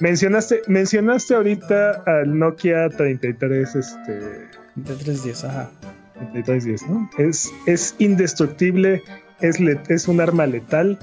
Mencionaste, 0.00 0.62
mencionaste 0.66 1.34
ahorita 1.34 2.02
al 2.06 2.38
Nokia 2.38 2.88
33, 2.88 3.76
este. 3.76 4.48
3310, 4.74 5.44
ajá. 5.44 5.70
3310, 6.32 6.82
¿no? 6.88 7.10
Es, 7.18 7.50
es 7.66 7.94
indestructible, 7.98 9.02
es, 9.40 9.58
es 9.88 10.08
un 10.08 10.20
arma 10.20 10.46
letal. 10.46 10.98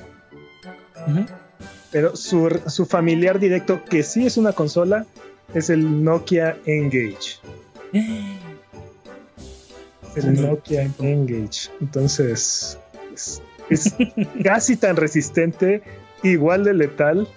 Pero 1.92 2.16
su, 2.16 2.60
su, 2.68 2.86
familiar 2.86 3.40
directo, 3.40 3.84
que 3.86 4.04
sí 4.04 4.26
es 4.26 4.36
una 4.36 4.52
consola, 4.52 5.06
es 5.54 5.70
el 5.70 6.04
Nokia 6.04 6.58
Engage. 6.66 7.40
el 10.16 10.42
Nokia 10.42 10.90
Engage. 11.00 11.70
Entonces, 11.80 12.78
es, 13.14 13.42
es 13.70 13.96
casi 14.44 14.76
tan 14.76 14.96
resistente, 14.96 15.84
igual 16.24 16.64
de 16.64 16.74
letal. 16.74 17.28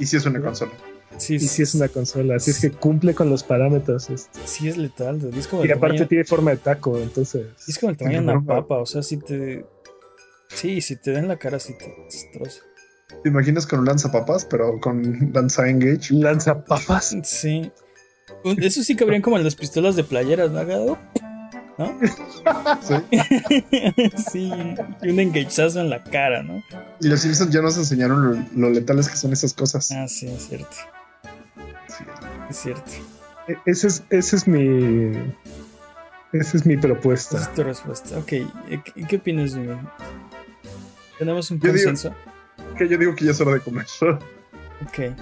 Y 0.00 0.06
si 0.06 0.16
es 0.16 0.26
una 0.26 0.40
consola. 0.40 0.72
Sí, 1.18 1.34
y 1.34 1.40
sí 1.40 1.62
es 1.62 1.74
una 1.74 1.88
consola, 1.88 2.36
así 2.36 2.52
es 2.52 2.60
que 2.60 2.70
cumple 2.70 3.14
con 3.14 3.28
los 3.28 3.42
parámetros. 3.42 4.08
Este. 4.10 4.38
Sí 4.44 4.68
es 4.68 4.76
letal, 4.76 5.20
y 5.64 5.70
aparte 5.70 6.06
tiene 6.06 6.24
forma 6.24 6.52
de 6.52 6.58
taco, 6.58 6.98
entonces. 6.98 7.46
Es 7.66 7.78
como 7.78 7.90
el 7.90 7.96
tamaño 7.96 8.22
de 8.22 8.24
una 8.24 8.44
papa, 8.44 8.78
o 8.78 8.86
sea, 8.86 9.02
si 9.02 9.18
te... 9.18 9.64
Sí, 10.48 10.80
si 10.80 10.96
te 10.96 11.10
den 11.10 11.28
la 11.28 11.36
cara, 11.36 11.58
sí 11.58 11.74
te 11.76 11.94
destroza. 12.04 12.62
¿Te 13.22 13.28
imaginas 13.28 13.66
con 13.66 13.80
un 13.80 13.86
lanzapapas, 13.86 14.44
pero 14.44 14.80
con 14.80 15.32
lanza 15.32 15.68
engage? 15.68 16.12
¿Lanzapapas? 16.12 17.16
Sí. 17.24 17.70
Eso 18.44 18.82
sí 18.82 18.96
cabrían 18.96 19.22
como 19.22 19.36
en 19.36 19.44
las 19.44 19.56
pistolas 19.56 19.96
de 19.96 20.04
playeras, 20.04 20.50
¿no? 20.50 20.98
¿No? 21.78 21.98
sí. 22.82 22.94
sí, 24.32 24.52
y 25.02 25.10
un 25.10 25.20
engageazo 25.20 25.80
en 25.80 25.90
la 25.90 26.02
cara, 26.02 26.42
¿no? 26.42 26.62
Y 27.00 27.08
los 27.08 27.20
Simpsons 27.20 27.52
ya 27.52 27.62
nos 27.62 27.76
enseñaron 27.76 28.48
lo 28.54 28.70
letales 28.70 29.08
que 29.08 29.16
son 29.16 29.32
esas 29.32 29.54
cosas. 29.54 29.90
Ah, 29.92 30.08
sí, 30.08 30.26
es 30.26 30.48
cierto. 30.48 30.76
Es 32.48 32.56
cierto. 32.56 32.90
E, 33.46 33.56
ese 33.66 33.88
es, 33.88 34.04
ese 34.10 34.36
es 34.36 34.48
mi. 34.48 35.12
Esa 36.32 36.56
es 36.56 36.66
mi 36.66 36.76
propuesta. 36.76 37.38
Esa 37.38 37.48
es 37.48 37.54
tu 37.54 37.62
respuesta. 37.62 38.18
Ok. 38.18 38.32
¿Y 38.96 39.04
qué 39.06 39.16
opinas, 39.16 39.54
Jimmy? 39.54 39.76
¿Tenemos 41.18 41.50
un 41.50 41.58
consenso? 41.58 42.14
que 42.76 42.88
yo 42.88 42.96
digo 42.96 43.14
que 43.14 43.24
ya 43.24 43.32
es 43.32 43.40
hora 43.40 43.52
de 43.52 43.60
comer. 43.60 43.86
ok. 44.00 45.16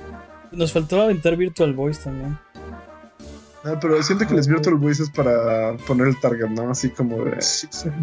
Nos 0.52 0.72
faltó 0.72 1.00
aventar 1.00 1.36
Virtual 1.36 1.72
Voice 1.72 2.02
también. 2.04 2.38
Ah, 3.66 3.78
pero 3.80 4.00
siento 4.00 4.26
que 4.28 4.34
les 4.34 4.46
Virtual 4.46 4.76
Voice 4.76 5.02
es 5.02 5.10
para 5.10 5.76
poner 5.88 6.06
el 6.06 6.20
target, 6.20 6.48
¿no? 6.48 6.70
Así 6.70 6.88
como 6.88 7.24
de. 7.24 7.38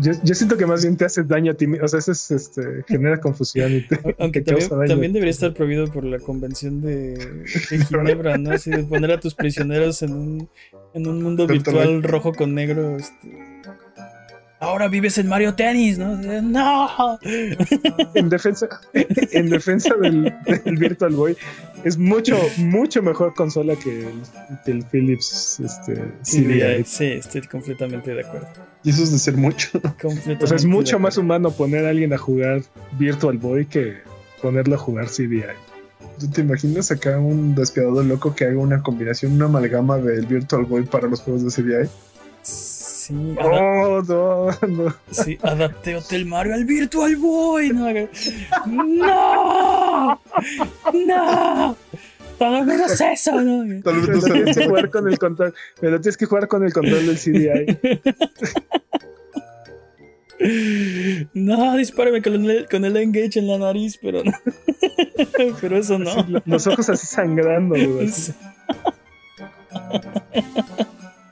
Yo, 0.02 0.35
siento 0.35 0.57
que 0.57 0.65
más 0.65 0.84
bien 0.84 0.98
te 0.98 1.06
hace 1.06 1.23
daño 1.23 1.53
a 1.53 1.56
ti 1.56 1.68
O 1.81 1.88
sea, 1.88 1.99
eso 1.99 2.11
es, 2.11 2.31
este, 2.31 2.84
genera 2.85 3.22
confusión. 3.22 3.72
Y 3.72 3.85
Aunque 4.19 4.41
también, 4.41 5.14
debería 5.14 5.31
estar 5.31 5.53
prohibido 5.53 5.90
por 5.90 6.03
la 6.03 6.19
convención 6.19 6.81
de, 6.81 7.45
Ginebra, 7.88 8.38
¿no? 8.38 8.52
Así 8.52 8.72
de 8.72 8.84
poner 8.84 9.11
a 9.11 9.19
tus 9.22 9.35
prisioneros 9.35 10.02
en 10.02 10.14
un, 10.14 10.49
en 10.94 11.07
un 11.07 11.23
mundo 11.23 11.48
virtual 11.48 12.03
rojo 12.03 12.34
con 12.34 12.53
negro. 12.53 12.98
Este, 12.98 13.30
ahora 14.64 14.88
vives 14.88 15.18
en 15.18 15.27
Mario 15.27 15.53
Tennis, 15.56 15.98
¿no? 15.98 16.15
No. 16.41 17.19
En 18.14 18.30
defensa, 18.30 18.68
en 18.94 19.49
defensa 19.49 19.94
del, 19.95 20.34
Virtual 20.77 21.14
Boy, 21.14 21.38
es 21.84 21.98
mucho, 21.98 22.38
mucho 22.57 23.02
mejor 23.02 23.34
consola 23.34 23.76
que 23.76 24.07
el, 24.65 24.84
Philips 24.85 25.60
este, 25.60 25.95
CDI. 26.23 26.84
Sí, 26.85 27.06
estoy 27.06 27.41
completamente 27.41 28.14
de 28.14 28.22
acuerdo. 28.22 28.48
Y 28.84 28.91
eso 28.91 29.03
es 29.03 29.11
decir 29.11 29.35
mucho. 29.38 29.69
O 30.41 30.48
sea, 30.48 30.57
es 30.57 30.65
mucho 30.65 30.99
más 30.99 31.18
humano 31.18 31.52
poner 31.52 31.85
a 31.85 31.90
alguien 31.90 32.14
a 32.14 32.18
jugar 32.18 32.61
Virtual 32.98 33.38
Boy 33.38 33.65
que 33.65 33.98
ponerlo 34.41 34.76
a 34.76 34.77
jugar 34.77 35.07
CDI. 35.07 35.44
¿Tú 36.19 36.30
te 36.30 36.41
imaginas 36.41 36.91
acá 36.91 37.18
un 37.19 37.56
despiadado 37.56 38.03
loco 38.03 38.35
que 38.35 38.45
haga 38.45 38.57
una 38.57 38.81
combinación, 38.81 39.34
una 39.34 39.45
amalgama 39.45 39.98
del 39.98 40.26
Virtual 40.26 40.65
Boy 40.65 40.84
para 40.84 41.07
los 41.07 41.22
juegos 41.22 41.44
de 41.44 41.49
CDI? 41.49 41.90
Sí, 43.03 43.13
oh, 43.38 44.01
no, 44.07 44.49
no. 44.65 44.95
sí, 45.11 45.38
adapté 45.41 45.97
Hotel 45.97 46.25
Mario 46.25 46.53
al 46.53 46.63
Virtual 46.63 47.17
Boy. 47.17 47.73
No, 47.73 47.91
no, 48.65 50.21
no. 50.93 51.77
Todo 52.39 52.63
menos 52.63 53.01
eso, 53.01 53.41
¿no? 53.41 53.81
Todo 53.81 53.93
pero 54.05 54.21
tienes 54.21 54.57
que 54.57 54.67
jugar 54.67 54.89
con 54.89 55.09
el 55.09 55.19
control. 55.19 55.53
Pero 55.81 55.99
tienes 55.99 56.15
que 56.15 56.25
jugar 56.25 56.47
con 56.47 56.63
el 56.63 56.71
control 56.71 57.05
del 57.07 57.17
CDI. 57.17 57.77
No, 61.34 61.75
dispárame 61.75 62.21
con 62.21 62.49
el, 62.49 62.67
con 62.69 62.85
el 62.85 62.95
engage 62.97 63.39
en 63.39 63.47
la 63.47 63.57
nariz, 63.57 63.97
pero 64.01 64.23
no. 64.23 64.31
pero 65.61 65.77
eso 65.77 65.99
no. 65.99 66.25
los 66.45 66.67
ojos 66.67 66.89
así 66.89 67.05
sangrando, 67.05 67.75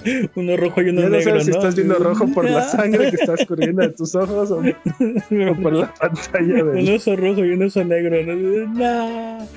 Uno 0.36 0.58
rojo 0.58 0.82
y 0.82 0.90
uno 0.90 1.02
negro. 1.02 1.18
No 1.18 1.22
sabes 1.22 1.46
si 1.46 1.52
estás 1.52 1.76
viendo 1.76 1.96
rojo 1.96 2.28
por 2.28 2.50
la 2.50 2.64
sangre 2.70 3.10
que 3.10 3.16
está 3.18 3.36
escurriendo 3.36 3.82
de 3.82 3.90
tus 3.90 4.16
ojos 4.16 4.52
o, 4.52 4.62
por 5.62 5.74
la 5.74 5.94
pantalla. 5.94 6.64
Un 6.64 6.90
ojo 6.90 7.16
rojo 7.16 7.46
y 7.46 7.52
un 7.52 7.64
ojo 7.64 7.84
negro. 7.84 8.68
No. 8.68 9.48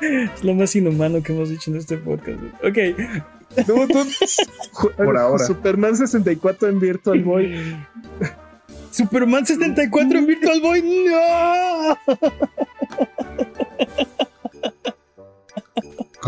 Es 0.00 0.44
lo 0.44 0.54
más 0.54 0.76
inhumano 0.76 1.22
que 1.22 1.32
hemos 1.32 1.48
dicho 1.48 1.70
en 1.70 1.78
este 1.78 1.96
podcast. 1.96 2.38
Ok. 2.62 2.78
por 4.96 5.16
ahora. 5.16 5.44
Superman 5.44 5.96
64 5.96 6.68
en 6.68 6.80
Virtual 6.80 7.22
Boy. 7.22 7.76
Superman 8.90 9.46
64 9.46 10.18
en 10.18 10.26
Virtual 10.26 10.60
Boy. 10.60 10.82
¡No! 11.06 11.98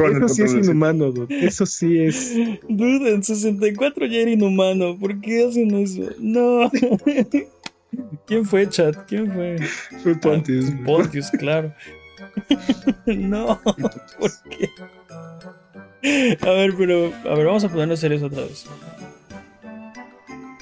Eso 0.05 0.29
sí 0.29 0.43
es 0.43 0.55
inhumano, 0.55 1.11
dude. 1.11 1.47
Eso 1.47 1.67
sí 1.67 1.99
es. 1.99 2.35
Dude, 2.69 3.15
en 3.15 3.23
64 3.23 4.07
ya 4.07 4.19
era 4.19 4.31
inhumano. 4.31 4.99
¿Por 4.99 5.21
qué 5.21 5.47
hacen 5.47 5.75
eso? 5.75 6.03
No. 6.19 6.71
¿Quién 8.27 8.45
fue, 8.45 8.69
chat? 8.69 8.97
¿Quién 9.07 9.33
fue? 9.33 9.57
Fue 10.03 10.15
Pontius. 10.17 10.67
Ah, 10.71 10.81
Pontius, 10.85 11.31
claro. 11.31 11.73
no, 13.07 13.61
¿por 13.63 14.31
qué? 14.51 14.71
A 16.41 16.51
ver, 16.51 16.75
pero. 16.77 17.13
A 17.25 17.35
ver, 17.35 17.47
vamos 17.47 17.65
a 17.65 17.69
ponernos 17.69 18.01
serios 18.01 18.23
otra 18.23 18.43
vez. 18.43 18.67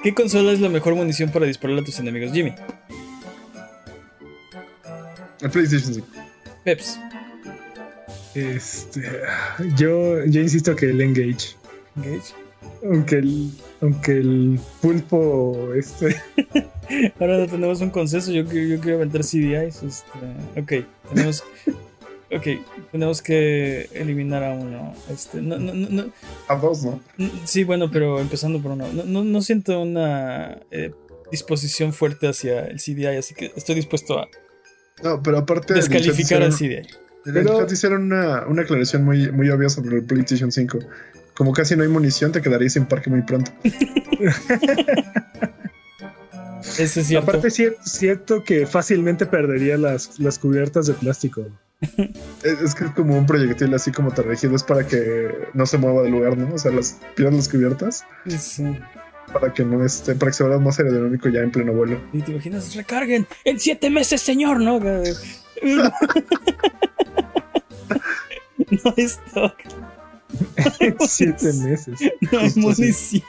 ¿Qué 0.03 0.15
consola 0.15 0.53
es 0.53 0.61
la 0.61 0.69
mejor 0.69 0.95
munición 0.95 1.31
para 1.31 1.47
disparar 1.47 1.79
a 1.79 1.85
tus 1.85 1.99
enemigos, 1.99 2.33
Jimmy? 2.33 2.55
El 5.41 5.51
PlayStation 5.51 5.95
5. 5.95 6.07
Peps. 6.65 6.99
Este, 8.35 9.03
yo, 9.77 10.25
yo 10.25 10.41
insisto 10.41 10.75
que 10.75 10.87
el 10.87 11.01
Engage. 11.01 11.57
Engage. 11.97 12.35
Aunque 12.83 13.17
el, 13.17 13.51
aunque 13.81 14.13
el 14.13 14.61
pulpo 14.81 15.73
este. 15.75 16.17
Ahora 17.21 17.39
no 17.39 17.47
tenemos 17.47 17.81
un 17.81 17.91
consenso. 17.91 18.33
Yo, 18.33 18.43
yo 18.43 18.81
quiero 18.81 18.99
vender 18.99 19.23
CDIs. 19.23 19.83
Este, 19.83 20.61
ok, 20.61 20.87
tenemos. 21.13 21.45
Ok, 22.33 22.49
tenemos 22.91 23.23
que 23.23 23.89
eliminar 23.93 24.43
a 24.43 24.55
uno. 24.55 24.93
Este, 25.09 25.41
no, 25.41 25.57
no, 25.57 25.73
no, 25.73 26.07
a 26.49 26.57
dos, 26.57 26.85
¿no? 26.85 27.01
Sí, 27.45 27.63
bueno, 27.63 27.93
pero 27.93 28.19
empezando 28.19 28.61
por 28.61 28.73
uno. 28.73 28.89
No, 28.93 29.23
no, 29.23 29.43
siento 29.43 29.81
una 29.81 30.59
eh, 30.73 30.93
disposición 31.31 31.93
fuerte 31.93 32.27
hacia 32.27 32.65
el 32.65 32.81
CDI, 32.81 33.19
así 33.19 33.35
que 33.35 33.53
estoy 33.55 33.77
dispuesto 33.77 34.19
a. 34.19 34.29
No, 35.05 35.23
pero 35.23 35.39
aparte. 35.39 35.75
Descalificar 35.75 36.43
al 36.43 36.53
CDI. 36.53 36.89
Pero... 37.25 37.67
hicieron 37.71 38.05
una, 38.05 38.47
una, 38.47 38.63
aclaración 38.63 39.05
muy, 39.05 39.31
muy 39.33 39.51
obvia 39.51 39.69
sobre 39.69 39.97
el 39.97 40.05
PlayStation 40.05 40.53
5. 40.53 40.79
Como 41.35 41.53
casi 41.53 41.77
no 41.77 41.83
hay 41.83 41.89
munición, 41.89 42.33
te 42.33 42.41
quedarías 42.41 42.75
sin 42.75 42.87
parque 42.87 43.11
muy 43.11 43.23
pronto. 43.23 43.51
Eso 46.79 47.01
es 47.01 47.07
cierto. 47.07 47.31
Aparte, 47.31 47.49
es 47.49 47.77
cierto 47.85 48.43
que 48.43 48.67
fácilmente 48.67 49.27
perdería 49.27 49.77
las, 49.77 50.19
las 50.19 50.39
cubiertas 50.39 50.87
de 50.87 50.95
plástico. 50.95 51.47
Es, 52.43 52.75
que 52.75 52.85
es 52.85 52.91
como 52.93 53.17
un 53.17 53.27
proyectil 53.27 53.73
así 53.75 53.91
como 53.91 54.13
tejido, 54.13 54.55
es 54.55 54.63
para 54.63 54.87
que 54.87 55.31
no 55.55 55.67
se 55.67 55.79
mueva 55.79 56.03
del 56.03 56.13
lugar, 56.13 56.37
¿no? 56.37 56.55
O 56.55 56.59
sea, 56.59 56.71
las 56.71 57.01
pierdan 57.15 57.37
las 57.37 57.49
cubiertas. 57.49 58.05
Sí. 58.27 58.65
Para 59.33 59.53
que 59.53 59.65
no 59.65 59.85
esté, 59.85 60.15
para 60.15 60.31
que 60.31 60.37
se 60.37 60.45
vea 60.45 60.59
más 60.59 60.79
aerodinámico 60.79 61.29
ya 61.29 61.41
en 61.41 61.51
pleno 61.51 61.73
vuelo. 61.73 62.01
Y 62.13 62.21
te 62.21 62.33
imaginas, 62.33 62.75
recarguen 62.75 63.27
en 63.45 63.59
siete 63.59 63.91
meses, 63.91 64.21
señor, 64.21 64.61
¿no? 64.61 64.79
no 68.85 68.95
hay 68.97 69.05
stock. 69.05 69.57
Siete 71.09 71.53
meses. 71.53 71.99
No 72.33 72.41
hay 72.41 72.53
munición. 72.57 73.23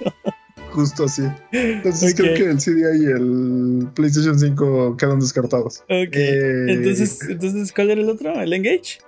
Justo 0.72 1.06
así. 1.06 1.24
Entonces 1.52 2.16
creo 2.16 2.36
que 2.36 2.50
el 2.50 2.58
CDI 2.58 3.04
y 3.04 3.06
el 3.06 3.88
PlayStation 3.94 4.38
5 4.38 4.98
quedan 4.98 5.20
descartados. 5.20 5.82
Ok. 5.84 6.16
Eh, 6.16 6.66
entonces, 6.68 7.20
entonces, 7.30 7.72
¿cuál 7.72 7.92
era 7.92 8.02
el 8.02 8.10
otro? 8.10 8.34
¿El 8.40 8.52
Engage? 8.52 9.00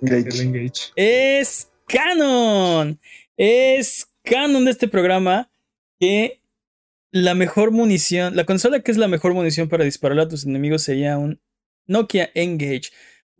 Engage. 0.00 0.28
El 0.28 0.40
Engage. 0.40 0.92
Es 0.96 1.68
canon. 1.86 2.98
Es 3.36 4.08
canon 4.22 4.64
de 4.64 4.70
este 4.72 4.88
programa 4.88 5.48
que 6.00 6.40
la 7.12 7.34
mejor 7.34 7.70
munición, 7.70 8.34
la 8.34 8.44
consola 8.44 8.80
que 8.80 8.90
es 8.90 8.96
la 8.96 9.06
mejor 9.06 9.34
munición 9.34 9.68
para 9.68 9.84
dispararle 9.84 10.22
a 10.22 10.28
tus 10.28 10.44
enemigos 10.44 10.82
sería 10.82 11.18
un 11.18 11.40
Nokia 11.86 12.30
Engage. 12.34 12.90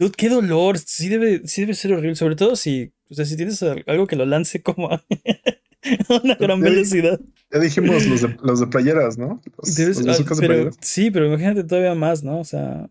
Dude, 0.02 0.16
qué 0.16 0.28
dolor. 0.28 0.78
Sí 0.78 1.08
debe, 1.08 1.46
sí 1.46 1.60
debe 1.60 1.74
ser 1.74 1.92
horrible. 1.92 2.16
Sobre 2.16 2.34
todo 2.34 2.56
si, 2.56 2.92
o 3.08 3.14
sea, 3.14 3.24
si 3.24 3.36
tienes 3.36 3.62
algo 3.62 4.08
que 4.08 4.16
lo 4.16 4.26
lance 4.26 4.60
como 4.60 4.90
a 4.90 5.04
una 6.24 6.34
gran 6.34 6.60
velocidad. 6.60 7.20
Ya 7.52 7.60
dijimos 7.60 8.04
los 8.06 8.22
de, 8.22 8.36
los 8.42 8.58
de 8.58 8.66
playeras, 8.66 9.16
¿no? 9.16 9.40
Ah, 9.58 10.70
sí, 10.80 11.12
pero 11.12 11.26
imagínate 11.26 11.62
todavía 11.62 11.94
más, 11.94 12.24
¿no? 12.24 12.40
O 12.40 12.44
sea, 12.44 12.90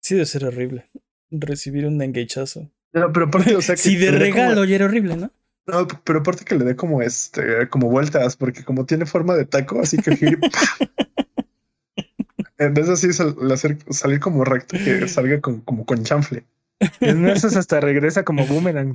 sí 0.00 0.14
debe 0.14 0.26
ser 0.26 0.44
horrible 0.44 0.88
recibir 1.32 1.86
un 1.86 2.00
engachazo. 2.00 2.70
Pero, 2.92 3.12
pero 3.12 3.26
aparte, 3.26 3.56
o 3.56 3.60
sea, 3.60 3.74
que 3.74 3.82
si 3.82 3.96
de 3.96 4.12
regalo 4.12 4.64
ya 4.64 4.76
era 4.76 4.84
horrible, 4.84 5.16
¿no? 5.16 5.32
No, 5.66 5.88
pero 6.04 6.20
aparte 6.20 6.44
que 6.44 6.54
le 6.54 6.64
dé 6.64 6.76
como 6.76 7.02
este, 7.02 7.68
como 7.70 7.88
vueltas, 7.88 8.36
porque 8.36 8.62
como 8.62 8.86
tiene 8.86 9.04
forma 9.04 9.34
de 9.34 9.46
taco, 9.46 9.80
así 9.80 9.96
que 9.96 10.10
En 12.58 12.74
vez 12.74 12.86
de 12.86 12.92
así 12.92 13.08
salir 13.12 14.20
como 14.20 14.44
recto, 14.44 14.76
que 14.76 15.08
salga 15.08 15.40
como 15.40 15.84
con 15.84 16.04
chanfle. 16.04 16.44
En 17.00 17.28
esas 17.28 17.56
hasta 17.56 17.80
regresa 17.80 18.24
como 18.24 18.46
boomerang. 18.46 18.92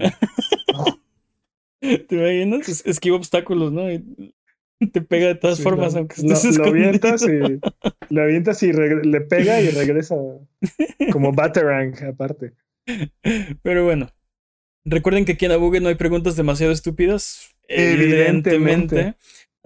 ¿Te 1.80 2.16
imaginas? 2.16 2.84
Esquiva 2.86 3.18
obstáculos, 3.18 3.72
¿no? 3.72 3.88
te 4.92 5.02
pega 5.02 5.28
de 5.28 5.36
todas 5.36 5.62
formas, 5.62 5.96
aunque 5.96 6.16
estés 6.16 6.58
lo, 6.58 6.66
lo 6.66 6.70
avientas 6.70 7.24
y 7.24 7.60
lo 8.10 8.22
avientas 8.22 8.62
y 8.64 8.72
le 8.72 9.22
pega 9.22 9.60
y 9.60 9.70
regresa 9.70 10.16
como 11.12 11.34
Batarang 11.34 11.96
aparte. 12.06 12.54
Pero 13.64 13.86
bueno, 13.86 14.10
recuerden 14.86 15.26
que 15.26 15.34
aquí 15.34 15.46
en 15.46 15.52
Abugue 15.54 15.80
no 15.80 15.90
hay 15.90 15.96
preguntas 15.96 16.36
demasiado 16.36 16.72
estúpidas, 16.72 17.56
evidentemente. 17.68 19.16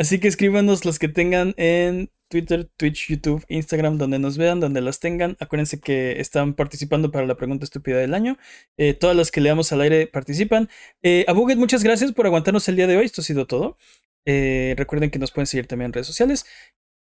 Así 0.01 0.19
que 0.19 0.27
escríbanos 0.27 0.83
las 0.83 0.97
que 0.97 1.09
tengan 1.09 1.53
en 1.57 2.09
Twitter, 2.27 2.67
Twitch, 2.75 3.07
YouTube, 3.07 3.45
Instagram, 3.49 3.99
donde 3.99 4.17
nos 4.17 4.35
vean, 4.35 4.59
donde 4.59 4.81
las 4.81 4.99
tengan. 4.99 5.37
Acuérdense 5.39 5.79
que 5.79 6.19
están 6.19 6.55
participando 6.55 7.11
para 7.11 7.27
la 7.27 7.37
pregunta 7.37 7.65
estúpida 7.65 7.99
del 7.99 8.15
año. 8.15 8.39
Eh, 8.77 8.95
todas 8.95 9.15
las 9.15 9.29
que 9.29 9.41
leamos 9.41 9.71
al 9.71 9.81
aire 9.81 10.07
participan. 10.07 10.69
Eh, 11.03 11.23
a 11.27 11.33
Buget, 11.33 11.59
muchas 11.59 11.83
gracias 11.83 12.13
por 12.13 12.25
aguantarnos 12.25 12.67
el 12.67 12.77
día 12.77 12.87
de 12.87 12.97
hoy. 12.97 13.05
Esto 13.05 13.21
ha 13.21 13.23
sido 13.23 13.45
todo. 13.45 13.77
Eh, 14.25 14.73
recuerden 14.75 15.11
que 15.11 15.19
nos 15.19 15.31
pueden 15.31 15.45
seguir 15.45 15.67
también 15.67 15.89
en 15.89 15.93
redes 15.93 16.07
sociales. 16.07 16.47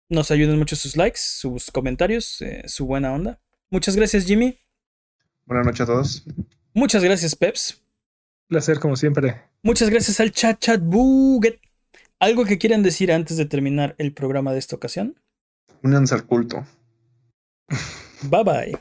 Nos 0.08 0.30
ayudan 0.30 0.56
mucho 0.56 0.76
sus 0.76 0.96
likes, 0.96 1.18
sus 1.18 1.72
comentarios, 1.72 2.38
su 2.66 2.86
buena 2.86 3.12
onda. 3.12 3.40
Muchas 3.68 3.96
gracias, 3.96 4.26
Jimmy. 4.26 4.60
Buenas 5.44 5.66
noches 5.66 5.80
a 5.80 5.86
todos. 5.86 6.24
Muchas 6.72 7.02
gracias, 7.02 7.34
Peps. 7.34 7.82
Placer, 8.46 8.78
como 8.78 8.94
siempre. 8.94 9.42
Muchas 9.64 9.90
gracias 9.90 10.20
al 10.20 10.30
chat, 10.30 10.60
chat, 10.60 10.80
Buget. 10.80 11.58
¿Algo 12.18 12.46
que 12.46 12.56
quieran 12.56 12.82
decir 12.82 13.12
antes 13.12 13.36
de 13.36 13.44
terminar 13.44 13.94
el 13.98 14.14
programa 14.14 14.52
de 14.52 14.58
esta 14.58 14.74
ocasión? 14.74 15.20
Únanse 15.82 16.14
al 16.14 16.24
culto. 16.24 16.66
Bye 18.22 18.44
bye. 18.44 18.78